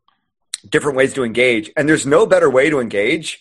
different 0.69 0.97
ways 0.97 1.15
to 1.15 1.25
engage. 1.25 1.71
And 1.77 1.89
there's 1.89 2.07
no 2.07 2.27
better 2.27 2.51
way 2.51 2.71
to 2.71 2.79
engage 2.81 3.41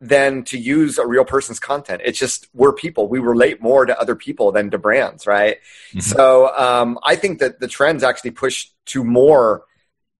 than 0.00 0.42
to 0.42 0.58
use 0.58 0.98
a 0.98 1.06
real 1.06 1.24
person's 1.24 1.60
content. 1.60 2.02
It's 2.04 2.18
just 2.18 2.48
we're 2.54 2.72
people. 2.72 3.08
We 3.08 3.20
relate 3.20 3.62
more 3.62 3.86
to 3.86 3.98
other 3.98 4.16
people 4.16 4.50
than 4.50 4.70
to 4.70 4.78
brands, 4.78 5.26
right? 5.26 5.58
Mm-hmm. 5.90 6.00
So 6.00 6.54
um, 6.56 6.98
I 7.04 7.14
think 7.14 7.38
that 7.38 7.60
the 7.60 7.68
trends 7.68 8.02
actually 8.02 8.32
push 8.32 8.68
to 8.86 9.04
more 9.04 9.64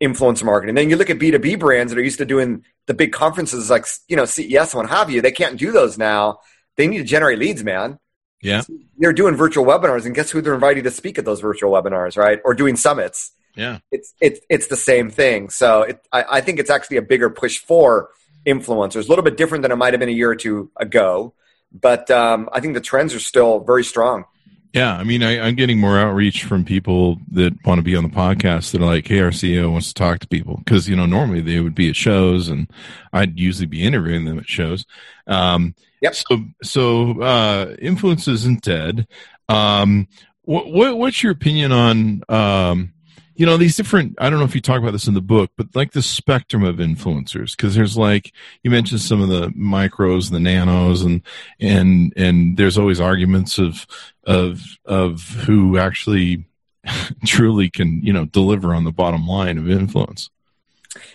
influencer 0.03 0.45
marketing. 0.45 0.75
Then 0.75 0.91
you 0.91 0.97
look 0.97 1.11
at 1.11 1.19
B2B 1.19 1.59
brands 1.59 1.93
that 1.93 1.99
are 1.99 2.03
used 2.03 2.19
to 2.19 2.25
doing 2.25 2.65
the 2.87 2.95
big 2.95 3.13
conferences 3.13 3.71
like, 3.71 3.87
you 4.09 4.17
know, 4.17 4.25
CES 4.25 4.75
and 4.75 4.83
what 4.83 4.91
have 4.91 5.11
you. 5.11 5.23
They 5.23 5.31
can't 5.31 5.59
do 5.59 5.71
those 5.71 5.97
now. 5.97 6.41
They 6.77 6.87
need 6.87 6.99
to 6.99 7.05
generate 7.05 7.39
leads, 7.39 7.63
man. 7.63 7.99
Yeah. 8.43 8.63
they're 8.99 9.13
doing 9.13 9.37
virtual 9.37 9.65
webinars 9.65 10.05
and 10.05 10.17
guess 10.17 10.33
who 10.33 10.41
they're 10.41 10.55
inviting 10.55 10.83
to 10.83 10.91
speak 10.91 11.17
at 11.17 11.25
those 11.25 11.41
virtual 11.41 11.71
webinars, 11.71 12.17
right? 12.17 12.41
Or 12.45 12.55
doing 12.55 12.75
summits. 12.75 13.31
Yeah. 13.55 13.79
It's, 13.93 14.15
it's, 14.21 14.41
it's 14.51 14.67
the 14.67 14.77
same 14.77 15.11
thing. 15.11 15.49
So 15.49 15.83
it, 15.83 16.05
I, 16.13 16.25
I 16.29 16.41
think 16.41 16.59
it's 16.59 16.71
actually 16.71 16.97
a 16.97 17.03
bigger 17.03 17.31
push 17.31 17.59
for 17.59 18.11
influencers, 18.45 19.05
a 19.05 19.09
little 19.09 19.23
bit 19.23 19.37
different 19.37 19.63
than 19.63 19.71
it 19.71 19.77
might 19.77 19.93
have 19.93 20.01
been 20.01 20.09
a 20.09 20.13
year 20.13 20.31
or 20.31 20.37
two 20.37 20.73
ago. 20.77 21.35
But 21.73 22.11
um, 22.11 22.49
I 22.53 22.59
think 22.59 22.75
the 22.75 22.81
trends 22.81 23.15
are 23.15 23.21
still 23.21 23.61
very 23.61 23.85
strong. 23.85 24.25
Yeah, 24.73 24.97
I 24.97 25.05
mean, 25.05 25.23
I, 25.23 25.49
am 25.49 25.55
getting 25.55 25.79
more 25.79 25.99
outreach 25.99 26.45
from 26.45 26.65
people 26.65 27.19
that 27.33 27.53
want 27.67 27.79
to 27.79 27.83
be 27.83 27.95
on 27.95 28.05
the 28.05 28.09
podcast 28.09 28.71
that 28.71 28.81
are 28.81 28.87
like, 28.87 29.07
"Hey, 29.07 29.21
our 29.21 29.31
CEO 29.31 29.71
wants 29.71 29.89
to 29.89 29.95
talk 29.95 30.21
to 30.21 30.27
people," 30.27 30.57
because 30.65 30.89
you 30.89 30.97
know 30.97 31.05
normally 31.05 31.43
they 31.43 31.61
would 31.61 31.75
be 31.75 31.91
at 31.91 31.97
shows, 31.97 32.49
and 32.49 32.71
I'd 33.13 33.39
usually 33.39 33.67
be 33.67 33.83
interviewing 33.83 34.25
them 34.25 34.39
at 34.39 34.49
shows. 34.49 34.87
Um, 35.27 35.75
yep. 36.01 36.15
So, 36.15 36.45
so 36.63 37.21
uh, 37.21 37.77
influence 37.81 38.27
isn't 38.29 38.63
dead. 38.63 39.07
Um, 39.51 40.09
what, 40.43 40.73
what, 40.73 40.97
what's 40.97 41.23
your 41.23 41.33
opinion 41.33 41.71
on 41.73 42.23
um, 42.31 42.92
you 43.35 43.47
know 43.47 43.57
these 43.57 43.77
different 43.77 44.15
i 44.19 44.29
don't 44.29 44.39
know 44.39 44.45
if 44.45 44.55
you 44.55 44.61
talk 44.61 44.81
about 44.81 44.93
this 44.93 45.07
in 45.07 45.15
the 45.15 45.21
book 45.21 45.51
but 45.57 45.75
like 45.75 45.93
the 45.93 46.03
spectrum 46.03 46.65
of 46.65 46.77
influencers 46.77 47.57
because 47.57 47.75
there's 47.75 47.97
like 47.97 48.33
you 48.63 48.71
mentioned 48.71 49.01
some 49.01 49.21
of 49.21 49.29
the 49.29 49.49
micros 49.49 50.27
and 50.27 50.37
the 50.37 50.41
nanos 50.41 51.03
and 51.03 51.23
and 51.61 52.13
and 52.17 52.57
there's 52.57 52.79
always 52.79 53.01
arguments 53.01 53.59
of 53.59 53.87
of 54.25 54.61
of 54.85 55.23
who 55.47 55.79
actually 55.79 56.45
truly 57.25 57.71
can 57.71 58.03
you 58.03 58.13
know 58.13 58.25
deliver 58.27 58.75
on 58.75 58.85
the 58.85 58.93
bottom 58.93 59.27
line 59.27 59.59
of 59.59 59.71
influence 59.71 60.31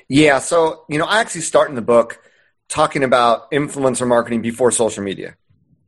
yeah 0.08 0.40
so 0.40 0.84
you 0.90 0.98
know 0.98 1.06
i 1.06 1.20
actually 1.20 1.42
start 1.42 1.70
in 1.70 1.76
the 1.76 1.82
book 1.82 2.20
talking 2.70 3.04
about 3.04 3.50
influencer 3.52 4.08
marketing 4.08 4.42
before 4.42 4.72
social 4.72 5.04
media 5.04 5.36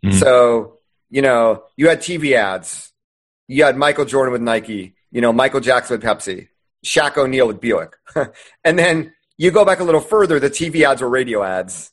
mm-hmm. 0.04 0.18
so 0.18 0.78
you 1.10 1.22
know 1.22 1.64
you 1.76 1.88
had 1.88 2.00
tv 2.00 2.34
ads 2.34 2.92
you 3.48 3.64
had 3.64 3.76
michael 3.76 4.06
jordan 4.06 4.32
with 4.32 4.42
nike 4.42 4.94
you 5.12 5.22
know, 5.22 5.34
Michael 5.34 5.60
Jackson 5.60 5.98
with 5.98 6.04
Pepsi, 6.06 6.50
Shaq 6.86 7.18
O'Neal 7.18 7.48
with 7.48 7.62
Buick. 7.62 7.94
and 8.64 8.78
then 8.78 9.14
you 9.38 9.52
go 9.52 9.66
back 9.66 9.80
a 9.80 9.84
little 9.84 10.02
further, 10.02 10.40
the 10.40 10.50
TV 10.50 10.84
ads 10.84 11.02
were 11.02 11.10
radio 11.10 11.44
ads. 11.44 11.92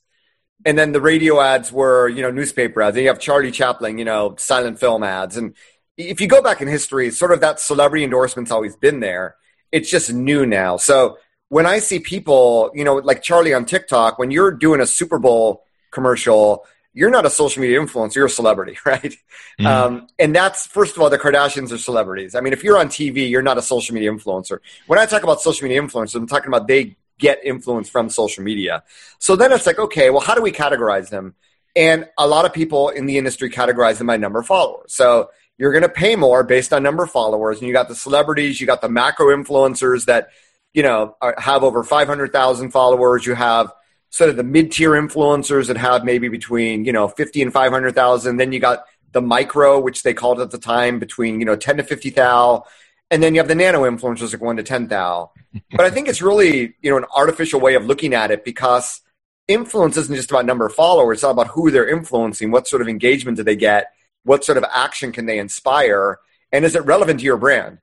And 0.65 0.77
then 0.77 0.91
the 0.91 1.01
radio 1.01 1.39
ads 1.39 1.71
were, 1.71 2.09
you 2.09 2.21
know, 2.21 2.31
newspaper 2.31 2.81
ads. 2.81 2.95
And 2.97 3.03
you 3.03 3.09
have 3.09 3.19
Charlie 3.19 3.51
Chaplin, 3.51 3.97
you 3.97 4.05
know, 4.05 4.35
silent 4.37 4.79
film 4.79 5.03
ads. 5.03 5.37
And 5.37 5.53
if 5.97 6.19
you 6.19 6.27
go 6.27 6.41
back 6.41 6.61
in 6.61 6.67
history, 6.67 7.09
sort 7.11 7.31
of 7.31 7.41
that 7.41 7.59
celebrity 7.59 8.03
endorsement's 8.03 8.51
always 8.51 8.75
been 8.75 8.99
there. 8.99 9.35
It's 9.71 9.89
just 9.89 10.11
new 10.11 10.45
now. 10.45 10.77
So 10.77 11.17
when 11.49 11.65
I 11.65 11.79
see 11.79 11.99
people, 11.99 12.71
you 12.73 12.83
know, 12.83 12.95
like 12.95 13.23
Charli 13.23 13.55
on 13.55 13.65
TikTok, 13.65 14.19
when 14.19 14.31
you're 14.31 14.51
doing 14.51 14.81
a 14.81 14.87
Super 14.87 15.19
Bowl 15.19 15.63
commercial 15.91 16.65
you're 16.97 17.11
not 17.11 17.27
a 17.27 17.29
social 17.29 17.61
media 17.61 17.79
influencer, 17.79 18.15
you're 18.15 18.25
a 18.25 18.29
celebrity, 18.29 18.75
right? 18.85 19.15
Mm. 19.59 19.65
Um, 19.65 20.07
and 20.17 20.35
that's, 20.35 20.65
first 20.65 20.95
of 20.95 21.01
all, 21.03 21.11
the 21.11 21.19
Kardashians 21.19 21.71
are 21.71 21.77
celebrities. 21.77 22.33
I 22.33 22.41
mean, 22.41 22.53
if 22.53 22.63
you're 22.63 22.77
on 22.77 22.87
TV, 22.87 23.29
you're 23.29 23.43
not 23.43 23.59
a 23.59 23.61
social 23.61 23.93
media 23.93 24.11
influencer. 24.11 24.59
When 24.87 24.97
I 24.97 25.05
talk 25.05 25.21
about 25.21 25.39
social 25.39 25.67
media 25.67 25.79
influencers, 25.79 26.15
I'm 26.15 26.25
talking 26.25 26.47
about 26.47 26.67
they 26.67 26.97
get 27.19 27.39
influence 27.43 27.87
from 27.87 28.09
social 28.09 28.43
media. 28.43 28.83
So 29.19 29.35
then 29.35 29.51
it's 29.51 29.67
like, 29.67 29.77
okay, 29.77 30.09
well, 30.09 30.21
how 30.21 30.33
do 30.33 30.41
we 30.41 30.51
categorize 30.51 31.09
them? 31.09 31.35
And 31.75 32.09
a 32.17 32.25
lot 32.25 32.45
of 32.45 32.53
people 32.53 32.89
in 32.89 33.05
the 33.05 33.19
industry 33.19 33.51
categorize 33.51 33.99
them 33.99 34.07
by 34.07 34.17
number 34.17 34.39
of 34.39 34.47
followers. 34.47 34.91
So 34.95 35.29
you're 35.59 35.71
going 35.71 35.83
to 35.83 35.89
pay 35.89 36.15
more 36.15 36.43
based 36.43 36.73
on 36.73 36.81
number 36.81 37.03
of 37.03 37.11
followers. 37.11 37.59
And 37.59 37.67
you 37.67 37.73
got 37.73 37.89
the 37.89 37.95
celebrities, 37.95 38.59
you 38.59 38.65
got 38.65 38.81
the 38.81 38.89
macro 38.89 39.27
influencers 39.27 40.05
that, 40.05 40.29
you 40.73 40.81
know, 40.81 41.15
are, 41.21 41.35
have 41.37 41.63
over 41.63 41.83
500,000 41.83 42.71
followers. 42.71 43.27
You 43.27 43.35
have 43.35 43.71
sort 44.17 44.31
of 44.31 44.35
the 44.35 44.43
mid-tier 44.43 44.91
influencers 44.91 45.67
that 45.67 45.77
have 45.77 46.03
maybe 46.03 46.27
between 46.27 46.85
you 46.85 46.91
know 46.91 47.07
50 47.07 47.43
and 47.43 47.53
500,000 47.53 48.37
then 48.37 48.51
you 48.51 48.59
got 48.59 48.85
the 49.11 49.21
micro 49.21 49.79
which 49.79 50.01
they 50.01 50.13
called 50.13 50.41
at 50.41 50.49
the 50.49 50.57
time 50.57 50.97
between 50.97 51.39
you 51.39 51.45
know 51.45 51.55
10 51.55 51.77
to 51.77 51.83
50 51.83 52.09
thou. 52.09 52.65
And 53.11 53.23
then 53.23 53.33
you 53.35 53.39
have 53.39 53.47
the 53.47 53.55
nano 53.55 53.83
influencers 53.83 54.31
that 54.31 54.39
go 54.39 54.49
into 54.49 54.63
10 54.63 54.87
thou. 54.87 55.31
But 55.71 55.85
i 55.85 55.91
think 55.91 56.07
it's 56.07 56.21
really 56.21 56.75
you 56.81 56.89
know 56.89 56.97
an 56.97 57.05
artificial 57.15 57.59
way 57.59 57.75
of 57.75 57.85
looking 57.85 58.15
at 58.15 58.31
it 58.31 58.43
because 58.43 59.01
influence 59.47 59.95
isn't 59.97 60.15
just 60.15 60.31
about 60.31 60.45
number 60.45 60.65
of 60.65 60.73
followers. 60.73 61.19
It's 61.19 61.23
all 61.23 61.31
about 61.31 61.49
who 61.49 61.69
they're 61.69 61.87
influencing 61.87 62.49
what 62.49 62.67
sort 62.67 62.81
of 62.81 62.89
engagement 62.89 63.37
do 63.37 63.43
they 63.43 63.55
get 63.55 63.93
what 64.23 64.43
sort 64.43 64.57
of 64.57 64.65
action 64.73 65.11
can 65.11 65.27
they 65.27 65.37
inspire 65.37 66.17
and 66.51 66.65
is 66.65 66.75
it 66.75 66.83
relevant 66.85 67.19
to 67.19 67.25
your 67.25 67.37
brand? 67.37 67.77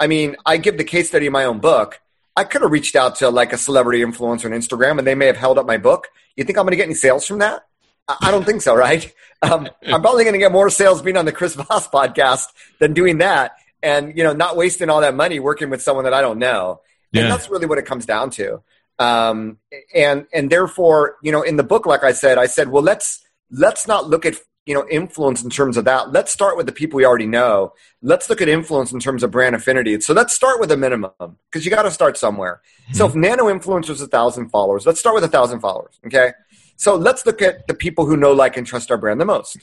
I 0.00 0.08
mean 0.08 0.34
i 0.44 0.56
give 0.56 0.78
the 0.78 0.90
case 0.94 1.08
study 1.08 1.26
in 1.26 1.32
my 1.32 1.44
own 1.44 1.60
book 1.60 2.00
I 2.36 2.44
could 2.44 2.62
have 2.62 2.70
reached 2.70 2.96
out 2.96 3.16
to 3.16 3.30
like 3.30 3.52
a 3.52 3.58
celebrity 3.58 4.00
influencer 4.00 4.44
on 4.44 4.50
Instagram 4.52 4.98
and 4.98 5.06
they 5.06 5.14
may 5.14 5.26
have 5.26 5.36
held 5.36 5.58
up 5.58 5.66
my 5.66 5.78
book. 5.78 6.08
You 6.36 6.44
think 6.44 6.58
I'm 6.58 6.64
going 6.64 6.72
to 6.72 6.76
get 6.76 6.84
any 6.84 6.94
sales 6.94 7.26
from 7.26 7.38
that? 7.38 7.66
I 8.08 8.30
don't 8.30 8.44
think 8.44 8.62
so, 8.62 8.74
right? 8.74 9.12
Um, 9.42 9.68
I'm 9.86 10.00
probably 10.00 10.24
going 10.24 10.32
to 10.32 10.38
get 10.38 10.50
more 10.50 10.70
sales 10.70 11.02
being 11.02 11.18
on 11.18 11.26
the 11.26 11.30
Chris 11.30 11.54
Voss 11.54 11.86
podcast 11.90 12.46
than 12.80 12.94
doing 12.94 13.18
that, 13.18 13.52
and 13.82 14.16
you 14.16 14.24
know, 14.24 14.32
not 14.32 14.56
wasting 14.56 14.88
all 14.88 15.02
that 15.02 15.14
money 15.14 15.40
working 15.40 15.68
with 15.68 15.82
someone 15.82 16.04
that 16.04 16.14
I 16.14 16.22
don't 16.22 16.38
know. 16.38 16.80
Yeah. 17.12 17.22
And 17.22 17.30
that's 17.30 17.50
really 17.50 17.66
what 17.66 17.76
it 17.76 17.84
comes 17.84 18.06
down 18.06 18.30
to. 18.30 18.62
Um, 18.98 19.58
and 19.94 20.26
and 20.32 20.48
therefore, 20.48 21.16
you 21.22 21.32
know, 21.32 21.42
in 21.42 21.56
the 21.58 21.62
book, 21.62 21.84
like 21.84 22.02
I 22.02 22.12
said, 22.12 22.38
I 22.38 22.46
said, 22.46 22.70
well, 22.70 22.82
let's 22.82 23.26
let's 23.50 23.86
not 23.86 24.08
look 24.08 24.24
at 24.24 24.36
you 24.66 24.74
know 24.74 24.86
influence 24.90 25.42
in 25.42 25.50
terms 25.50 25.76
of 25.76 25.84
that. 25.84 26.12
Let's 26.12 26.32
start 26.32 26.56
with 26.56 26.66
the 26.66 26.72
people 26.72 26.96
we 26.96 27.06
already 27.06 27.26
know. 27.26 27.72
Let's 28.02 28.28
look 28.28 28.40
at 28.40 28.48
influence 28.48 28.92
in 28.92 29.00
terms 29.00 29.22
of 29.22 29.30
brand 29.30 29.54
affinity. 29.54 29.98
So 30.00 30.12
let's 30.12 30.34
start 30.34 30.60
with 30.60 30.70
a 30.72 30.76
minimum 30.76 31.10
because 31.18 31.64
you 31.64 31.70
got 31.70 31.82
to 31.82 31.90
start 31.90 32.18
somewhere. 32.18 32.60
Mm-hmm. 32.82 32.94
so 32.94 33.06
if 33.06 33.14
nano 33.14 33.44
influencers 33.44 34.02
a 34.02 34.06
thousand 34.06 34.50
followers 34.50 34.86
let's 34.86 35.00
start 35.00 35.14
with 35.14 35.24
a 35.24 35.28
thousand 35.28 35.60
followers 35.60 35.98
okay? 36.06 36.32
So 36.76 36.94
let's 36.94 37.24
look 37.24 37.40
at 37.42 37.66
the 37.66 37.74
people 37.74 38.06
who 38.06 38.16
know 38.16 38.32
like 38.32 38.56
and 38.56 38.66
trust 38.66 38.90
our 38.90 38.98
brand 38.98 39.20
the 39.20 39.24
most. 39.24 39.56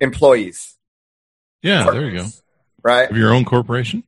Employees. 0.00 0.76
Yeah 1.62 1.84
partners, 1.84 2.02
there 2.02 2.10
you 2.10 2.18
go. 2.18 2.26
Right? 2.82 3.10
Of 3.10 3.16
your 3.16 3.34
own 3.34 3.44
corporation? 3.44 4.04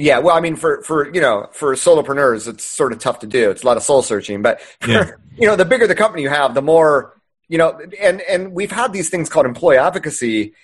Yeah, 0.00 0.20
well, 0.20 0.36
I 0.36 0.40
mean, 0.40 0.54
for 0.54 0.80
for 0.82 1.12
you 1.12 1.20
know, 1.20 1.48
for 1.52 1.74
solopreneurs, 1.74 2.46
it's 2.46 2.62
sort 2.62 2.92
of 2.92 3.00
tough 3.00 3.18
to 3.18 3.26
do. 3.26 3.50
It's 3.50 3.64
a 3.64 3.66
lot 3.66 3.76
of 3.76 3.82
soul 3.82 4.00
searching, 4.02 4.42
but 4.42 4.60
for, 4.80 4.90
yeah. 4.90 5.10
you 5.36 5.48
know, 5.48 5.56
the 5.56 5.64
bigger 5.64 5.88
the 5.88 5.96
company 5.96 6.22
you 6.22 6.28
have, 6.28 6.54
the 6.54 6.62
more 6.62 7.17
you 7.48 7.58
know, 7.58 7.80
and 8.00 8.20
and 8.22 8.52
we've 8.52 8.70
had 8.70 8.92
these 8.92 9.08
things 9.08 9.28
called 9.28 9.46
employee 9.46 9.78
advocacy 9.78 10.54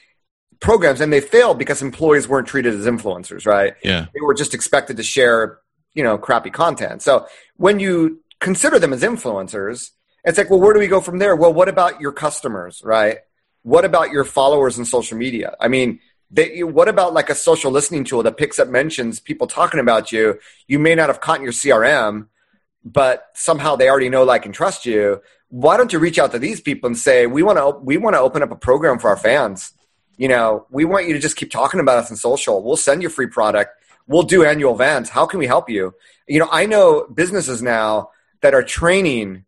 programs, 0.60 1.00
and 1.00 1.12
they 1.12 1.20
failed 1.20 1.58
because 1.58 1.82
employees 1.82 2.28
weren't 2.28 2.46
treated 2.46 2.74
as 2.74 2.86
influencers, 2.86 3.46
right? 3.46 3.74
Yeah, 3.82 4.06
they 4.14 4.20
were 4.20 4.34
just 4.34 4.54
expected 4.54 4.96
to 4.98 5.02
share, 5.02 5.58
you 5.94 6.02
know, 6.02 6.18
crappy 6.18 6.50
content. 6.50 7.02
So 7.02 7.26
when 7.56 7.80
you 7.80 8.22
consider 8.40 8.78
them 8.78 8.92
as 8.92 9.02
influencers, 9.02 9.90
it's 10.24 10.38
like, 10.38 10.50
well, 10.50 10.60
where 10.60 10.74
do 10.74 10.80
we 10.80 10.86
go 10.86 11.00
from 11.00 11.18
there? 11.18 11.34
Well, 11.36 11.52
what 11.52 11.68
about 11.68 12.00
your 12.00 12.12
customers, 12.12 12.82
right? 12.84 13.18
What 13.62 13.84
about 13.84 14.10
your 14.10 14.24
followers 14.24 14.78
in 14.78 14.84
social 14.84 15.16
media? 15.16 15.54
I 15.60 15.68
mean, 15.68 16.00
they, 16.30 16.62
what 16.62 16.88
about 16.88 17.14
like 17.14 17.30
a 17.30 17.34
social 17.34 17.70
listening 17.70 18.04
tool 18.04 18.22
that 18.24 18.36
picks 18.36 18.58
up 18.58 18.68
mentions 18.68 19.20
people 19.20 19.46
talking 19.46 19.80
about 19.80 20.12
you? 20.12 20.38
You 20.66 20.78
may 20.78 20.94
not 20.94 21.08
have 21.08 21.20
caught 21.20 21.38
in 21.38 21.44
your 21.44 21.52
CRM, 21.52 22.26
but 22.84 23.26
somehow 23.34 23.76
they 23.76 23.88
already 23.88 24.10
know, 24.10 24.24
like, 24.24 24.44
and 24.44 24.54
trust 24.54 24.84
you 24.84 25.22
why 25.54 25.76
don't 25.76 25.92
you 25.92 26.00
reach 26.00 26.18
out 26.18 26.32
to 26.32 26.38
these 26.38 26.60
people 26.60 26.88
and 26.88 26.98
say 26.98 27.26
we 27.26 27.42
want 27.42 27.58
to 27.58 27.78
we 27.84 27.96
want 27.96 28.14
to 28.14 28.20
open 28.20 28.42
up 28.42 28.50
a 28.50 28.56
program 28.56 28.98
for 28.98 29.08
our 29.08 29.16
fans. 29.16 29.72
You 30.16 30.28
know 30.28 30.66
we 30.70 30.84
want 30.84 31.06
you 31.06 31.14
to 31.14 31.20
just 31.20 31.36
keep 31.36 31.50
talking 31.50 31.78
about 31.80 31.98
us 31.98 32.10
in 32.10 32.16
social. 32.16 32.62
We'll 32.62 32.76
send 32.76 33.02
you 33.02 33.08
free 33.08 33.28
product. 33.28 33.70
We'll 34.06 34.24
do 34.24 34.44
annual 34.44 34.74
events. 34.74 35.10
How 35.10 35.26
can 35.26 35.38
we 35.38 35.46
help 35.46 35.70
you? 35.70 35.94
You 36.26 36.40
know 36.40 36.48
i 36.50 36.66
know 36.66 37.06
businesses 37.12 37.62
now 37.62 38.10
that 38.40 38.54
are 38.54 38.62
training 38.62 39.44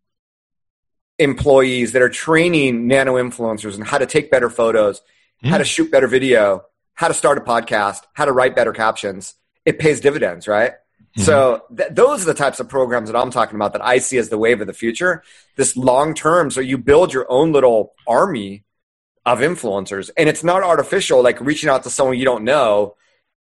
employees 1.19 1.91
that 1.91 2.01
are 2.01 2.09
training 2.09 2.87
nano 2.87 3.15
influencers 3.15 3.75
and 3.75 3.83
how 3.83 3.97
to 3.97 4.05
take 4.05 4.29
better 4.31 4.49
photos 4.49 5.01
mm-hmm. 5.37 5.49
how 5.49 5.57
to 5.57 5.65
shoot 5.65 5.91
better 5.91 6.07
video, 6.07 6.65
how 6.93 7.07
to 7.07 7.13
start 7.13 7.37
a 7.37 7.41
podcast, 7.41 8.03
how 8.13 8.25
to 8.25 8.31
write 8.31 8.55
better 8.55 8.73
captions, 8.73 9.35
it 9.65 9.79
pays 9.79 10.01
dividends, 10.01 10.47
right? 10.47 10.73
Mm-hmm. 11.17 11.25
So 11.25 11.63
th- 11.75 11.89
those 11.91 12.21
are 12.21 12.25
the 12.25 12.35
types 12.35 12.59
of 12.59 12.69
programs 12.69 13.11
that 13.11 13.17
I'm 13.17 13.31
talking 13.31 13.55
about 13.55 13.73
that 13.73 13.83
I 13.83 13.97
see 13.97 14.19
as 14.19 14.29
the 14.29 14.37
wave 14.37 14.61
of 14.61 14.67
the 14.67 14.73
future. 14.73 15.23
This 15.55 15.75
long 15.75 16.13
term, 16.13 16.51
so 16.51 16.61
you 16.61 16.77
build 16.77 17.11
your 17.11 17.25
own 17.29 17.51
little 17.51 17.93
army 18.07 18.63
of 19.25 19.39
influencers, 19.39 20.11
and 20.15 20.29
it's 20.29 20.43
not 20.43 20.61
artificial, 20.61 21.23
like 21.23 21.41
reaching 21.41 21.69
out 21.69 21.83
to 21.83 21.89
someone 21.89 22.19
you 22.19 22.25
don't 22.25 22.43
know 22.43 22.95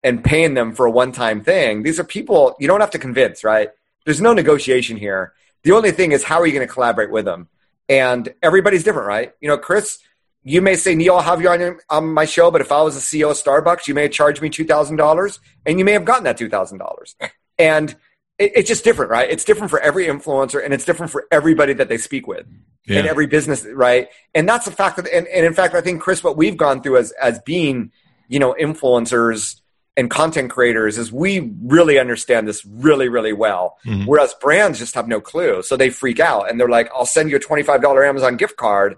and 0.04 0.24
paying 0.24 0.54
them 0.54 0.74
for 0.74 0.86
a 0.86 0.92
one 0.92 1.12
time 1.12 1.44
thing. 1.44 1.84
These 1.84 2.00
are 2.00 2.06
people 2.06 2.56
you 2.60 2.68
don't 2.68 2.80
have 2.80 2.92
to 2.92 3.00
convince, 3.00 3.44
right? 3.44 3.70
There's 4.06 4.22
no 4.22 4.34
negotiation 4.34 4.96
here. 4.96 5.34
The 5.64 5.74
only 5.74 5.92
thing 5.92 6.14
is, 6.14 6.24
how 6.24 6.40
are 6.40 6.46
you 6.46 6.54
going 6.54 6.66
to 6.66 6.74
collaborate 6.74 7.12
with 7.12 7.26
them? 7.26 7.50
And 7.90 8.34
everybody's 8.42 8.84
different, 8.84 9.08
right? 9.08 9.34
You 9.42 9.50
know, 9.50 9.58
Chris, 9.58 10.00
you 10.44 10.62
may 10.62 10.76
say, 10.76 10.96
Neal, 10.96 11.16
I'll 11.16 11.22
have 11.24 11.42
you 11.42 11.50
on, 11.50 11.80
on 11.90 12.14
my 12.14 12.26
show, 12.26 12.52
but 12.52 12.62
if 12.62 12.72
I 12.72 12.82
was 12.84 12.96
a 12.96 13.00
CEO 13.00 13.32
of 13.32 13.38
Starbucks, 13.38 13.88
you 13.88 13.96
may 13.96 14.04
have 14.04 14.12
charged 14.12 14.42
me 14.42 14.50
$2,000 14.50 15.40
and 15.66 15.80
you 15.80 15.84
may 15.84 15.92
have 15.92 16.06
gotten 16.06 16.24
that 16.24 16.38
$2,000. 16.38 17.16
And 17.58 17.96
it, 18.38 18.52
it's 18.56 18.68
just 18.68 18.84
different, 18.84 19.12
right? 19.12 19.30
It's 19.30 19.44
different 19.44 19.70
for 19.70 19.80
every 19.80 20.06
influencer 20.06 20.64
and 20.64 20.74
it's 20.74 20.86
different 20.86 21.12
for 21.12 21.26
everybody 21.32 21.74
that 21.74 21.90
they 21.90 21.98
speak 21.98 22.28
with 22.28 22.46
yeah. 22.86 23.00
in 23.00 23.08
every 23.08 23.28
business, 23.28 23.66
right? 23.66 24.10
And 24.34 24.48
that's 24.48 24.68
a 24.68 24.72
fact 24.72 24.98
that, 24.98 25.08
and, 25.08 25.28
and 25.28 25.46
in 25.46 25.54
fact, 25.54 25.76
I 25.76 25.82
think, 25.82 26.02
Chris, 26.02 26.24
what 26.24 26.38
we've 26.38 26.58
gone 26.58 26.82
through 26.82 26.98
as, 26.98 27.12
as 27.14 27.40
being, 27.40 27.92
you 28.28 28.40
know, 28.40 28.56
influencers 28.60 29.62
and 29.98 30.10
content 30.10 30.52
creators 30.52 30.98
is 30.98 31.12
we 31.12 31.54
really 31.64 31.98
understand 31.98 32.48
this 32.48 32.66
really, 32.66 33.08
really 33.08 33.32
well. 33.32 33.78
Mm-hmm. 33.86 34.06
Whereas 34.06 34.34
brands 34.36 34.80
just 34.80 34.94
have 34.96 35.08
no 35.08 35.22
clue. 35.22 35.64
So 35.64 35.78
they 35.78 35.90
freak 35.90 36.20
out 36.20 36.50
and 36.50 36.60
they're 36.60 36.70
like, 36.70 36.90
I'll 36.94 37.06
send 37.06 37.30
you 37.30 37.38
a 37.38 37.40
$25 37.40 38.08
Amazon 38.08 38.36
gift 38.36 38.58
card. 38.58 38.98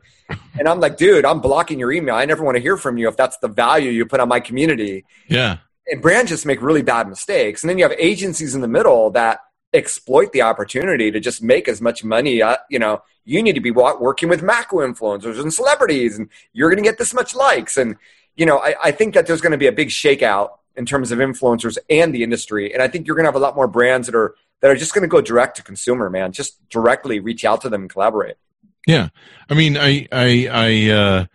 and 0.57 0.67
I'm 0.67 0.79
like, 0.79 0.97
dude, 0.97 1.23
I'm 1.23 1.39
blocking 1.39 1.79
your 1.79 1.91
email. 1.91 2.15
I 2.15 2.25
never 2.25 2.43
want 2.43 2.55
to 2.55 2.61
hear 2.61 2.77
from 2.77 2.97
you 2.97 3.07
if 3.07 3.15
that's 3.15 3.37
the 3.37 3.47
value 3.47 3.91
you 3.91 4.05
put 4.07 4.19
on 4.19 4.27
my 4.27 4.39
community. 4.39 5.05
Yeah. 5.27 5.57
And 5.89 6.01
brands 6.01 6.29
just 6.29 6.45
make 6.45 6.61
really 6.61 6.81
bad 6.81 7.07
mistakes. 7.07 7.63
And 7.63 7.69
then 7.69 7.77
you 7.77 7.83
have 7.83 7.97
agencies 7.97 8.55
in 8.55 8.61
the 8.61 8.67
middle 8.67 9.09
that 9.11 9.39
exploit 9.73 10.31
the 10.31 10.41
opportunity 10.41 11.11
to 11.11 11.19
just 11.19 11.41
make 11.41 11.67
as 11.67 11.81
much 11.81 12.03
money. 12.03 12.41
Uh, 12.41 12.57
you 12.69 12.79
know, 12.79 13.01
you 13.25 13.41
need 13.43 13.55
to 13.55 13.61
be 13.61 13.71
working 13.71 14.29
with 14.29 14.41
macro 14.41 14.87
influencers 14.87 15.39
and 15.39 15.53
celebrities, 15.53 16.17
and 16.17 16.29
you're 16.53 16.69
going 16.69 16.81
to 16.81 16.89
get 16.89 16.97
this 16.97 17.13
much 17.13 17.35
likes. 17.35 17.77
And, 17.77 17.95
you 18.35 18.45
know, 18.45 18.59
I, 18.59 18.75
I 18.85 18.91
think 18.91 19.13
that 19.13 19.27
there's 19.27 19.41
going 19.41 19.51
to 19.51 19.57
be 19.57 19.67
a 19.67 19.71
big 19.71 19.89
shakeout 19.89 20.51
in 20.75 20.85
terms 20.85 21.11
of 21.11 21.19
influencers 21.19 21.77
and 21.89 22.13
the 22.13 22.23
industry. 22.23 22.73
And 22.73 22.81
I 22.81 22.87
think 22.87 23.07
you're 23.07 23.15
going 23.15 23.25
to 23.25 23.31
have 23.31 23.35
a 23.35 23.39
lot 23.39 23.55
more 23.55 23.67
brands 23.67 24.07
that 24.07 24.15
are 24.15 24.35
that 24.61 24.71
are 24.71 24.75
just 24.75 24.93
going 24.93 25.03
to 25.03 25.07
go 25.07 25.21
direct 25.21 25.57
to 25.57 25.63
consumer, 25.63 26.09
man. 26.09 26.31
Just 26.31 26.67
directly 26.69 27.19
reach 27.19 27.45
out 27.45 27.61
to 27.61 27.69
them 27.69 27.81
and 27.81 27.89
collaborate. 27.89 28.35
Yeah, 28.87 29.09
I 29.49 29.53
mean, 29.53 29.77
I, 29.77 30.07
I, 30.11 30.47
I, 30.49 30.91
uh, 30.91 31.25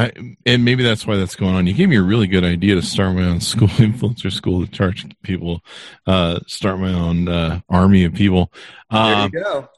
I, 0.00 0.36
and 0.46 0.64
maybe 0.64 0.82
that's 0.82 1.06
why 1.06 1.16
that's 1.16 1.36
going 1.36 1.54
on. 1.54 1.66
You 1.66 1.74
gave 1.74 1.90
me 1.90 1.96
a 1.96 2.02
really 2.02 2.26
good 2.26 2.44
idea 2.44 2.74
to 2.74 2.82
start 2.82 3.14
my 3.14 3.24
own 3.24 3.40
school, 3.40 3.68
influencer 3.68 4.32
school, 4.32 4.64
to 4.64 4.70
charge 4.70 5.06
people, 5.22 5.60
uh, 6.06 6.40
start 6.46 6.78
my 6.78 6.92
own 6.92 7.28
uh, 7.28 7.60
army 7.68 8.04
of 8.04 8.14
people. 8.14 8.50
Um, 8.90 9.30
there 9.30 9.42
you 9.42 9.46
um, 9.46 9.60
go. 9.60 9.68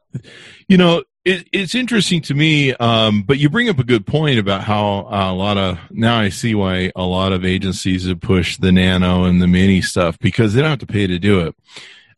You 0.68 0.76
know, 0.76 1.02
it, 1.24 1.48
it's 1.52 1.74
interesting 1.74 2.20
to 2.22 2.34
me, 2.34 2.72
um, 2.74 3.22
but 3.22 3.38
you 3.38 3.50
bring 3.50 3.68
up 3.68 3.80
a 3.80 3.84
good 3.84 4.06
point 4.06 4.38
about 4.38 4.62
how 4.62 5.08
uh, 5.10 5.32
a 5.32 5.34
lot 5.34 5.58
of 5.58 5.78
now 5.90 6.18
I 6.18 6.28
see 6.28 6.54
why 6.54 6.92
a 6.94 7.02
lot 7.02 7.32
of 7.32 7.44
agencies 7.44 8.06
have 8.06 8.20
pushed 8.20 8.60
the 8.60 8.70
nano 8.70 9.24
and 9.24 9.42
the 9.42 9.48
mini 9.48 9.82
stuff 9.82 10.18
because 10.20 10.54
they 10.54 10.60
don't 10.60 10.70
have 10.70 10.78
to 10.80 10.86
pay 10.86 11.08
to 11.08 11.18
do 11.18 11.40
it. 11.40 11.56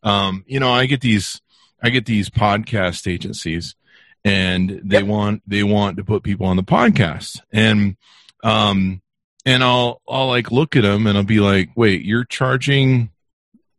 Um, 0.03 0.43
you 0.47 0.59
know, 0.59 0.71
I 0.71 0.85
get 0.85 1.01
these 1.01 1.41
I 1.81 1.89
get 1.89 2.05
these 2.05 2.29
podcast 2.29 3.11
agencies, 3.11 3.75
and 4.25 4.81
they 4.83 4.97
yep. 4.97 5.07
want 5.07 5.43
they 5.47 5.63
want 5.63 5.97
to 5.97 6.03
put 6.03 6.23
people 6.23 6.47
on 6.47 6.57
the 6.57 6.63
podcast, 6.63 7.39
and 7.53 7.95
um, 8.43 9.01
and 9.45 9.63
I'll 9.63 10.01
I'll 10.09 10.27
like 10.27 10.51
look 10.51 10.75
at 10.75 10.81
them 10.81 11.05
and 11.05 11.15
I'll 11.15 11.23
be 11.23 11.39
like, 11.39 11.69
wait, 11.75 12.03
you're 12.03 12.25
charging 12.25 13.11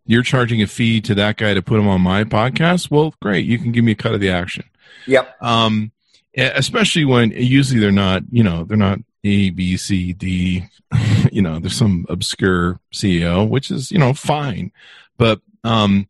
you're 0.06 0.22
charging 0.22 0.62
a 0.62 0.68
fee 0.68 1.00
to 1.00 1.16
that 1.16 1.36
guy 1.36 1.52
to 1.52 1.62
put 1.62 1.80
him 1.80 1.88
on 1.88 2.00
my 2.00 2.22
podcast? 2.22 2.92
Well, 2.92 3.12
great, 3.20 3.44
you 3.44 3.58
can 3.58 3.72
give 3.72 3.84
me 3.84 3.92
a 3.92 3.96
cut 3.96 4.14
of 4.14 4.20
the 4.20 4.30
action. 4.30 4.64
Yep. 5.08 5.42
Um, 5.42 5.90
especially 6.36 7.04
when 7.04 7.32
usually 7.32 7.80
they're 7.80 7.90
not, 7.90 8.22
you 8.30 8.44
know, 8.44 8.62
they're 8.62 8.76
not 8.76 9.00
A, 9.24 9.50
B, 9.50 9.76
C, 9.76 10.12
D. 10.12 10.64
you 11.32 11.42
know, 11.42 11.58
there's 11.58 11.76
some 11.76 12.06
obscure 12.08 12.78
CEO, 12.94 13.48
which 13.48 13.72
is 13.72 13.90
you 13.90 13.98
know 13.98 14.14
fine, 14.14 14.70
but 15.18 15.40
um, 15.64 16.06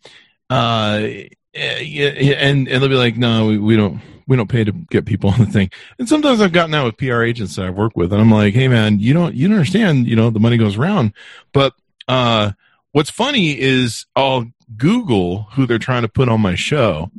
uh, 0.51 1.09
and 1.55 2.69
and 2.69 2.69
they'll 2.69 2.89
be 2.89 2.97
like, 2.97 3.17
no, 3.17 3.47
we, 3.47 3.57
we 3.57 3.77
don't 3.77 4.03
we 4.27 4.37
don't 4.37 4.49
pay 4.49 4.65
to 4.65 4.73
get 4.73 5.05
people 5.05 5.31
on 5.35 5.41
the 5.41 5.47
thing. 5.47 5.71
And 5.99 6.09
sometimes 6.09 6.41
I've 6.41 6.53
gotten 6.53 6.75
out 6.75 6.87
with 6.87 6.97
PR 6.97 7.23
agents 7.23 7.57
that 7.57 7.67
I've 7.67 7.77
worked 7.77 7.97
with, 7.97 8.13
and 8.13 8.21
I'm 8.21 8.31
like, 8.31 8.55
hey 8.55 8.69
man, 8.69 8.99
you 8.99 9.15
don't 9.15 9.35
you 9.35 9.49
don't 9.49 9.57
understand, 9.57 10.07
you 10.07 10.17
know, 10.17 10.31
the 10.31 10.41
money 10.41 10.57
goes 10.57 10.77
around. 10.77 11.13
But 11.53 11.75
uh, 12.09 12.53
what's 12.93 13.11
funny 13.11 13.59
is 13.59 14.07
I'll 14.15 14.47
Google 14.77 15.45
who 15.53 15.67
they're 15.67 15.79
trying 15.79 16.03
to 16.03 16.09
put 16.09 16.29
on 16.29 16.41
my 16.41 16.55
show, 16.55 17.11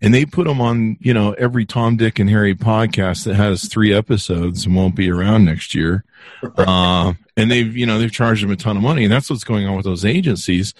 and 0.00 0.12
they 0.12 0.24
put 0.24 0.46
them 0.46 0.60
on 0.60 0.96
you 1.00 1.14
know 1.14 1.32
every 1.32 1.64
tom 1.64 1.96
dick 1.96 2.18
and 2.18 2.28
harry 2.28 2.54
podcast 2.54 3.24
that 3.24 3.34
has 3.34 3.68
three 3.68 3.92
episodes 3.92 4.66
and 4.66 4.76
won't 4.76 4.94
be 4.94 5.10
around 5.10 5.44
next 5.44 5.74
year 5.74 6.04
uh, 6.58 7.12
and 7.36 7.50
they've 7.50 7.76
you 7.76 7.86
know 7.86 7.98
they've 7.98 8.12
charged 8.12 8.42
them 8.42 8.50
a 8.50 8.56
ton 8.56 8.76
of 8.76 8.82
money 8.82 9.04
and 9.04 9.12
that's 9.12 9.30
what's 9.30 9.44
going 9.44 9.66
on 9.66 9.76
with 9.76 9.84
those 9.84 10.04
agencies 10.04 10.74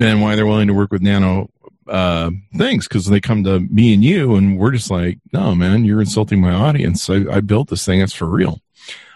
and 0.00 0.20
why 0.20 0.36
they're 0.36 0.46
willing 0.46 0.68
to 0.68 0.74
work 0.74 0.90
with 0.90 1.02
nano 1.02 1.50
uh, 1.88 2.30
things 2.56 2.86
because 2.86 3.06
they 3.06 3.20
come 3.20 3.44
to 3.44 3.60
me 3.60 3.94
and 3.94 4.04
you 4.04 4.36
and 4.36 4.58
we're 4.58 4.70
just 4.70 4.90
like 4.90 5.18
no 5.32 5.54
man 5.54 5.84
you're 5.84 6.00
insulting 6.00 6.40
my 6.40 6.52
audience 6.52 7.08
i, 7.10 7.24
I 7.30 7.40
built 7.40 7.68
this 7.68 7.84
thing 7.84 8.00
it's 8.00 8.14
for 8.14 8.26
real 8.26 8.60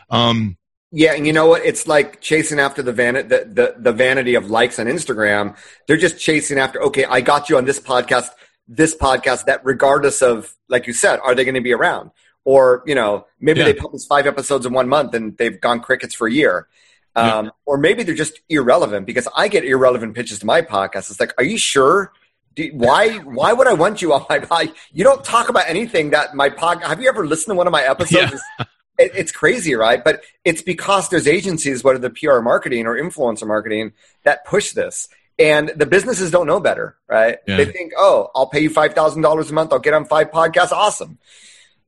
um, 0.09 0.57
yeah, 0.93 1.15
and 1.15 1.27
you 1.27 1.33
know 1.33 1.49
what? 1.49 1.67
It's 1.67 1.89
like 1.89 2.21
chasing 2.21 2.61
after 2.61 2.81
the, 2.81 2.93
van- 2.93 3.15
the, 3.15 3.45
the, 3.53 3.75
the 3.77 3.93
vanity 3.93 4.37
of 4.37 4.51
likes 4.51 4.79
on 4.79 4.87
Instagram. 4.87 5.57
They're 5.89 5.97
just 5.97 6.17
chasing 6.17 6.59
after, 6.59 6.81
okay, 6.81 7.05
I 7.05 7.23
got 7.23 7.51
you 7.51 7.57
on 7.57 7.65
this 7.65 7.81
podcast 7.81 8.29
this 8.69 8.97
podcast 8.97 9.45
that 9.45 9.65
regardless 9.65 10.23
of 10.23 10.55
like 10.69 10.87
you 10.87 10.93
said 10.93 11.21
are 11.21 11.35
they 11.35 11.45
going 11.45 11.55
to 11.55 11.61
be 11.61 11.73
around 11.73 12.11
or 12.45 12.83
you 12.87 12.95
know 12.95 13.27
maybe 13.41 13.61
yeah. 13.61 13.67
they 13.67 13.75
publish 13.75 14.05
five 14.07 14.27
episodes 14.27 14.67
in 14.67 14.73
one 14.73 14.89
month 14.89 15.15
and 15.15 15.37
they've 15.39 15.61
gone 15.61 15.81
crickets 15.81 16.15
for 16.15 16.27
a 16.27 16.33
year 16.33 16.67
um, 17.15 17.47
yeah. 17.47 17.51
or 17.65 17.79
maybe 17.79 18.03
they're 18.03 18.15
just 18.15 18.41
irrelevant 18.49 19.07
because 19.07 19.29
i 19.37 19.47
get 19.47 19.65
irrelevant 19.65 20.15
pitches 20.15 20.41
to 20.41 20.47
my 20.47 20.63
podcast 20.63 21.11
it's 21.11 21.21
like 21.21 21.33
are 21.39 21.45
you 21.45 21.57
sure 21.57 22.13
Do, 22.57 22.71
why 22.73 23.19
why 23.19 23.53
would 23.53 23.69
i 23.69 23.75
want 23.75 24.03
you 24.03 24.13
on 24.13 24.25
my 24.29 24.39
podcast 24.39 24.75
you 24.93 25.05
don't 25.05 25.23
talk 25.23 25.49
about 25.49 25.69
anything 25.69 26.11
that 26.11 26.35
my 26.35 26.49
podcast 26.51 26.85
have 26.85 27.01
you 27.01 27.09
ever 27.09 27.27
listened 27.27 27.53
to 27.53 27.55
one 27.55 27.67
of 27.67 27.73
my 27.73 27.83
episodes 27.83 28.43
yeah. 28.59 28.65
it, 28.99 29.13
it's 29.15 29.31
crazy 29.31 29.75
right 29.75 30.03
but 30.03 30.23
it's 30.45 30.63
because 30.63 31.09
there's 31.11 31.29
agencies 31.29 31.85
whether 31.85 31.99
the 31.99 32.11
pr 32.11 32.41
marketing 32.41 32.87
or 32.87 32.97
influencer 32.97 33.47
marketing 33.47 33.93
that 34.25 34.45
push 34.45 34.73
this 34.73 35.09
and 35.39 35.69
the 35.77 35.87
businesses 35.87 36.31
don't 36.31 36.47
know 36.47 36.61
better, 36.61 36.97
right? 37.09 37.39
Yeah. 37.47 37.59
They 37.59 37.67
think, 37.67 37.93
oh, 37.97 38.31
I'll 38.35 38.47
pay 38.47 38.61
you 38.61 38.71
five 38.71 38.95
thousand 38.95 39.23
dollars 39.23 39.51
a 39.51 39.55
month. 39.55 39.73
I'll 39.73 39.79
get 39.79 39.95
on 39.95 40.07
five 40.07 40.31
podcasts. 40.31 40.73
Awesome. 40.73 41.19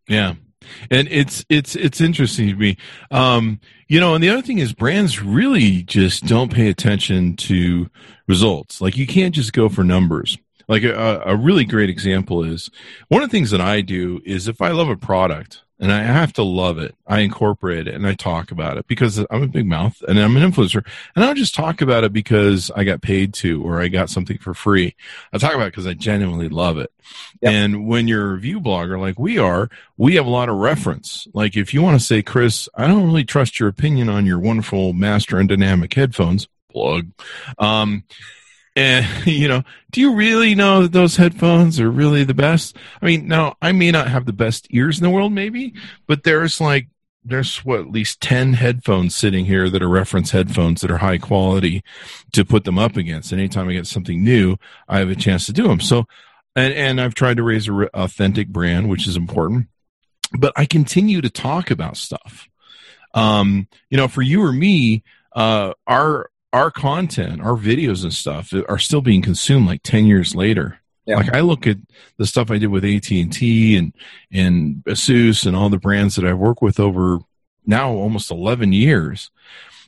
Yeah, 0.07 0.35
and 0.91 1.09
it's 1.11 1.45
it's 1.49 1.75
it's 1.75 2.01
interesting 2.01 2.49
to 2.49 2.55
me. 2.55 2.77
Um, 3.11 3.61
you 3.87 4.01
know, 4.01 4.15
and 4.15 4.23
the 4.23 4.29
other 4.31 4.43
thing 4.43 4.59
is, 4.59 4.73
brands 4.73 5.23
really 5.23 5.83
just 5.83 6.27
don't 6.27 6.53
pay 6.53 6.69
attention 6.69 7.37
to 7.37 7.89
results. 8.27 8.81
Like 8.81 8.97
you 8.97 9.07
can't 9.07 9.35
just 9.35 9.53
go 9.53 9.69
for 9.69 9.85
numbers. 9.85 10.37
Like 10.69 10.83
a, 10.83 11.23
a 11.25 11.37
really 11.37 11.65
great 11.65 11.91
example 11.91 12.45
is 12.45 12.71
one 13.09 13.23
of 13.23 13.31
the 13.31 13.37
things 13.37 13.51
that 13.51 13.61
I 13.61 13.81
do 13.81 14.21
is 14.25 14.49
if 14.49 14.61
I 14.61 14.71
love 14.71 14.89
a 14.89 14.97
product, 14.97 15.63
and 15.81 15.93
I 15.93 16.03
have 16.03 16.33
to 16.35 16.43
love 16.43 16.79
it. 16.79 16.97
I 17.07 17.21
incorporate 17.21 17.87
it 17.87 17.95
and 17.95 18.07
I 18.07 18.15
talk 18.15 18.51
about 18.51 18.79
it 18.79 18.87
because 18.89 19.25
I'm 19.31 19.43
a 19.43 19.49
big 19.49 19.67
mouth 19.67 20.03
and 20.07 20.19
I'm 20.19 20.37
an 20.37 20.51
influencer. 20.51 20.85
And 21.15 21.25
I 21.25 21.29
don't 21.29 21.37
just 21.37 21.55
talk 21.55 21.81
about 21.81 22.05
it 22.05 22.13
because 22.13 22.71
I 22.75 22.85
got 22.85 23.01
paid 23.01 23.33
to 23.35 23.63
or 23.63 23.81
I 23.81 23.89
got 23.89 24.11
something 24.11 24.39
for 24.39 24.55
free. 24.55 24.97
I 25.33 25.39
talk 25.39 25.55
about 25.55 25.69
it 25.69 25.73
because 25.73 25.87
I 25.87 25.95
genuinely 25.95 26.49
love 26.49 26.79
it. 26.79 26.93
Yep. 27.43 27.53
And 27.53 27.87
when 27.87 28.09
you're 28.09 28.31
a 28.31 28.35
review 28.35 28.61
blogger 28.61 28.99
like 29.01 29.19
we 29.19 29.39
are, 29.39 29.71
we 29.97 30.17
have 30.17 30.27
a 30.27 30.31
lot 30.31 30.49
of 30.49 30.57
reference. 30.57 31.29
Like 31.33 31.57
if 31.57 31.73
you 31.73 31.81
want 31.81 31.99
to 31.99 32.05
say, 32.05 32.23
Chris, 32.23 32.69
I 32.75 32.89
don't 32.89 33.07
really 33.07 33.25
trust 33.25 33.61
your 33.61 33.69
opinion 33.69 34.09
on 34.09 34.27
your 34.27 34.41
wonderful 34.41 34.93
master 34.93 35.39
and 35.39 35.49
dynamic 35.49 35.95
headphones, 35.95 36.49
plug. 36.71 37.09
Um, 37.59 38.03
and 38.79 39.07
you 39.27 39.49
know 39.49 39.63
do 39.91 40.01
you 40.01 40.15
really 40.15 40.55
know 40.55 40.83
that 40.83 40.93
those 40.93 41.17
headphones 41.17 41.81
are 41.81 41.91
really 41.91 42.25
the 42.25 42.35
best? 42.35 42.77
I 43.03 43.07
mean 43.07 43.29
now 43.29 43.57
i 43.61 43.73
may 43.73 43.91
not 43.91 44.09
have 44.09 44.27
the 44.27 44.33
best 44.33 44.67
ears 44.71 44.99
in 44.99 45.05
the 45.05 45.11
world 45.11 45.33
maybe 45.33 45.75
but 46.07 46.23
there's 46.23 46.61
like 46.61 46.89
there's 47.25 47.59
what 47.59 47.81
at 47.81 47.91
least 47.91 48.21
10 48.21 48.55
headphones 48.55 49.15
sitting 49.15 49.45
here 49.45 49.69
that 49.69 49.83
are 49.83 49.89
reference 49.89 50.31
headphones 50.31 50.81
that 50.81 50.91
are 50.91 50.99
high 50.99 51.19
quality 51.19 51.83
to 52.33 52.45
put 52.45 52.65
them 52.65 52.79
up 52.79 52.97
against. 52.97 53.33
And 53.33 53.41
anytime 53.41 53.69
i 53.69 53.73
get 53.73 53.87
something 53.87 54.23
new 54.23 54.57
i 54.89 54.99
have 54.99 55.11
a 55.11 55.17
chance 55.17 55.47
to 55.47 55.53
do 55.53 55.67
them 55.67 55.81
so 55.81 56.07
and 56.55 56.73
and 56.75 57.01
i've 57.01 57.15
tried 57.15 57.39
to 57.39 57.43
raise 57.43 57.69
a 57.69 57.73
re- 57.73 57.89
authentic 57.95 58.49
brand 58.49 58.89
which 58.89 59.09
is 59.09 59.17
important 59.17 59.67
but 60.39 60.53
i 60.57 60.65
continue 60.65 61.21
to 61.21 61.31
talk 61.31 61.71
about 61.71 61.97
stuff. 61.97 62.49
Um 63.15 63.67
you 63.91 63.97
know 63.97 64.07
for 64.07 64.23
you 64.23 64.45
or 64.45 64.53
me 64.53 65.03
uh 65.35 65.73
our 65.87 66.31
our 66.53 66.71
content, 66.71 67.41
our 67.41 67.57
videos 67.57 68.03
and 68.03 68.13
stuff 68.13 68.53
are 68.69 68.79
still 68.79 69.01
being 69.01 69.23
consumed 69.23 69.67
like 69.67 69.83
10 69.83 70.07
years 70.07 70.35
later. 70.35 70.81
Yeah. 71.07 71.17
Like 71.17 71.35
I 71.35 71.41
look 71.41 71.67
at 71.67 71.79
the 72.17 72.27
stuff 72.27 72.51
I 72.51 72.59
did 72.59 72.69
with 72.69 72.85
AT&T 72.85 73.77
and, 73.77 73.95
and 74.31 74.83
Asus 74.85 75.47
and 75.47 75.57
all 75.57 75.69
the 75.69 75.79
brands 75.79 76.17
that 76.17 76.27
I 76.27 76.35
work 76.35 76.61
with 76.61 76.79
over, 76.79 77.19
now 77.67 77.91
almost 77.91 78.31
11 78.31 78.73
years, 78.73 79.31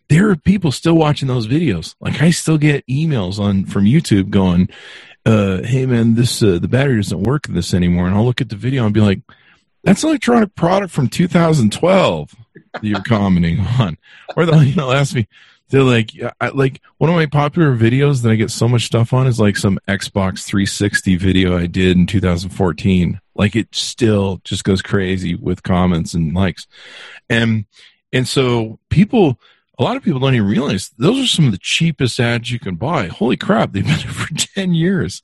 there 0.09 0.29
are 0.29 0.37
people 0.37 0.73
still 0.73 0.95
watching 0.95 1.29
those 1.29 1.47
videos. 1.47 1.95
Like 2.01 2.21
I 2.21 2.31
still 2.31 2.59
get 2.59 2.87
emails 2.87 3.39
on 3.39 3.65
from 3.65 3.85
YouTube 3.85 4.31
going, 4.31 4.69
uh, 5.25 5.63
"Hey 5.63 5.87
man, 5.87 6.15
this 6.15 6.43
uh, 6.43 6.59
the 6.61 6.67
battery 6.67 6.97
doesn't 6.97 7.23
work 7.23 7.47
this 7.47 7.73
anymore," 7.73 8.09
and 8.09 8.17
I'll 8.17 8.25
look 8.25 8.41
at 8.41 8.49
the 8.49 8.57
video 8.57 8.85
and 8.85 8.93
be 8.93 9.01
like, 9.01 9.21
"That's 9.85 10.03
an 10.03 10.09
electronic 10.09 10.57
product 10.57 10.93
from 10.93 11.09
2012." 11.09 12.35
that 12.55 12.85
you're 12.85 13.03
commenting 13.03 13.61
on, 13.79 13.97
or 14.37 14.47
they'll 14.47 14.63
you 14.63 14.75
know 14.75 14.91
ask 14.93 15.15
me, 15.15 15.27
they're 15.71 15.83
like, 15.83 16.11
I, 16.41 16.49
like 16.49 16.81
one 16.99 17.11
of 17.11 17.17
my 17.17 17.27
popular 17.27 17.77
videos 17.77 18.23
that 18.23 18.31
I 18.31 18.35
get 18.35 18.51
so 18.51 18.69
much 18.69 18.87
stuff 18.87 19.13
on 19.13 19.27
is 19.27 19.41
like 19.41 19.57
some 19.57 19.79
Xbox 19.89 20.45
360 20.45 21.17
video 21.17 21.57
I 21.57 21.67
did 21.67 21.97
in 21.97 22.07
2014. 22.07 23.21
Like 23.35 23.57
it 23.57 23.75
still 23.75 24.41
just 24.45 24.65
goes 24.65 24.83
crazy 24.83 25.35
with 25.35 25.63
comments 25.63 26.13
and 26.15 26.35
likes, 26.35 26.67
and 27.31 27.65
and 28.13 28.29
so 28.29 28.79
people 28.91 29.41
a 29.79 29.83
lot 29.83 29.97
of 29.97 30.03
people 30.03 30.21
don't 30.21 30.35
even 30.35 30.47
realize 30.47 30.91
those 30.99 31.19
are 31.25 31.27
some 31.27 31.47
of 31.47 31.53
the 31.53 31.59
cheapest 31.59 32.21
ads 32.21 32.51
you 32.51 32.59
can 32.59 32.75
buy. 32.75 33.07
Holy 33.07 33.39
crap, 33.39 33.73
they've 33.73 33.83
been 33.83 33.97
there 33.97 34.13
for 34.13 34.35
10 34.35 34.75
years. 34.75 35.23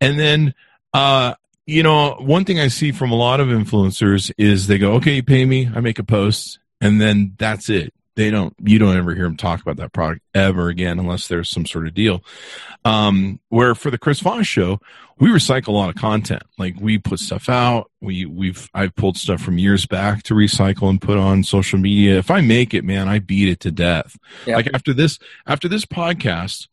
And 0.00 0.18
then, 0.18 0.54
uh, 0.94 1.34
you 1.66 1.82
know, 1.82 2.16
one 2.18 2.46
thing 2.46 2.58
I 2.58 2.68
see 2.68 2.90
from 2.92 3.12
a 3.12 3.16
lot 3.16 3.38
of 3.38 3.48
influencers 3.48 4.32
is 4.38 4.66
they 4.66 4.78
go, 4.78 4.94
okay, 4.94 5.16
you 5.16 5.22
pay 5.22 5.44
me, 5.44 5.70
I 5.74 5.80
make 5.80 5.98
a 5.98 6.04
post, 6.04 6.58
and 6.80 7.02
then 7.02 7.34
that's 7.38 7.68
it. 7.68 7.92
They 8.14 8.30
don't, 8.30 8.54
you 8.58 8.78
don't 8.78 8.96
ever 8.96 9.14
hear 9.14 9.24
them 9.24 9.36
talk 9.36 9.62
about 9.62 9.76
that 9.78 9.92
product 9.92 10.22
ever 10.34 10.68
again 10.68 10.98
unless 10.98 11.28
there's 11.28 11.48
some 11.48 11.64
sort 11.64 11.86
of 11.86 11.94
deal. 11.94 12.22
Um, 12.84 13.40
where 13.48 13.74
for 13.74 13.90
the 13.90 13.98
Chris 13.98 14.20
Voss 14.20 14.46
show, 14.46 14.80
we 15.18 15.28
recycle 15.28 15.68
a 15.68 15.72
lot 15.72 15.88
of 15.88 15.94
content. 15.94 16.42
Like 16.58 16.74
we 16.80 16.98
put 16.98 17.20
stuff 17.20 17.48
out. 17.48 17.90
We 18.00 18.26
we've 18.26 18.68
I've 18.74 18.94
pulled 18.96 19.16
stuff 19.16 19.40
from 19.40 19.56
years 19.56 19.86
back 19.86 20.24
to 20.24 20.34
recycle 20.34 20.90
and 20.90 21.00
put 21.00 21.16
on 21.16 21.44
social 21.44 21.78
media. 21.78 22.18
If 22.18 22.30
I 22.30 22.40
make 22.40 22.74
it, 22.74 22.84
man, 22.84 23.08
I 23.08 23.20
beat 23.20 23.48
it 23.48 23.60
to 23.60 23.70
death. 23.70 24.18
Yep. 24.46 24.56
Like 24.56 24.74
after 24.74 24.92
this 24.92 25.18
after 25.46 25.68
this 25.68 25.84
podcast, 25.84 26.66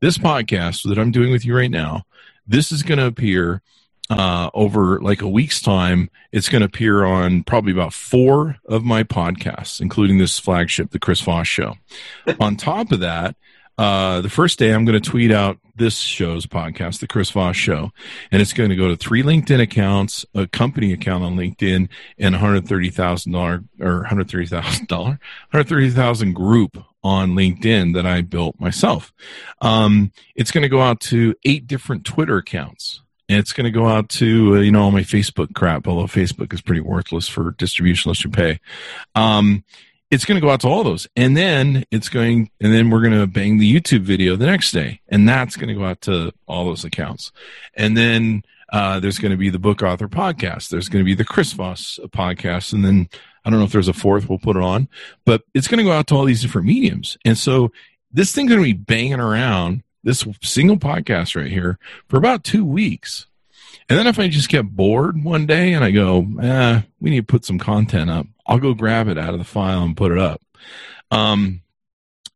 this 0.00 0.18
podcast 0.18 0.88
that 0.88 0.98
I'm 0.98 1.12
doing 1.12 1.30
with 1.30 1.44
you 1.44 1.56
right 1.56 1.70
now, 1.70 2.02
this 2.46 2.72
is 2.72 2.82
going 2.82 2.98
to 2.98 3.06
appear 3.06 3.62
uh, 4.10 4.50
over 4.54 5.00
like 5.00 5.22
a 5.22 5.28
week's 5.28 5.60
time. 5.60 6.10
It's 6.32 6.48
going 6.48 6.60
to 6.60 6.66
appear 6.66 7.04
on 7.04 7.42
probably 7.44 7.72
about 7.72 7.92
four 7.92 8.56
of 8.66 8.84
my 8.84 9.02
podcasts, 9.02 9.80
including 9.80 10.18
this 10.18 10.38
flagship, 10.38 10.90
the 10.90 10.98
Chris 10.98 11.20
Voss 11.20 11.46
Show. 11.46 11.74
on 12.40 12.56
top 12.56 12.92
of 12.92 13.00
that, 13.00 13.36
uh, 13.78 14.20
the 14.20 14.30
first 14.30 14.58
day 14.58 14.72
I'm 14.72 14.84
going 14.84 15.00
to 15.00 15.10
tweet 15.10 15.32
out 15.32 15.58
this 15.74 15.98
show's 15.98 16.46
podcast, 16.46 17.00
the 17.00 17.06
Chris 17.06 17.30
Voss 17.30 17.56
Show, 17.56 17.90
and 18.30 18.42
it's 18.42 18.52
going 18.52 18.70
to 18.70 18.76
go 18.76 18.88
to 18.88 18.96
three 18.96 19.22
LinkedIn 19.22 19.60
accounts, 19.60 20.26
a 20.34 20.46
company 20.46 20.92
account 20.92 21.24
on 21.24 21.36
LinkedIn, 21.36 21.88
and 22.18 22.34
$130,000 22.34 23.68
or 23.80 24.04
$130,000, 24.04 24.90
130,000 24.90 26.32
group 26.34 26.84
on 27.02 27.30
LinkedIn 27.30 27.94
that 27.94 28.06
I 28.06 28.20
built 28.20 28.60
myself. 28.60 29.12
Um, 29.60 30.12
it's 30.34 30.50
going 30.50 30.62
to 30.62 30.68
go 30.68 30.82
out 30.82 31.00
to 31.00 31.34
eight 31.44 31.66
different 31.66 32.04
Twitter 32.04 32.36
accounts. 32.36 33.00
It's 33.32 33.52
going 33.52 33.64
to 33.64 33.70
go 33.70 33.88
out 33.88 34.08
to, 34.10 34.56
uh, 34.56 34.60
you 34.60 34.70
know, 34.70 34.82
all 34.82 34.90
my 34.90 35.02
Facebook 35.02 35.54
crap, 35.54 35.86
although 35.86 36.04
Facebook 36.04 36.52
is 36.52 36.60
pretty 36.60 36.80
worthless 36.80 37.28
for 37.28 37.52
distribution 37.52 38.08
unless 38.08 38.24
you 38.24 38.30
pay. 38.30 38.60
Um, 39.14 39.64
it's 40.12 40.26
going 40.26 40.36
to 40.36 40.46
go 40.46 40.50
out 40.50 40.60
to 40.60 40.68
all 40.68 40.84
those 40.84 41.08
and 41.16 41.34
then 41.34 41.84
it's 41.90 42.10
going 42.10 42.50
and 42.60 42.72
then 42.72 42.90
we're 42.90 43.00
going 43.00 43.18
to 43.18 43.26
bang 43.26 43.56
the 43.56 43.80
youtube 43.80 44.02
video 44.02 44.36
the 44.36 44.44
next 44.44 44.70
day 44.70 45.00
and 45.08 45.26
that's 45.26 45.56
going 45.56 45.68
to 45.68 45.74
go 45.74 45.86
out 45.86 46.02
to 46.02 46.30
all 46.46 46.66
those 46.66 46.84
accounts 46.84 47.32
and 47.74 47.96
then 47.96 48.42
uh, 48.72 49.00
there's 49.00 49.18
going 49.18 49.30
to 49.30 49.38
be 49.38 49.48
the 49.48 49.58
book 49.58 49.82
author 49.82 50.08
podcast 50.08 50.68
there's 50.68 50.90
going 50.90 51.02
to 51.02 51.06
be 51.08 51.14
the 51.14 51.24
chris 51.24 51.54
voss 51.54 51.98
podcast 52.08 52.74
and 52.74 52.84
then 52.84 53.08
i 53.44 53.50
don't 53.50 53.58
know 53.58 53.64
if 53.64 53.72
there's 53.72 53.88
a 53.88 53.94
fourth 53.94 54.28
we'll 54.28 54.38
put 54.38 54.56
it 54.56 54.62
on 54.62 54.86
but 55.24 55.42
it's 55.54 55.66
going 55.66 55.78
to 55.78 55.84
go 55.84 55.92
out 55.92 56.06
to 56.06 56.14
all 56.14 56.26
these 56.26 56.42
different 56.42 56.66
mediums 56.66 57.16
and 57.24 57.38
so 57.38 57.72
this 58.12 58.34
thing's 58.34 58.50
going 58.50 58.60
to 58.60 58.66
be 58.66 58.74
banging 58.74 59.18
around 59.18 59.82
this 60.04 60.26
single 60.42 60.76
podcast 60.76 61.36
right 61.36 61.50
here 61.50 61.78
for 62.08 62.16
about 62.16 62.44
two 62.44 62.64
weeks 62.64 63.26
and 63.88 63.98
then 63.98 64.06
if 64.06 64.18
I 64.18 64.28
just 64.28 64.48
get 64.48 64.74
bored 64.74 65.22
one 65.22 65.46
day 65.46 65.72
and 65.72 65.84
I 65.84 65.90
go, 65.90 66.26
eh, 66.40 66.82
we 67.00 67.10
need 67.10 67.26
to 67.26 67.32
put 67.32 67.44
some 67.44 67.58
content 67.58 68.10
up, 68.10 68.26
I'll 68.46 68.58
go 68.58 68.74
grab 68.74 69.08
it 69.08 69.18
out 69.18 69.34
of 69.34 69.38
the 69.38 69.44
file 69.44 69.82
and 69.82 69.96
put 69.96 70.12
it 70.12 70.18
up. 70.18 70.40
Um, 71.10 71.60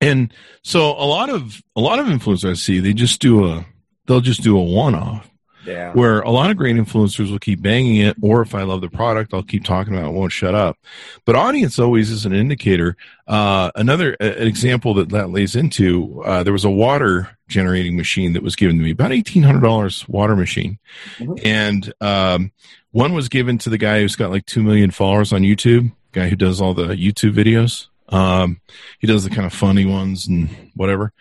and 0.01 0.33
so 0.63 0.91
a 0.91 1.07
lot 1.07 1.31
of 1.31 1.63
a 1.75 1.81
lot 1.81 1.99
of 1.99 2.07
influencers 2.07 2.51
I 2.51 2.55
see, 2.55 2.81
they 2.81 2.93
just 2.93 3.21
do 3.21 3.47
a 3.47 3.65
they'll 4.07 4.21
just 4.21 4.43
do 4.43 4.59
a 4.59 4.63
one 4.63 4.95
off. 4.95 5.31
Yeah. 5.65 5.93
Where 5.95 6.21
a 6.21 6.31
lot 6.31 6.51
of 6.51 6.57
great 6.57 6.77
influencers 6.77 7.31
will 7.31 7.41
keep 7.41 7.61
banging 7.61 7.97
it, 7.97 8.17
or 8.21 8.41
if 8.41 8.55
I 8.55 8.63
love 8.63 8.83
the 8.83 8.91
product, 8.91 9.35
I'll 9.35 9.43
keep 9.43 9.65
talking 9.65 9.95
about 9.95 10.11
it, 10.11 10.13
won't 10.13 10.31
shut 10.31 10.55
up. 10.55 10.77
But 11.25 11.35
audience 11.35 11.79
always 11.81 12.11
is 12.11 12.25
an 12.25 12.33
indicator. 12.33 12.97
Uh, 13.27 13.73
another 13.75 14.13
an 14.21 14.47
example 14.47 14.95
that 14.95 15.09
that 15.09 15.31
lays 15.31 15.57
into, 15.57 16.23
uh, 16.25 16.45
there 16.45 16.53
was 16.53 16.65
a 16.65 16.71
water 16.71 17.36
generating 17.49 17.97
machine 17.97 18.33
that 18.33 18.43
was 18.43 18.57
given 18.57 18.79
to 18.79 18.85
me, 18.85 18.91
about 18.91 19.13
eighteen 19.13 19.43
hundred 19.43 19.63
dollars 19.63 20.09
water 20.09 20.37
machine, 20.37 20.79
mm-hmm. 21.19 21.35
and 21.45 21.93
um, 22.01 22.53
one 22.93 23.13
was 23.13 23.29
given 23.29 23.59
to 23.59 23.71
the 23.71 23.79
guy 23.79 24.01
who's 24.01 24.17
got 24.17 24.31
like 24.31 24.47
two 24.47 24.63
million 24.63 24.91
followers 24.91 25.33
on 25.33 25.43
YouTube, 25.43 25.93
guy 26.13 26.29
who 26.29 26.37
does 26.37 26.61
all 26.61 26.75
the 26.75 26.89
YouTube 26.89 27.35
videos. 27.35 27.89
Um, 28.09 28.61
he 29.01 29.07
does 29.07 29.25
the 29.25 29.31
kind 29.31 29.47
of 29.47 29.53
funny 29.53 29.85
ones 29.85 30.29
and 30.29 30.49
whatever. 30.75 31.13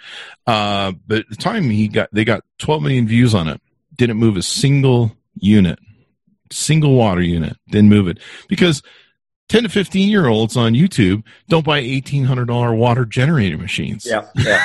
Uh, 0.45 0.93
but 1.07 1.19
at 1.19 1.29
the 1.29 1.35
time 1.35 1.63
he 1.69 1.87
got, 1.87 2.09
they 2.11 2.23
got 2.23 2.43
12 2.59 2.83
million 2.83 3.07
views 3.07 3.33
on 3.33 3.47
it 3.47 3.59
didn't 3.95 4.17
move 4.17 4.37
a 4.37 4.41
single 4.41 5.15
unit, 5.35 5.79
single 6.51 6.95
water 6.95 7.21
unit, 7.21 7.57
didn't 7.69 7.89
move 7.89 8.07
it 8.07 8.19
because 8.47 8.81
10 9.49 9.63
to 9.63 9.69
15 9.69 10.09
year 10.09 10.27
olds 10.27 10.57
on 10.57 10.73
YouTube 10.73 11.23
don't 11.49 11.65
buy 11.65 11.81
$1,800 11.81 12.77
water 12.77 13.05
generator 13.05 13.57
machines. 13.57 14.05
Yeah. 14.05 14.27
Yeah. 14.35 14.63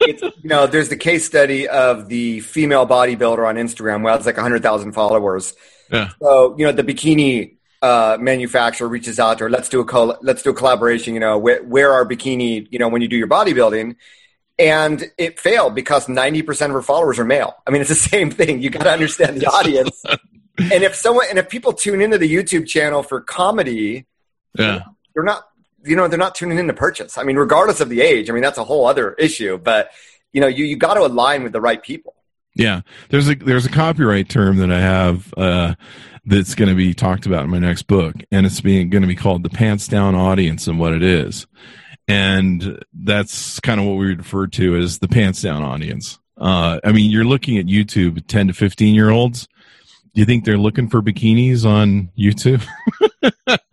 It's, 0.00 0.22
you 0.22 0.48
know, 0.48 0.66
there's 0.66 0.88
the 0.88 0.96
case 0.96 1.24
study 1.24 1.68
of 1.68 2.08
the 2.08 2.40
female 2.40 2.86
bodybuilder 2.86 3.46
on 3.46 3.56
Instagram 3.56 4.00
who 4.00 4.08
it's 4.08 4.26
like 4.26 4.36
100,000 4.36 4.92
followers. 4.92 5.54
Yeah. 5.90 6.10
So, 6.20 6.54
you 6.58 6.66
know, 6.66 6.72
the 6.72 6.82
bikini 6.82 7.56
uh, 7.82 8.16
manufacturer 8.20 8.88
reaches 8.88 9.20
out 9.20 9.38
to 9.38 9.44
her. 9.44 9.50
Let's 9.50 9.68
do 9.68 9.80
a 9.80 9.84
col- 9.84 10.18
let's 10.22 10.42
do 10.42 10.50
a 10.50 10.54
collaboration. 10.54 11.14
You 11.14 11.20
know, 11.20 11.38
where, 11.38 11.62
where 11.62 11.92
are 11.92 12.06
bikini? 12.06 12.66
You 12.70 12.78
know, 12.78 12.88
when 12.88 13.02
you 13.02 13.08
do 13.08 13.16
your 13.16 13.28
bodybuilding, 13.28 13.96
and 14.58 15.10
it 15.18 15.38
failed 15.38 15.74
because 15.74 16.06
90% 16.06 16.66
of 16.66 16.72
her 16.72 16.82
followers 16.82 17.18
are 17.18 17.24
male. 17.24 17.54
I 17.66 17.70
mean, 17.70 17.80
it's 17.80 17.90
the 17.90 17.94
same 18.10 18.30
thing. 18.30 18.62
You 18.62 18.70
got 18.70 18.84
to 18.84 18.90
understand 18.90 19.40
the 19.40 19.46
audience. 19.46 20.02
and 20.58 20.82
if 20.84 20.94
someone, 20.94 21.26
and 21.28 21.38
if 21.38 21.48
people 21.48 21.72
tune 21.72 22.00
into 22.00 22.18
the 22.18 22.32
YouTube 22.32 22.66
channel 22.66 23.02
for 23.02 23.20
comedy, 23.20 24.06
yeah, 24.58 24.84
they're 25.14 25.24
not, 25.24 25.48
you 25.84 25.96
know, 25.96 26.08
they're 26.08 26.18
not 26.18 26.34
tuning 26.34 26.58
in 26.58 26.66
to 26.68 26.74
purchase. 26.74 27.18
I 27.18 27.22
mean, 27.22 27.36
regardless 27.36 27.80
of 27.80 27.88
the 27.88 28.00
age, 28.00 28.30
I 28.30 28.32
mean, 28.32 28.42
that's 28.42 28.58
a 28.58 28.64
whole 28.64 28.86
other 28.86 29.14
issue, 29.14 29.58
but 29.58 29.90
you 30.32 30.40
know, 30.40 30.46
you, 30.46 30.64
you 30.64 30.76
got 30.76 30.94
to 30.94 31.02
align 31.02 31.42
with 31.42 31.52
the 31.52 31.60
right 31.60 31.82
people. 31.82 32.14
Yeah. 32.54 32.82
There's 33.08 33.28
a, 33.28 33.34
there's 33.34 33.66
a 33.66 33.70
copyright 33.70 34.28
term 34.28 34.58
that 34.58 34.70
I 34.70 34.80
have, 34.80 35.32
uh, 35.36 35.74
that's 36.26 36.54
going 36.54 36.70
to 36.70 36.74
be 36.74 36.94
talked 36.94 37.26
about 37.26 37.44
in 37.44 37.50
my 37.50 37.58
next 37.58 37.82
book, 37.82 38.14
and 38.32 38.46
it's 38.46 38.62
being 38.62 38.88
going 38.88 39.02
to 39.02 39.08
be 39.08 39.14
called 39.14 39.42
the 39.42 39.50
pants 39.50 39.86
down 39.86 40.14
audience 40.14 40.66
and 40.66 40.78
what 40.78 40.94
it 40.94 41.02
is 41.02 41.46
and 42.08 42.82
that's 42.92 43.60
kind 43.60 43.80
of 43.80 43.86
what 43.86 43.94
we 43.94 44.14
refer 44.14 44.46
to 44.46 44.76
as 44.76 44.98
the 44.98 45.08
pants 45.08 45.42
down 45.42 45.62
audience. 45.62 46.18
Uh, 46.36 46.80
I 46.84 46.92
mean, 46.92 47.10
you're 47.10 47.24
looking 47.24 47.58
at 47.58 47.66
YouTube, 47.66 48.26
10 48.26 48.48
to 48.48 48.52
15 48.52 48.94
year 48.94 49.10
olds. 49.10 49.48
Do 50.14 50.20
you 50.20 50.24
think 50.26 50.44
they're 50.44 50.58
looking 50.58 50.88
for 50.88 51.02
bikinis 51.02 51.64
on 51.64 52.10
YouTube? 52.16 52.64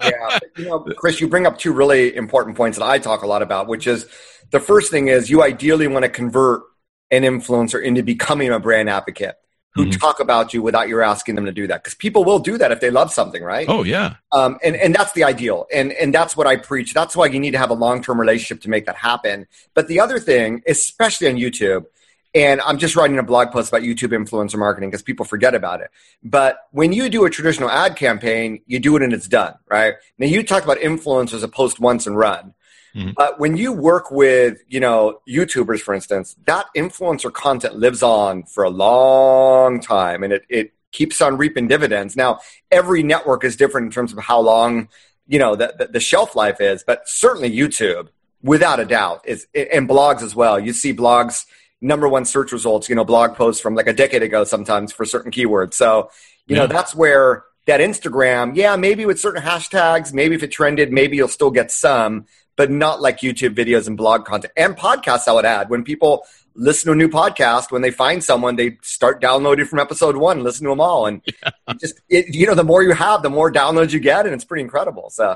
yeah, 0.02 0.40
you 0.58 0.66
know, 0.66 0.80
Chris, 0.80 1.22
you 1.22 1.28
bring 1.28 1.46
up 1.46 1.60
two 1.60 1.72
really 1.72 2.16
important 2.16 2.58
points 2.58 2.80
that 2.80 2.86
I 2.86 2.98
talk 2.98 3.22
a 3.22 3.28
lot 3.28 3.44
about, 3.44 3.68
which 3.68 3.86
is 3.86 4.08
the 4.50 4.60
first 4.60 4.90
thing 4.90 5.08
is 5.08 5.30
you 5.30 5.44
ideally 5.44 5.88
want 5.88 6.04
to 6.04 6.10
convert 6.10 6.64
an 7.12 7.24
influencer 7.24 7.84
into 7.84 8.02
becoming 8.02 8.50
a 8.50 8.60
brand 8.60 8.90
advocate 8.90 9.36
who 9.74 9.86
mm-hmm. 9.86 10.00
talk 10.00 10.20
about 10.20 10.54
you 10.54 10.62
without 10.62 10.90
you 10.90 11.02
asking 11.02 11.36
them 11.36 11.46
to 11.46 11.52
do 11.52 11.68
that 11.68 11.84
because 11.84 11.94
people 11.94 12.24
will 12.24 12.40
do 12.40 12.58
that 12.58 12.72
if 12.72 12.80
they 12.80 12.90
love 12.90 13.12
something 13.12 13.42
right 13.42 13.68
oh 13.70 13.84
yeah 13.84 14.16
um, 14.34 14.58
and, 14.64 14.76
and 14.76 14.94
that's 14.94 15.14
the 15.14 15.24
ideal 15.24 15.66
and, 15.74 15.94
and 15.94 16.14
that's 16.14 16.36
what 16.36 16.46
i 16.46 16.58
preach 16.58 16.94
that's 16.94 17.16
why 17.16 17.26
you 17.26 17.40
need 17.40 17.52
to 17.52 17.58
have 17.58 17.70
a 17.70 17.74
long-term 17.74 18.20
relationship 18.20 18.62
to 18.62 18.70
make 18.70 18.86
that 18.86 18.98
happen 18.98 19.48
but 19.74 19.88
the 19.88 20.00
other 20.00 20.20
thing 20.20 20.62
especially 20.68 21.28
on 21.30 21.36
youtube 21.36 21.86
and 22.34 22.62
i'm 22.62 22.78
just 22.78 22.96
writing 22.96 23.18
a 23.18 23.24
blog 23.24 23.52
post 23.52 23.70
about 23.70 23.82
youtube 23.82 24.10
influencer 24.10 24.58
marketing 24.58 24.90
because 24.90 25.02
people 25.02 25.26
forget 25.26 25.56
about 25.56 25.82
it 25.82 25.90
but 26.24 26.68
when 26.72 26.94
you 26.94 27.10
do 27.10 27.26
a 27.26 27.30
traditional 27.30 27.70
ad 27.70 27.96
campaign 27.96 28.62
you 28.66 28.80
do 28.80 28.96
it 28.96 29.02
and 29.02 29.14
it's 29.14 29.28
done 29.28 29.54
right 29.70 29.96
now 30.18 30.28
you 30.28 30.44
talk 30.44 30.64
about 30.64 30.78
influencers 30.78 31.44
a 31.44 31.48
post 31.48 31.80
once 31.80 32.08
and 32.08 32.18
run 32.18 32.54
Mm-hmm. 32.96 33.12
But 33.16 33.40
when 33.40 33.58
you 33.58 33.72
work 33.72 34.12
with, 34.12 34.62
you 34.68 34.80
know, 34.80 35.22
YouTubers, 35.28 35.80
for 35.80 35.94
instance, 35.94 36.36
that 36.46 36.66
influencer 36.76 37.32
content 37.32 37.76
lives 37.76 38.04
on 38.04 38.44
for 38.44 38.64
a 38.64 38.70
long 38.70 39.80
time 39.80 40.24
and 40.24 40.34
it, 40.34 40.44
it 40.50 40.74
keeps 40.92 41.22
on 41.22 41.38
reaping 41.38 41.68
dividends. 41.68 42.16
Now, 42.16 42.40
every 42.70 43.04
network 43.04 43.44
is 43.44 43.56
different 43.56 43.86
in 43.86 43.92
terms 43.92 44.12
of 44.12 44.20
how 44.20 44.40
long, 44.40 44.90
you 45.28 45.40
know, 45.40 45.56
the, 45.56 45.74
the, 45.78 45.88
the 45.88 46.00
shelf 46.00 46.36
life 46.36 46.60
is, 46.60 46.84
but 46.84 47.08
certainly 47.08 47.50
YouTube, 47.50 48.10
without 48.44 48.80
a 48.80 48.86
doubt, 48.86 49.22
is 49.26 49.48
and 49.54 49.88
blogs 49.88 50.22
as 50.22 50.36
well. 50.36 50.60
You 50.60 50.74
see 50.74 50.94
blogs 50.94 51.46
number 51.82 52.08
one 52.08 52.26
search 52.26 52.52
results, 52.52 52.88
you 52.88 52.96
know, 52.96 53.04
blog 53.04 53.36
posts 53.36 53.62
from 53.62 53.76
like 53.76 53.88
a 53.88 53.94
decade 53.94 54.24
ago 54.24 54.44
sometimes 54.44 54.92
for 54.92 55.06
certain 55.06 55.32
keywords. 55.32 55.74
So, 55.74 56.10
you 56.46 56.56
yeah. 56.56 56.64
know, 56.64 56.68
that's 56.68 56.96
where 56.96 57.44
that 57.66 57.80
Instagram, 57.80 58.56
yeah, 58.56 58.76
maybe 58.76 59.06
with 59.06 59.20
certain 59.20 59.42
hashtags, 59.42 60.14
maybe 60.14 60.36
if 60.36 60.44
it 60.44 60.52
trended, 60.52 60.92
maybe 60.92 61.18
you'll 61.18 61.28
still 61.28 61.52
get 61.52 61.72
some, 61.72 62.26
but 62.56 62.72
not 62.72 63.02
like 63.02 63.20
YouTube 63.20 63.56
videos 63.56 63.88
and 63.88 63.98
blog 63.98 64.26
content 64.26 64.54
and 64.56 64.78
podcasts. 64.78 65.28
I 65.28 65.34
would 65.34 65.46
add 65.46 65.70
when 65.70 65.84
people 65.84 66.24
listen 66.56 66.88
to 66.88 66.92
a 66.92 66.96
new 66.96 67.08
podcast, 67.08 67.72
when 67.72 67.82
they 67.82 67.92
find 67.92 68.24
someone, 68.24 68.56
they 68.56 68.78
start 68.82 69.22
downloading 69.22 69.66
from 69.66 69.80
episode 69.80 70.18
one, 70.18 70.44
listen 70.44 70.66
to 70.66 70.70
them 70.70 70.82
all, 70.82 71.06
and 71.06 71.22
yeah. 71.44 71.74
just 71.80 72.02
it, 72.10 72.34
you 72.34 72.46
know, 72.46 72.56
the 72.56 72.64
more 72.64 72.84
you 72.84 72.92
have, 72.92 73.24
the 73.24 73.30
more 73.30 73.52
downloads 73.52 73.92
you 73.92 74.00
get, 74.00 74.26
and 74.26 74.34
it's 74.36 74.46
pretty 74.46 74.64
incredible. 74.64 75.10
So. 75.10 75.36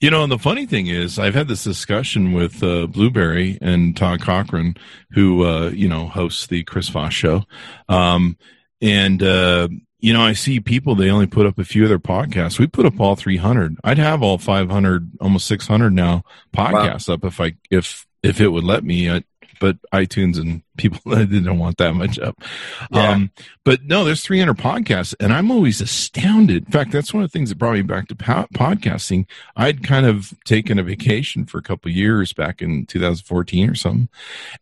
You 0.00 0.10
know, 0.10 0.22
and 0.22 0.30
the 0.30 0.38
funny 0.38 0.66
thing 0.66 0.88
is, 0.88 1.18
I've 1.18 1.34
had 1.34 1.48
this 1.48 1.64
discussion 1.64 2.32
with 2.32 2.62
uh, 2.62 2.86
Blubrry 2.86 3.58
and 3.62 3.96
Todd 3.96 4.20
Cochran, 4.20 4.76
who 5.12 5.44
uh, 5.46 5.70
you 5.70 5.88
know 5.88 6.06
hosts 6.06 6.46
the 6.46 6.64
Chris 6.64 6.88
Voss 6.90 7.14
show, 7.14 7.44
um, 7.88 8.36
and 8.82 9.22
uh, 9.22 9.68
you 9.98 10.12
know, 10.12 10.22
I 10.22 10.34
see 10.34 10.60
people, 10.60 10.94
they 10.94 11.10
only 11.10 11.26
put 11.26 11.46
up 11.46 11.58
a 11.58 11.64
few 11.64 11.82
of 11.82 11.88
their 11.88 11.98
podcasts. 11.98 12.58
We 12.58 12.66
put 12.66 12.86
up 12.86 13.00
all 13.00 13.16
300. 13.16 13.76
I'd 13.82 13.98
have 13.98 14.22
all 14.22 14.38
500, 14.38 15.10
almost 15.20 15.46
600 15.46 15.90
now 15.90 16.22
podcasts 16.54 17.08
wow. 17.08 17.14
up 17.14 17.24
if 17.24 17.40
I, 17.40 17.54
if, 17.70 18.06
if 18.22 18.40
it 18.40 18.48
would 18.48 18.64
let 18.64 18.84
me. 18.84 19.10
I, 19.10 19.24
but 19.60 19.76
iTunes 19.92 20.38
and 20.38 20.62
people 20.76 21.00
didn't 21.14 21.58
want 21.58 21.78
that 21.78 21.94
much 21.94 22.18
up. 22.18 22.42
Yeah. 22.90 23.10
Um, 23.10 23.30
but 23.64 23.84
no, 23.84 24.04
there's 24.04 24.22
300 24.22 24.56
podcasts, 24.56 25.14
and 25.20 25.32
I'm 25.32 25.50
always 25.50 25.80
astounded. 25.80 26.66
In 26.66 26.72
fact, 26.72 26.92
that's 26.92 27.12
one 27.12 27.22
of 27.22 27.30
the 27.30 27.36
things 27.36 27.48
that 27.48 27.58
brought 27.58 27.74
me 27.74 27.82
back 27.82 28.08
to 28.08 28.16
po- 28.16 28.48
podcasting. 28.54 29.26
I'd 29.56 29.84
kind 29.84 30.06
of 30.06 30.32
taken 30.44 30.78
a 30.78 30.82
vacation 30.82 31.46
for 31.46 31.58
a 31.58 31.62
couple 31.62 31.90
years 31.90 32.32
back 32.32 32.62
in 32.62 32.86
2014 32.86 33.70
or 33.70 33.74
something, 33.74 34.08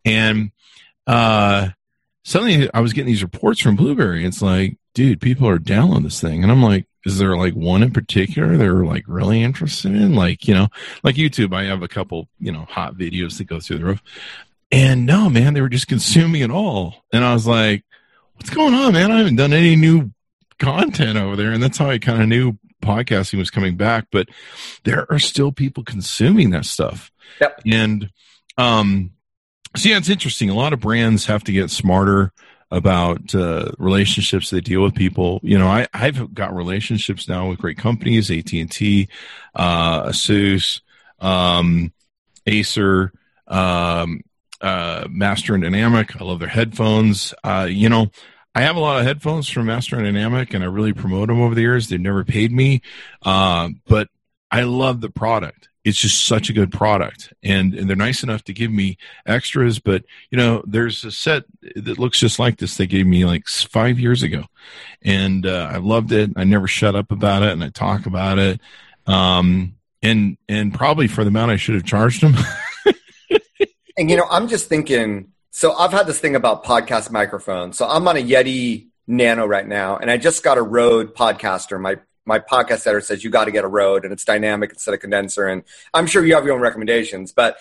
and 0.04 0.50
uh, 1.06 1.68
suddenly 2.24 2.68
I 2.72 2.80
was 2.80 2.92
getting 2.92 3.08
these 3.08 3.22
reports 3.22 3.60
from 3.60 3.76
Blubrry. 3.76 4.24
It's 4.24 4.42
like 4.42 4.76
dude, 4.94 5.20
people 5.20 5.48
are 5.48 5.58
downloading 5.58 6.04
this 6.04 6.20
thing. 6.20 6.42
And 6.42 6.50
I'm 6.50 6.62
like, 6.62 6.86
is 7.04 7.18
there 7.18 7.36
like 7.36 7.54
one 7.54 7.82
in 7.82 7.92
particular 7.92 8.56
they're 8.56 8.84
like 8.84 9.04
really 9.06 9.42
interested 9.42 9.94
in? 9.94 10.14
Like, 10.14 10.48
you 10.48 10.54
know, 10.54 10.68
like 11.02 11.16
YouTube, 11.16 11.54
I 11.54 11.64
have 11.64 11.82
a 11.82 11.88
couple, 11.88 12.28
you 12.38 12.52
know, 12.52 12.64
hot 12.64 12.94
videos 12.94 13.36
that 13.38 13.44
go 13.44 13.60
through 13.60 13.78
the 13.78 13.84
roof. 13.84 14.02
And 14.74 15.06
no, 15.06 15.30
man, 15.30 15.54
they 15.54 15.60
were 15.60 15.68
just 15.68 15.86
consuming 15.86 16.42
it 16.42 16.50
all. 16.50 16.96
And 17.12 17.24
I 17.24 17.32
was 17.32 17.46
like, 17.46 17.84
what's 18.34 18.50
going 18.50 18.74
on, 18.74 18.92
man? 18.92 19.12
I 19.12 19.18
haven't 19.18 19.36
done 19.36 19.52
any 19.52 19.76
new 19.76 20.10
content 20.58 21.16
over 21.16 21.36
there. 21.36 21.52
And 21.52 21.62
that's 21.62 21.78
how 21.78 21.88
I 21.88 21.98
kind 21.98 22.20
of 22.20 22.28
knew 22.28 22.58
podcasting 22.82 23.38
was 23.38 23.50
coming 23.50 23.76
back. 23.76 24.08
But 24.10 24.30
there 24.82 25.06
are 25.12 25.20
still 25.20 25.52
people 25.52 25.84
consuming 25.84 26.50
that 26.50 26.64
stuff. 26.64 27.12
Yep. 27.40 27.60
And, 27.70 28.10
um, 28.58 29.12
so 29.76 29.90
yeah, 29.90 29.96
it's 29.96 30.08
interesting. 30.08 30.50
A 30.50 30.54
lot 30.54 30.72
of 30.72 30.80
brands 30.80 31.26
have 31.26 31.44
to 31.44 31.52
get 31.52 31.70
smarter 31.70 32.32
about 32.72 33.32
uh, 33.32 33.70
relationships 33.78 34.50
they 34.50 34.60
deal 34.60 34.82
with 34.82 34.96
people. 34.96 35.38
You 35.44 35.56
know, 35.56 35.68
I, 35.68 35.86
I've 35.94 36.34
got 36.34 36.52
relationships 36.52 37.28
now 37.28 37.48
with 37.48 37.60
great 37.60 37.78
companies, 37.78 38.28
AT 38.28 38.52
and 38.52 38.68
T, 38.68 39.06
uh, 39.54 40.08
Asus, 40.08 40.80
um, 41.20 41.92
Acer, 42.44 43.12
um, 43.46 44.22
uh, 44.60 45.06
Master 45.10 45.54
and 45.54 45.62
Dynamic. 45.62 46.20
I 46.20 46.24
love 46.24 46.40
their 46.40 46.48
headphones. 46.48 47.34
Uh, 47.42 47.66
you 47.68 47.88
know, 47.88 48.10
I 48.54 48.62
have 48.62 48.76
a 48.76 48.80
lot 48.80 49.00
of 49.00 49.06
headphones 49.06 49.48
from 49.48 49.66
Master 49.66 49.96
and 49.96 50.04
Dynamic, 50.04 50.54
and 50.54 50.62
I 50.62 50.68
really 50.68 50.92
promote 50.92 51.28
them 51.28 51.40
over 51.40 51.54
the 51.54 51.62
years. 51.62 51.88
They've 51.88 52.00
never 52.00 52.24
paid 52.24 52.52
me, 52.52 52.82
uh, 53.22 53.70
but 53.86 54.08
I 54.50 54.62
love 54.62 55.00
the 55.00 55.10
product 55.10 55.68
it's 55.84 55.98
just 55.98 56.24
such 56.24 56.48
a 56.48 56.52
good 56.52 56.72
product 56.72 57.32
and, 57.42 57.74
and 57.74 57.88
they're 57.88 57.96
nice 57.96 58.22
enough 58.22 58.42
to 58.44 58.52
give 58.52 58.72
me 58.72 58.96
extras 59.26 59.78
but 59.78 60.04
you 60.30 60.38
know 60.38 60.62
there's 60.66 61.04
a 61.04 61.12
set 61.12 61.44
that 61.76 61.98
looks 61.98 62.18
just 62.18 62.38
like 62.38 62.56
this 62.56 62.76
they 62.76 62.86
gave 62.86 63.06
me 63.06 63.24
like 63.24 63.46
five 63.46 64.00
years 64.00 64.22
ago 64.22 64.44
and 65.02 65.46
uh, 65.46 65.68
i 65.70 65.76
loved 65.76 66.10
it 66.10 66.30
i 66.36 66.44
never 66.44 66.66
shut 66.66 66.96
up 66.96 67.12
about 67.12 67.42
it 67.42 67.50
and 67.50 67.62
i 67.62 67.68
talk 67.68 68.06
about 68.06 68.38
it 68.38 68.60
um, 69.06 69.76
and 70.02 70.38
and 70.48 70.72
probably 70.72 71.06
for 71.06 71.22
the 71.22 71.28
amount 71.28 71.50
i 71.50 71.56
should 71.56 71.74
have 71.74 71.84
charged 71.84 72.22
them 72.22 72.34
and 73.96 74.10
you 74.10 74.16
know 74.16 74.26
i'm 74.30 74.48
just 74.48 74.68
thinking 74.68 75.28
so 75.50 75.72
i've 75.74 75.92
had 75.92 76.06
this 76.06 76.18
thing 76.18 76.36
about 76.36 76.64
podcast 76.64 77.10
microphones 77.10 77.76
so 77.76 77.86
i'm 77.88 78.06
on 78.08 78.16
a 78.16 78.22
yeti 78.22 78.88
nano 79.06 79.46
right 79.46 79.66
now 79.66 79.96
and 79.96 80.10
i 80.10 80.16
just 80.16 80.42
got 80.42 80.58
a 80.58 80.62
rode 80.62 81.14
podcaster 81.14 81.80
my 81.80 81.96
my 82.26 82.38
podcast 82.38 82.86
editor 82.86 83.00
says 83.00 83.22
you 83.22 83.30
got 83.30 83.44
to 83.44 83.50
get 83.50 83.64
a 83.64 83.68
Rode 83.68 84.04
and 84.04 84.12
it's 84.12 84.24
dynamic 84.24 84.70
instead 84.70 84.94
of 84.94 85.00
condenser. 85.00 85.46
And 85.46 85.62
I'm 85.92 86.06
sure 86.06 86.24
you 86.24 86.34
have 86.34 86.44
your 86.44 86.54
own 86.54 86.60
recommendations, 86.60 87.32
but 87.32 87.56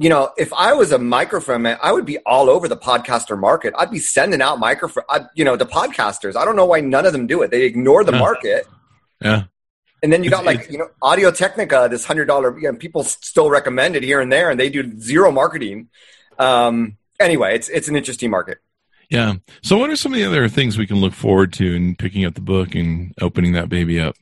you 0.00 0.08
know, 0.08 0.30
if 0.38 0.52
I 0.52 0.74
was 0.74 0.92
a 0.92 0.98
microphone 0.98 1.62
man, 1.62 1.78
I 1.82 1.90
would 1.90 2.06
be 2.06 2.18
all 2.18 2.48
over 2.48 2.68
the 2.68 2.76
podcaster 2.76 3.36
market. 3.36 3.74
I'd 3.76 3.90
be 3.90 3.98
sending 3.98 4.40
out 4.40 4.60
microphone, 4.60 5.02
you 5.34 5.44
know, 5.44 5.56
to 5.56 5.64
podcasters. 5.64 6.36
I 6.36 6.44
don't 6.44 6.54
know 6.54 6.66
why 6.66 6.80
none 6.80 7.04
of 7.04 7.12
them 7.12 7.26
do 7.26 7.42
it. 7.42 7.50
They 7.50 7.64
ignore 7.64 8.04
the 8.04 8.12
market. 8.12 8.66
Yeah. 9.20 9.44
And 10.02 10.12
then 10.12 10.22
you 10.22 10.30
got 10.30 10.44
like, 10.44 10.70
you 10.70 10.78
know, 10.78 10.88
Audio 11.02 11.30
Technica, 11.30 11.88
this 11.90 12.04
hundred 12.04 12.26
dollar, 12.26 12.56
you 12.58 12.70
know, 12.70 12.78
people 12.78 13.02
still 13.02 13.50
recommend 13.50 13.96
it 13.96 14.02
here 14.02 14.20
and 14.20 14.32
there 14.32 14.50
and 14.50 14.58
they 14.58 14.70
do 14.70 14.98
zero 15.00 15.32
marketing. 15.32 15.88
Um, 16.38 16.96
anyway, 17.18 17.54
it's, 17.56 17.68
it's 17.68 17.88
an 17.88 17.96
interesting 17.96 18.30
market. 18.30 18.58
Yeah. 19.10 19.34
So, 19.62 19.78
what 19.78 19.90
are 19.90 19.96
some 19.96 20.12
of 20.12 20.18
the 20.18 20.26
other 20.26 20.48
things 20.48 20.76
we 20.76 20.86
can 20.86 20.96
look 20.98 21.14
forward 21.14 21.52
to 21.54 21.74
in 21.74 21.96
picking 21.96 22.24
up 22.24 22.34
the 22.34 22.40
book 22.40 22.74
and 22.74 23.14
opening 23.20 23.52
that 23.52 23.68
baby 23.68 24.00
up? 24.00 24.16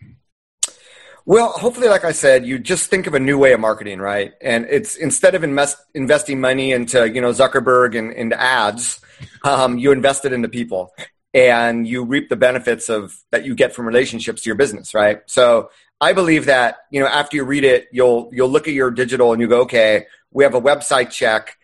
Well, 1.24 1.50
hopefully, 1.50 1.88
like 1.88 2.04
I 2.04 2.12
said, 2.12 2.46
you 2.46 2.60
just 2.60 2.88
think 2.88 3.08
of 3.08 3.14
a 3.14 3.18
new 3.18 3.36
way 3.36 3.52
of 3.52 3.58
marketing, 3.58 3.98
right? 3.98 4.32
And 4.40 4.64
it's 4.70 4.94
instead 4.94 5.34
of 5.34 5.42
invest, 5.42 5.76
investing 5.92 6.40
money 6.40 6.70
into 6.70 7.08
you 7.08 7.20
know 7.20 7.30
Zuckerberg 7.30 7.98
and 7.98 8.12
into 8.12 8.40
ads, 8.40 9.00
um, 9.44 9.76
you 9.76 9.90
invest 9.90 10.24
it 10.24 10.32
into 10.32 10.48
people, 10.48 10.94
and 11.34 11.86
you 11.86 12.04
reap 12.04 12.28
the 12.28 12.36
benefits 12.36 12.88
of 12.88 13.16
that 13.30 13.44
you 13.44 13.54
get 13.54 13.74
from 13.74 13.86
relationships 13.86 14.42
to 14.42 14.48
your 14.48 14.56
business, 14.56 14.94
right? 14.94 15.20
So 15.26 15.70
I 16.00 16.12
believe 16.12 16.46
that 16.46 16.78
you 16.90 17.00
know 17.00 17.06
after 17.06 17.36
you 17.36 17.44
read 17.44 17.64
it, 17.64 17.88
you'll 17.92 18.30
you'll 18.32 18.48
look 18.48 18.68
at 18.68 18.74
your 18.74 18.90
digital 18.90 19.32
and 19.32 19.40
you 19.40 19.48
go, 19.48 19.62
okay, 19.62 20.06
we 20.30 20.44
have 20.44 20.54
a 20.54 20.60
website 20.60 21.10
check, 21.10 21.56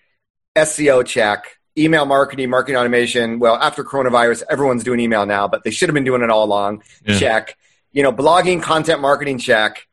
SEO 0.56 1.04
check, 1.04 1.58
email 1.76 2.04
marketing, 2.04 2.50
marketing 2.50 2.76
automation. 2.76 3.38
Well, 3.38 3.56
after 3.56 3.84
coronavirus, 3.84 4.44
everyone's 4.50 4.84
doing 4.84 5.00
email 5.00 5.26
now, 5.26 5.48
but 5.48 5.64
they 5.64 5.70
should 5.70 5.88
have 5.88 5.94
been 5.94 6.04
doing 6.04 6.22
it 6.22 6.30
all 6.30 6.44
along. 6.44 6.82
Yeah. 7.06 7.18
Check. 7.18 7.56
You 7.92 8.02
know, 8.02 8.12
blogging, 8.12 8.62
content 8.62 9.00
marketing, 9.00 9.38
check. 9.38 9.86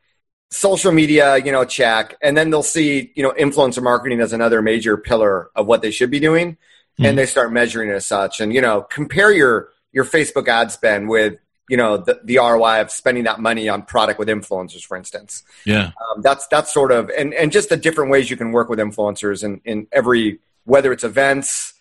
Social 0.52 0.92
media, 0.92 1.38
you 1.38 1.52
know, 1.52 1.64
check. 1.64 2.16
And 2.24 2.36
then 2.36 2.50
they'll 2.50 2.64
see, 2.64 3.12
you 3.16 3.22
know, 3.22 3.32
influencer 3.34 3.84
marketing 3.84 4.20
as 4.20 4.34
another 4.34 4.62
major 4.62 4.98
pillar 4.98 5.50
of 5.56 5.68
what 5.68 5.82
they 5.82 5.92
should 5.92 6.10
be 6.10 6.20
doing. 6.20 6.58
Mm-hmm. 7.00 7.06
And 7.06 7.18
they 7.18 7.26
start 7.26 7.54
measuring 7.54 7.90
it 7.90 7.94
as 7.94 8.06
such. 8.06 8.42
And, 8.42 8.54
you 8.54 8.60
know, 8.60 8.82
compare 8.82 9.32
your 9.32 9.70
your 9.94 10.04
Facebook 10.04 10.50
ad 10.50 10.70
spend 10.70 11.08
with, 11.08 11.40
you 11.70 11.78
know, 11.78 11.96
the, 11.96 12.20
the 12.26 12.38
ROI 12.38 12.82
of 12.82 12.92
spending 12.92 13.24
that 13.24 13.40
money 13.40 13.70
on 13.70 13.84
product 13.84 14.20
with 14.20 14.28
influencers, 14.28 14.84
for 14.84 14.98
instance. 14.98 15.44
Yeah. 15.66 15.92
Um, 16.12 16.22
that's 16.22 16.46
that's 16.48 16.74
sort 16.74 16.92
of 16.92 17.10
and, 17.18 17.34
and 17.34 17.54
just 17.54 17.70
the 17.70 17.78
different 17.78 18.12
ways 18.12 18.30
you 18.30 18.36
can 18.36 18.52
work 18.52 18.68
with 18.68 18.80
influencers 18.80 19.44
in, 19.46 19.62
in 19.64 19.88
every 19.94 20.40
whether 20.66 20.92
it's 20.92 21.06
events 21.06 21.74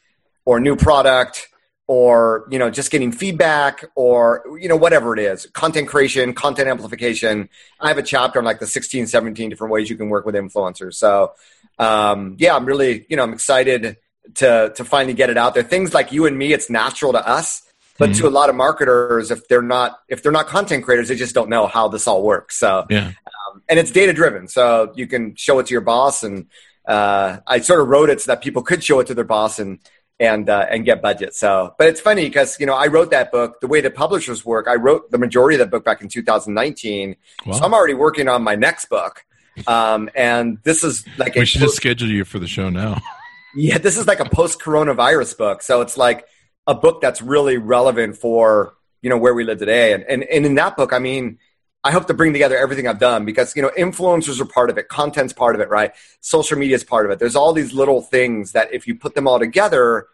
or 0.44 0.60
new 0.60 0.76
product 0.76 1.48
or 1.88 2.46
you 2.50 2.58
know 2.58 2.70
just 2.70 2.90
getting 2.92 3.10
feedback 3.10 3.84
or 3.96 4.44
you 4.60 4.68
know 4.68 4.76
whatever 4.76 5.14
it 5.14 5.18
is 5.18 5.46
content 5.46 5.88
creation 5.88 6.32
content 6.32 6.68
amplification 6.68 7.48
i 7.80 7.88
have 7.88 7.98
a 7.98 8.02
chapter 8.02 8.38
on 8.38 8.44
like 8.44 8.60
the 8.60 8.66
16 8.66 9.06
17 9.06 9.50
different 9.50 9.72
ways 9.72 9.90
you 9.90 9.96
can 9.96 10.08
work 10.08 10.24
with 10.24 10.34
influencers 10.34 10.94
so 10.94 11.32
um, 11.78 12.36
yeah 12.38 12.54
i'm 12.54 12.66
really 12.66 13.06
you 13.08 13.16
know 13.16 13.24
i'm 13.24 13.32
excited 13.32 13.96
to 14.34 14.72
to 14.76 14.84
finally 14.84 15.14
get 15.14 15.30
it 15.30 15.36
out 15.36 15.54
there 15.54 15.62
things 15.62 15.94
like 15.94 16.12
you 16.12 16.26
and 16.26 16.38
me 16.38 16.52
it's 16.52 16.68
natural 16.68 17.12
to 17.12 17.26
us 17.26 17.62
but 17.98 18.10
mm-hmm. 18.10 18.20
to 18.20 18.28
a 18.28 18.30
lot 18.30 18.48
of 18.48 18.54
marketers 18.54 19.30
if 19.30 19.46
they're 19.48 19.62
not 19.62 20.00
if 20.08 20.22
they're 20.22 20.32
not 20.32 20.46
content 20.46 20.84
creators 20.84 21.08
they 21.08 21.16
just 21.16 21.34
don't 21.34 21.48
know 21.48 21.66
how 21.66 21.88
this 21.88 22.06
all 22.06 22.22
works 22.22 22.56
so 22.56 22.86
yeah 22.90 23.12
um, 23.26 23.62
and 23.68 23.78
it's 23.78 23.90
data 23.90 24.12
driven 24.12 24.48
so 24.48 24.92
you 24.94 25.06
can 25.06 25.34
show 25.36 25.58
it 25.58 25.66
to 25.66 25.72
your 25.72 25.80
boss 25.80 26.22
and 26.22 26.46
uh, 26.88 27.40
I 27.46 27.60
sort 27.60 27.80
of 27.80 27.88
wrote 27.88 28.08
it 28.08 28.20
so 28.20 28.32
that 28.32 28.42
people 28.42 28.62
could 28.62 28.82
show 28.82 28.98
it 29.00 29.06
to 29.08 29.14
their 29.14 29.24
boss 29.24 29.58
and 29.58 29.78
and 30.18 30.48
uh, 30.50 30.66
and 30.68 30.84
get 30.84 31.00
budget. 31.00 31.34
So, 31.34 31.74
but 31.78 31.86
it's 31.86 32.00
funny 32.00 32.24
because 32.24 32.58
you 32.58 32.66
know 32.66 32.74
I 32.74 32.86
wrote 32.86 33.10
that 33.10 33.30
book 33.30 33.60
the 33.60 33.68
way 33.68 33.80
the 33.80 33.90
publishers 33.90 34.44
work. 34.44 34.66
I 34.66 34.74
wrote 34.74 35.10
the 35.10 35.18
majority 35.18 35.56
of 35.56 35.58
that 35.60 35.70
book 35.70 35.84
back 35.84 36.00
in 36.00 36.08
2019, 36.08 37.14
wow. 37.46 37.52
so 37.52 37.64
I'm 37.64 37.74
already 37.74 37.94
working 37.94 38.26
on 38.26 38.42
my 38.42 38.56
next 38.56 38.86
book. 38.86 39.24
Um, 39.66 40.08
and 40.14 40.58
this 40.62 40.84
is 40.84 41.04
like 41.18 41.34
we 41.34 41.44
should 41.44 41.58
post- 41.58 41.70
just 41.70 41.76
schedule 41.78 42.08
you 42.08 42.24
for 42.24 42.38
the 42.38 42.46
show 42.46 42.70
now. 42.70 43.02
yeah, 43.54 43.78
this 43.78 43.96
is 43.96 44.06
like 44.06 44.20
a 44.20 44.28
post 44.28 44.60
coronavirus 44.60 45.36
book, 45.38 45.62
so 45.62 45.80
it's 45.80 45.96
like 45.96 46.26
a 46.66 46.74
book 46.74 47.00
that's 47.00 47.22
really 47.22 47.56
relevant 47.56 48.16
for 48.16 48.74
you 49.02 49.10
know 49.10 49.18
where 49.18 49.34
we 49.34 49.44
live 49.44 49.58
today. 49.58 49.92
And 49.92 50.04
and 50.04 50.24
and 50.24 50.46
in 50.46 50.54
that 50.56 50.76
book, 50.76 50.92
I 50.92 50.98
mean 50.98 51.38
I 51.84 51.92
hope 51.92 52.06
to 52.08 52.14
bring 52.14 52.32
together 52.32 52.56
everything 52.56 52.88
I've 52.88 52.98
done 52.98 53.24
because 53.24 53.54
you 53.56 53.62
know 53.62 53.70
influencers 53.78 54.40
are 54.40 54.44
part 54.44 54.70
of 54.70 54.78
it, 54.78 54.88
content's 54.88 55.32
part 55.32 55.54
of 55.54 55.60
it, 55.60 55.68
right? 55.68 55.92
Social 56.20 56.58
media 56.58 56.74
is 56.74 56.84
part 56.84 57.06
of 57.06 57.12
it. 57.12 57.18
There's 57.18 57.36
all 57.36 57.52
these 57.52 57.72
little 57.72 58.02
things 58.02 58.52
that 58.52 58.72
if 58.72 58.86
you 58.86 58.94
put 58.94 59.14
them 59.14 59.28
all 59.28 59.38
together, 59.38 60.08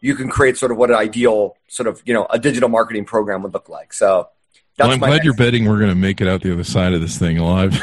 you 0.00 0.14
can 0.14 0.28
create 0.28 0.56
sort 0.56 0.70
of 0.70 0.78
what 0.78 0.90
an 0.90 0.96
ideal 0.96 1.56
sort 1.68 1.86
of 1.86 2.02
you 2.04 2.14
know 2.14 2.26
a 2.30 2.38
digital 2.38 2.68
marketing 2.68 3.04
program 3.04 3.42
would 3.42 3.54
look 3.54 3.68
like. 3.68 3.92
So 3.92 4.28
well, 4.78 4.92
I'm 4.92 4.98
glad 4.98 5.24
you're 5.24 5.34
betting 5.34 5.66
we're 5.66 5.78
going 5.78 5.90
to 5.90 5.96
make 5.96 6.20
it 6.20 6.28
out 6.28 6.42
the 6.42 6.52
other 6.52 6.64
side 6.64 6.92
of 6.92 7.00
this 7.00 7.18
thing 7.18 7.38
alive. 7.38 7.72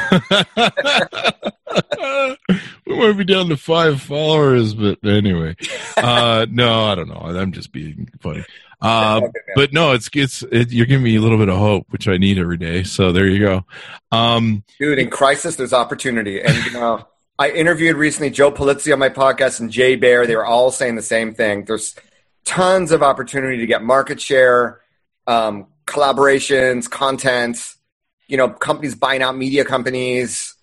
we 2.85 2.97
might 2.97 3.17
be 3.17 3.25
down 3.25 3.49
to 3.49 3.57
five 3.57 4.01
followers, 4.01 4.73
but 4.73 5.03
anyway, 5.03 5.55
uh, 5.97 6.45
no, 6.49 6.85
I 6.85 6.95
don't 6.95 7.09
know. 7.09 7.21
I'm 7.21 7.51
just 7.51 7.71
being 7.71 8.09
funny. 8.21 8.45
Uh, 8.81 9.21
but 9.55 9.71
no, 9.71 9.93
it's 9.93 10.09
it's 10.13 10.43
it, 10.51 10.69
you're 10.69 10.85
giving 10.85 11.03
me 11.03 11.15
a 11.15 11.21
little 11.21 11.37
bit 11.37 11.47
of 11.47 11.57
hope, 11.57 11.85
which 11.89 12.09
I 12.09 12.17
need 12.17 12.37
every 12.37 12.57
day. 12.57 12.83
So 12.83 13.13
there 13.13 13.25
you 13.25 13.39
go, 13.39 13.65
um, 14.11 14.63
dude. 14.77 14.99
In 14.99 15.09
crisis, 15.09 15.55
there's 15.55 15.71
opportunity, 15.71 16.41
and 16.41 16.53
you 16.65 16.73
know, 16.73 17.07
I 17.39 17.51
interviewed 17.51 17.95
recently 17.95 18.31
Joe 18.31 18.51
Pulizzi 18.51 18.91
on 18.91 18.99
my 18.99 19.09
podcast 19.09 19.61
and 19.61 19.71
Jay 19.71 19.95
Baer. 19.95 20.27
They 20.27 20.35
were 20.35 20.45
all 20.45 20.71
saying 20.71 20.97
the 20.97 21.01
same 21.01 21.33
thing. 21.33 21.63
There's 21.63 21.95
tons 22.43 22.91
of 22.91 23.01
opportunity 23.01 23.57
to 23.57 23.65
get 23.65 23.81
market 23.81 24.21
share, 24.21 24.81
um, 25.25 25.67
collaborations, 25.85 26.89
content. 26.89 27.73
You 28.27 28.37
know, 28.37 28.49
companies 28.49 28.95
buying 28.95 29.21
out 29.21 29.37
media 29.37 29.65
companies. 29.65 30.55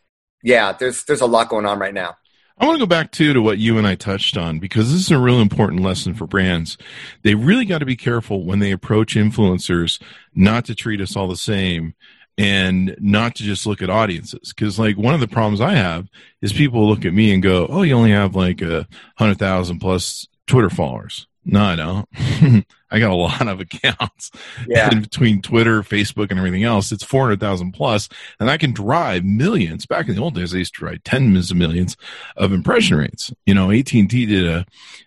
Yeah, 0.43 0.73
there's 0.73 1.05
there's 1.05 1.20
a 1.20 1.27
lot 1.27 1.49
going 1.49 1.66
on 1.66 1.79
right 1.79 1.95
now. 1.95 2.16
I 2.59 2.66
want 2.66 2.77
to 2.77 2.83
go 2.83 2.89
back 2.89 3.11
too 3.11 3.33
to 3.33 3.43
what 3.43 3.59
you 3.59 3.79
and 3.79 3.87
I 3.87 3.95
touched 3.95 4.37
on 4.37 4.59
because 4.59 4.93
this 4.93 5.01
is 5.01 5.11
a 5.11 5.18
real 5.18 5.41
important 5.41 5.83
lesson 5.83 6.14
for 6.14 6.27
brands. 6.27 6.79
They 7.23 7.35
really 7.35 7.64
got 7.64 7.79
to 7.79 7.87
be 7.87 7.97
careful 7.97 8.45
when 8.45 8.59
they 8.59 8.70
approach 8.70 9.16
influencers 9.16 10.01
not 10.35 10.66
to 10.66 10.75
treat 10.75 11.01
us 11.01 11.16
all 11.16 11.29
the 11.29 11.37
same 11.37 11.95
and 12.39 12.95
not 13.01 13.35
to 13.37 13.43
just 13.43 13.66
look 13.66 13.83
at 13.83 13.91
audiences. 13.91 14.53
Cause 14.53 14.79
like 14.79 14.97
one 14.97 15.14
of 15.14 15.20
the 15.20 15.29
problems 15.29 15.61
I 15.61 15.75
have 15.75 16.09
is 16.41 16.53
people 16.53 16.89
look 16.89 17.05
at 17.05 17.14
me 17.14 17.33
and 17.33 17.43
go, 17.43 17.66
Oh, 17.68 17.83
you 17.83 17.95
only 17.95 18.12
have 18.12 18.37
like 18.37 18.62
a 18.62 18.87
hundred 19.16 19.39
thousand 19.39 19.81
plus 19.81 20.29
Twitter 20.47 20.70
followers. 20.70 21.27
No, 21.45 21.62
I 21.62 21.76
don't. 21.76 22.09
I 22.90 22.99
got 22.99 23.11
a 23.11 23.14
lot 23.14 23.49
of 23.49 23.61
accounts. 23.61 24.30
Yeah. 24.68 24.90
Between 24.90 25.43
Twitter, 25.43 25.82
Facebook, 25.82 26.30
and 26.30 26.38
everything 26.38 26.62
else, 26.62 26.93
it's 26.93 27.03
400,000 27.03 27.72
plus, 27.72 28.09
and 28.38 28.49
I 28.49 28.57
can 28.57 28.72
drive 28.72 29.24
millions. 29.24 29.86
Back 29.86 30.09
in 30.09 30.14
the 30.14 30.22
old 30.22 30.34
days, 30.34 30.55
I 30.55 30.59
used 30.59 30.74
to 30.74 30.80
drive 30.80 31.03
tens 31.03 31.51
of 31.51 31.57
millions 31.57 31.97
of 32.36 32.53
impression 32.53 32.99
rates. 32.99 33.32
You 33.45 33.55
know, 33.55 33.70
AT&T 33.70 34.07
did 34.07 34.47
a, 34.47 34.64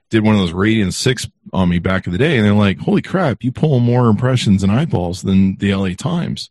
did 0.10 0.24
one 0.24 0.36
of 0.36 0.42
those 0.42 0.52
Radian 0.52 0.94
6 0.94 1.30
on 1.54 1.70
me 1.70 1.80
back 1.80 2.06
in 2.06 2.12
the 2.12 2.18
day, 2.18 2.36
and 2.36 2.46
they're 2.46 2.54
like, 2.54 2.80
holy 2.80 3.02
crap, 3.02 3.44
you 3.44 3.52
pull 3.52 3.80
more 3.80 4.08
impressions 4.08 4.62
and 4.62 4.72
eyeballs 4.72 5.22
than 5.22 5.56
the 5.58 5.74
LA 5.74 5.94
Times. 5.98 6.50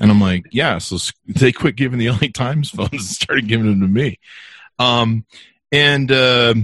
And 0.00 0.10
I'm 0.10 0.20
like, 0.20 0.46
yeah, 0.50 0.78
so 0.78 0.98
they 1.26 1.52
quit 1.52 1.76
giving 1.76 1.98
the 1.98 2.10
LA 2.10 2.28
Times 2.32 2.70
phones 2.70 2.92
and 2.92 3.02
started 3.02 3.48
giving 3.48 3.66
them 3.66 3.80
to 3.80 3.88
me. 3.88 4.18
Um, 4.78 5.26
and, 5.70 6.10
uh, 6.10 6.54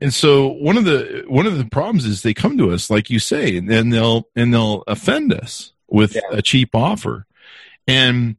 and 0.00 0.12
so 0.12 0.48
one 0.48 0.76
of 0.76 0.84
the 0.84 1.24
one 1.28 1.46
of 1.46 1.58
the 1.58 1.64
problems 1.64 2.04
is 2.04 2.22
they 2.22 2.34
come 2.34 2.58
to 2.58 2.70
us 2.70 2.90
like 2.90 3.10
you 3.10 3.18
say 3.18 3.56
and 3.56 3.70
then 3.70 3.90
they'll 3.90 4.28
and 4.36 4.52
they'll 4.52 4.84
offend 4.86 5.32
us 5.32 5.72
with 5.88 6.14
yeah. 6.14 6.20
a 6.30 6.42
cheap 6.42 6.74
offer. 6.74 7.26
And 7.86 8.36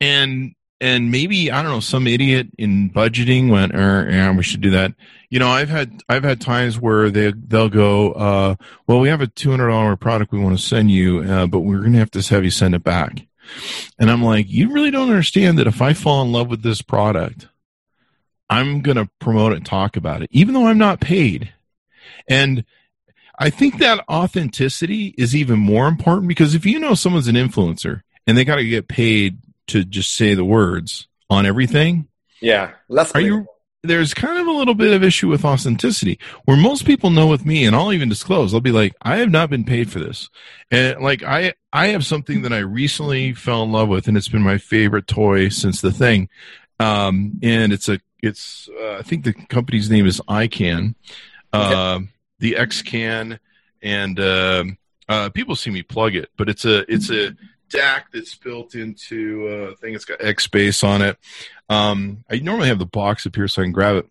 and 0.00 0.54
and 0.80 1.10
maybe 1.10 1.50
i 1.50 1.62
don't 1.62 1.70
know 1.70 1.80
some 1.80 2.06
idiot 2.06 2.48
in 2.56 2.90
budgeting 2.90 3.50
went 3.50 3.74
er, 3.74 4.08
yeah 4.10 4.34
we 4.34 4.42
should 4.42 4.60
do 4.60 4.70
that. 4.70 4.94
You 5.28 5.38
know 5.38 5.48
i've 5.48 5.68
had 5.68 6.02
i've 6.08 6.24
had 6.24 6.40
times 6.40 6.78
where 6.78 7.10
they 7.10 7.32
they'll 7.32 7.68
go 7.68 8.12
uh, 8.12 8.54
well 8.86 9.00
we 9.00 9.08
have 9.08 9.20
a 9.20 9.26
$200 9.26 10.00
product 10.00 10.32
we 10.32 10.40
want 10.40 10.58
to 10.58 10.64
send 10.64 10.90
you 10.90 11.20
uh, 11.22 11.46
but 11.46 11.60
we're 11.60 11.80
going 11.80 11.92
to 11.92 11.98
have 11.98 12.10
to 12.12 12.22
have 12.34 12.44
you 12.44 12.50
send 12.50 12.74
it 12.74 12.82
back. 12.82 13.26
And 13.98 14.10
i'm 14.10 14.22
like 14.22 14.48
you 14.48 14.72
really 14.72 14.90
don't 14.90 15.10
understand 15.10 15.58
that 15.58 15.66
if 15.66 15.82
i 15.82 15.92
fall 15.92 16.22
in 16.22 16.32
love 16.32 16.48
with 16.48 16.62
this 16.62 16.82
product 16.82 17.46
I'm 18.50 18.82
going 18.82 18.96
to 18.96 19.08
promote 19.20 19.52
it 19.52 19.56
and 19.56 19.66
talk 19.66 19.96
about 19.96 20.22
it, 20.22 20.28
even 20.32 20.54
though 20.54 20.66
I'm 20.66 20.76
not 20.76 21.00
paid. 21.00 21.52
And 22.28 22.64
I 23.38 23.48
think 23.48 23.78
that 23.78 24.04
authenticity 24.10 25.14
is 25.16 25.34
even 25.34 25.58
more 25.58 25.86
important 25.86 26.28
because 26.28 26.54
if 26.54 26.66
you 26.66 26.78
know 26.80 26.94
someone's 26.94 27.28
an 27.28 27.36
influencer 27.36 28.02
and 28.26 28.36
they 28.36 28.44
got 28.44 28.56
to 28.56 28.64
get 28.64 28.88
paid 28.88 29.38
to 29.68 29.84
just 29.84 30.14
say 30.14 30.34
the 30.34 30.44
words 30.44 31.06
on 31.30 31.46
everything, 31.46 32.08
yeah, 32.40 32.72
less. 32.88 33.12
Are 33.12 33.20
you? 33.20 33.46
There's 33.82 34.12
kind 34.12 34.38
of 34.38 34.46
a 34.46 34.50
little 34.50 34.74
bit 34.74 34.92
of 34.92 35.02
issue 35.02 35.28
with 35.28 35.42
authenticity 35.42 36.18
where 36.44 36.56
most 36.56 36.84
people 36.84 37.08
know 37.08 37.26
with 37.28 37.46
me, 37.46 37.64
and 37.64 37.74
I'll 37.74 37.94
even 37.94 38.10
disclose. 38.10 38.52
I'll 38.52 38.60
be 38.60 38.72
like, 38.72 38.94
I 39.00 39.16
have 39.18 39.30
not 39.30 39.48
been 39.48 39.64
paid 39.64 39.90
for 39.90 40.00
this, 40.00 40.28
and 40.70 41.00
like 41.00 41.22
I 41.22 41.54
I 41.72 41.88
have 41.88 42.04
something 42.04 42.42
that 42.42 42.52
I 42.52 42.58
recently 42.58 43.32
fell 43.32 43.62
in 43.62 43.72
love 43.72 43.88
with, 43.88 44.06
and 44.06 44.18
it's 44.18 44.28
been 44.28 44.42
my 44.42 44.58
favorite 44.58 45.06
toy 45.06 45.48
since 45.48 45.80
the 45.80 45.92
thing. 45.92 46.28
Um, 46.78 47.38
and 47.42 47.72
it's 47.72 47.88
a 47.88 48.00
it's 48.22 48.68
uh, 48.80 48.96
I 48.98 49.02
think 49.02 49.24
the 49.24 49.32
company's 49.32 49.90
name 49.90 50.06
is 50.06 50.20
ICANN, 50.28 50.94
uh, 51.52 51.96
okay. 51.96 52.08
the 52.38 52.52
XCAN, 52.54 53.38
and 53.82 54.20
uh, 54.20 54.64
uh, 55.08 55.28
people 55.30 55.56
see 55.56 55.70
me 55.70 55.82
plug 55.82 56.14
it, 56.14 56.30
but 56.36 56.48
it's 56.48 56.64
a 56.64 56.90
it's 56.92 57.10
a 57.10 57.36
DAC 57.70 58.02
that's 58.12 58.34
built 58.34 58.74
into 58.74 59.46
uh, 59.48 59.72
a 59.72 59.76
thing. 59.76 59.94
It's 59.94 60.04
got 60.04 60.18
XBass 60.18 60.84
on 60.86 61.02
it. 61.02 61.18
Um, 61.68 62.24
I 62.30 62.38
normally 62.38 62.68
have 62.68 62.78
the 62.78 62.86
box 62.86 63.26
up 63.26 63.36
here 63.36 63.48
so 63.48 63.62
I 63.62 63.64
can 63.64 63.72
grab 63.72 63.96
it. 63.96 64.06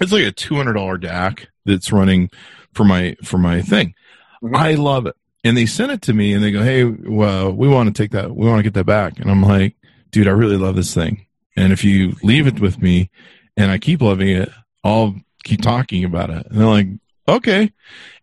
It's 0.00 0.12
like 0.12 0.24
a 0.24 0.32
two 0.32 0.56
hundred 0.56 0.74
dollar 0.74 0.98
DAC 0.98 1.46
that's 1.64 1.92
running 1.92 2.30
for 2.74 2.84
my 2.84 3.16
for 3.22 3.38
my 3.38 3.62
thing. 3.62 3.94
Mm-hmm. 4.42 4.56
I 4.56 4.74
love 4.74 5.06
it, 5.06 5.16
and 5.44 5.56
they 5.56 5.66
sent 5.66 5.92
it 5.92 6.02
to 6.02 6.14
me, 6.14 6.32
and 6.32 6.42
they 6.42 6.50
go, 6.50 6.62
"Hey, 6.62 6.84
well, 6.84 7.52
we 7.52 7.68
want 7.68 7.94
to 7.94 8.02
take 8.02 8.12
that. 8.12 8.34
We 8.34 8.48
want 8.48 8.58
to 8.58 8.64
get 8.64 8.74
that 8.74 8.86
back." 8.86 9.18
And 9.20 9.30
I'm 9.30 9.42
like, 9.42 9.76
"Dude, 10.10 10.28
I 10.28 10.32
really 10.32 10.56
love 10.56 10.76
this 10.76 10.94
thing." 10.94 11.26
And 11.60 11.74
if 11.74 11.84
you 11.84 12.16
leave 12.22 12.46
it 12.46 12.58
with 12.58 12.80
me 12.80 13.10
and 13.54 13.70
I 13.70 13.76
keep 13.76 14.00
loving 14.00 14.28
it, 14.28 14.48
I'll 14.82 15.14
keep 15.44 15.60
talking 15.60 16.04
about 16.04 16.30
it. 16.30 16.46
And 16.46 16.58
they're 16.58 16.66
like, 16.66 16.86
okay. 17.28 17.70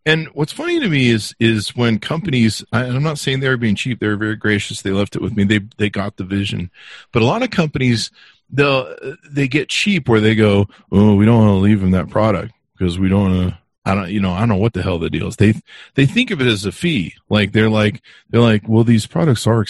And 0.07 0.27
what's 0.29 0.53
funny 0.53 0.79
to 0.79 0.89
me 0.89 1.09
is 1.09 1.35
is 1.39 1.75
when 1.75 1.99
companies 1.99 2.63
I'm 2.71 3.03
not 3.03 3.19
saying 3.19 3.39
they 3.39 3.49
were 3.49 3.57
being 3.57 3.75
cheap, 3.75 3.99
they 3.99 4.07
were 4.07 4.15
very 4.17 4.37
gracious, 4.37 4.81
they 4.81 4.89
left 4.89 5.15
it 5.15 5.21
with 5.21 5.35
me. 5.35 5.43
They 5.43 5.59
they 5.77 5.89
got 5.89 6.17
the 6.17 6.23
vision. 6.23 6.71
But 7.11 7.21
a 7.21 7.25
lot 7.25 7.43
of 7.43 7.51
companies 7.51 8.09
they'll 8.49 8.95
they 9.29 9.47
get 9.47 9.69
cheap 9.69 10.09
where 10.09 10.21
they 10.21 10.33
go, 10.33 10.67
Oh, 10.91 11.13
we 11.13 11.25
don't 11.25 11.45
want 11.45 11.49
to 11.49 11.61
leave 11.61 11.81
them 11.81 11.91
that 11.91 12.09
product 12.09 12.53
because 12.75 12.97
we 12.97 13.07
don't 13.07 13.31
want 13.31 13.49
to 13.51 13.57
I 13.87 13.95
don't, 13.95 14.09
you 14.09 14.19
know, 14.19 14.33
I 14.33 14.39
don't 14.39 14.49
know 14.49 14.55
what 14.57 14.73
the 14.73 14.83
hell 14.83 14.99
the 14.99 15.09
deal 15.09 15.27
is. 15.27 15.37
They 15.37 15.53
they 15.95 16.05
think 16.05 16.31
of 16.31 16.41
it 16.41 16.47
as 16.47 16.65
a 16.65 16.73
fee. 16.73 17.13
Like 17.29 17.53
they're 17.53 17.69
like 17.69 18.01
they're 18.29 18.41
like, 18.41 18.67
well, 18.67 18.83
these 18.83 19.07
products 19.07 19.47
are 19.47 19.63